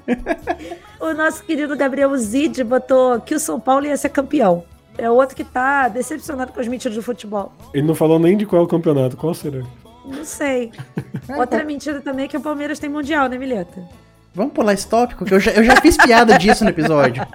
[1.00, 4.64] o nosso querido Gabriel Zid botou que o São Paulo ia ser campeão.
[4.98, 7.54] É outro que tá decepcionado com as mentiras do futebol.
[7.74, 9.18] Ele não falou nem de qual campeonato.
[9.18, 9.64] Qual será?
[10.06, 10.72] Não sei.
[11.38, 13.88] Outra mentira também é que o Palmeiras tem mundial, né, Milheta?
[14.34, 17.26] Vamos pular esse tópico, que eu já, eu já fiz piada disso no episódio.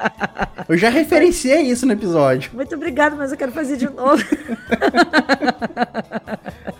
[0.68, 2.50] Eu já referenciei isso no episódio.
[2.54, 4.24] Muito obrigado, mas eu quero fazer de novo.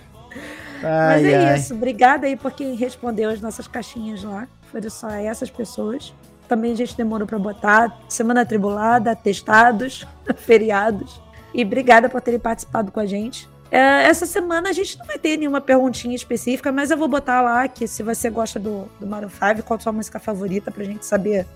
[0.87, 1.59] Ai, Mas é ai.
[1.59, 1.75] isso.
[1.75, 4.47] Obrigada aí por quem respondeu as nossas caixinhas lá.
[4.71, 6.15] Foram só essas pessoas.
[6.49, 7.99] Também a gente demorou para botar.
[8.09, 10.07] Semana atribulada, atestados,
[10.37, 11.21] feriados.
[11.53, 13.49] E obrigada por terem participado com a gente.
[13.71, 17.43] É, essa semana a gente não vai ter nenhuma perguntinha específica, mas eu vou botar
[17.43, 20.85] lá que se você gosta do, do Maroon 5, qual a sua música favorita pra
[20.85, 21.47] gente saber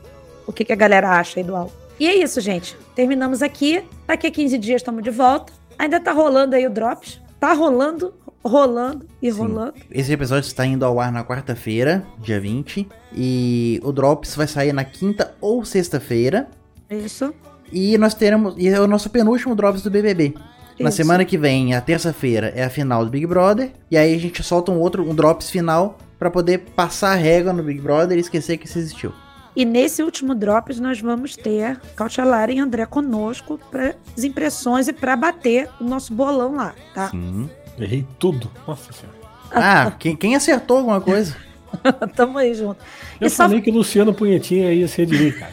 [0.46, 1.70] o que, que a galera acha aí do álbum.
[1.98, 2.76] E é isso, gente.
[2.94, 3.84] Terminamos aqui.
[4.06, 5.52] Daqui a 15 dias estamos de volta.
[5.78, 7.20] Ainda tá rolando aí o Drops.
[7.38, 8.12] Tá rolando,
[8.44, 9.38] rolando e Sim.
[9.38, 9.74] rolando.
[9.90, 12.88] Esse episódio está indo ao ar na quarta-feira, dia 20.
[13.14, 16.48] E o Drops vai sair na quinta ou sexta-feira.
[16.88, 17.32] Isso.
[17.72, 18.54] E nós teremos.
[18.58, 20.34] E é o nosso penúltimo Drops do BBB.
[20.78, 20.96] Na Isso.
[20.96, 23.70] semana que vem, a terça-feira, é a final do Big Brother.
[23.90, 27.52] E aí a gente solta um outro, um Drops final pra poder passar a régua
[27.52, 29.12] no Big Brother e esquecer que isso existiu.
[29.54, 34.92] E nesse último Drops nós vamos ter Cautelar e André conosco para as impressões e
[34.92, 37.08] para bater o nosso bolão lá, tá?
[37.10, 37.50] Sim.
[37.80, 38.50] Errei tudo.
[38.66, 39.18] Nossa senhora.
[39.52, 41.36] Ah, quem, quem acertou alguma coisa?
[42.16, 42.78] Tamo aí junto.
[43.20, 45.52] Eu E só- falei que o Luciano Punhetinha ia ser de mim, cara.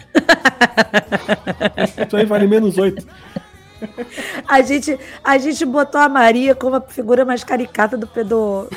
[2.05, 3.05] Isso aí vale menos oito.
[4.47, 8.67] A gente, a gente botou a Maria como a figura mais caricata do pedo.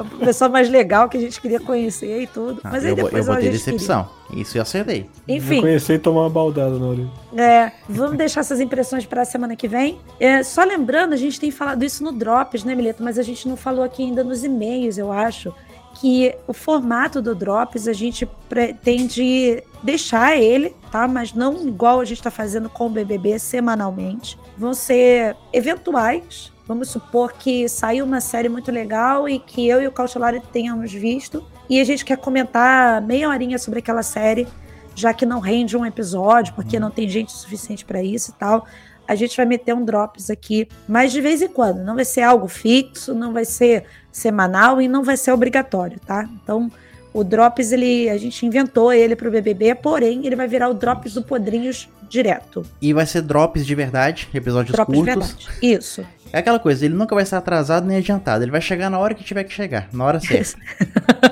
[0.00, 2.60] A pessoa mais legal que a gente queria conhecer e tudo.
[2.64, 4.08] Ah, Mas aí eu, depois eu botei decepção.
[4.32, 5.08] Isso eu acertei.
[5.26, 5.36] queria.
[5.36, 7.10] Enfim, Reconhecer e tomar uma baldada na orelha.
[7.36, 9.98] É, vamos deixar essas impressões para a semana que vem.
[10.18, 13.02] É, só lembrando, a gente tem falado isso no Drops, né, Mileto?
[13.02, 15.52] Mas a gente não falou aqui ainda nos e-mails, eu acho.
[15.94, 21.08] Que o formato do Drops a gente pretende deixar ele, tá?
[21.08, 24.38] Mas não igual a gente está fazendo com o BBB semanalmente.
[24.56, 26.52] Vão ser eventuais.
[26.70, 30.92] Vamos supor que saiu uma série muito legal e que eu e o Cautelari tenhamos
[30.92, 31.44] visto.
[31.68, 34.46] E a gente quer comentar meia horinha sobre aquela série
[34.94, 38.68] já que não rende um episódio, porque não tem gente suficiente para isso e tal,
[39.08, 41.78] a gente vai meter um drops aqui, mas de vez em quando.
[41.82, 46.28] Não vai ser algo fixo, não vai ser semanal e não vai ser obrigatório, tá?
[46.40, 46.70] Então,
[47.12, 51.14] o drops ele a gente inventou ele pro BBB, porém ele vai virar o drops
[51.14, 52.66] do Podrinhos direto.
[52.82, 55.32] E vai ser Drops de verdade, episódios Drops de curtos.
[55.32, 55.48] verdade.
[55.62, 56.04] Isso.
[56.32, 58.44] É aquela coisa, ele nunca vai estar atrasado nem adiantado.
[58.44, 60.56] Ele vai chegar na hora que tiver que chegar, na hora certa.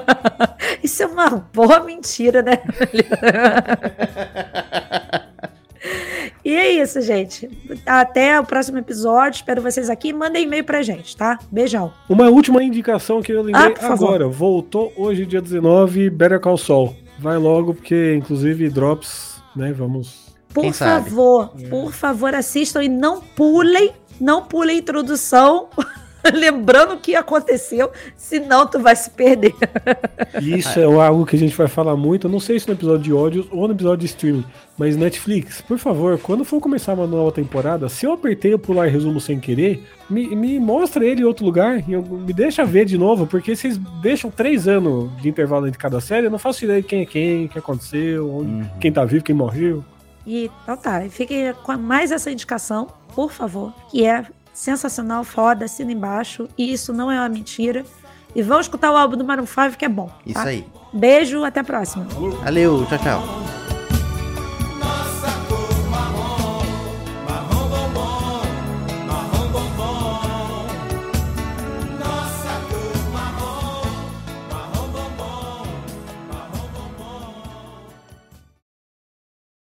[0.83, 2.59] Isso é uma boa mentira, né?
[6.45, 7.49] E é isso, gente.
[7.85, 9.37] Até o próximo episódio.
[9.39, 10.13] Espero vocês aqui.
[10.13, 11.39] Mandem e-mail pra gente, tá?
[11.51, 11.93] Beijão.
[12.09, 14.07] Uma última indicação que eu lembrei Ah, favor.
[14.07, 14.29] agora.
[14.29, 16.97] Voltou hoje, dia 19, Better Call Saul.
[17.19, 19.73] Vai logo, porque inclusive Drops, né?
[19.73, 20.29] Vamos.
[20.55, 25.69] Por favor, por favor, assistam e não pulem, não pulem a introdução.
[26.35, 29.55] Lembrando o que aconteceu, senão tu vai se perder.
[30.43, 32.27] E isso é algo que a gente vai falar muito.
[32.27, 34.45] Eu não sei se no episódio de ódios ou no episódio de streaming.
[34.77, 38.87] Mas Netflix, por favor, quando for começar uma nova temporada, se eu apertei o pular
[38.89, 41.79] resumo sem querer, me, me mostra ele em outro lugar.
[41.89, 46.01] e me deixa ver de novo, porque vocês deixam três anos de intervalo entre cada
[46.01, 46.27] série.
[46.27, 48.67] Eu não faço ideia de quem é quem, o que aconteceu, onde- Uhum.
[48.81, 49.83] quem tá vivo, quem morreu.
[50.27, 52.87] E então tá, fiquem com mais essa indicação,
[53.19, 54.25] por favor, que é
[54.55, 56.49] sensacional, foda, assina embaixo.
[56.57, 57.85] E isso não é uma mentira.
[58.33, 60.09] E vão escutar o álbum do Maroon 5, que é bom.
[60.25, 60.45] Isso tá?
[60.45, 60.65] aí.
[60.93, 62.05] Beijo, até a próxima.
[62.45, 63.68] Valeu, tchau, tchau.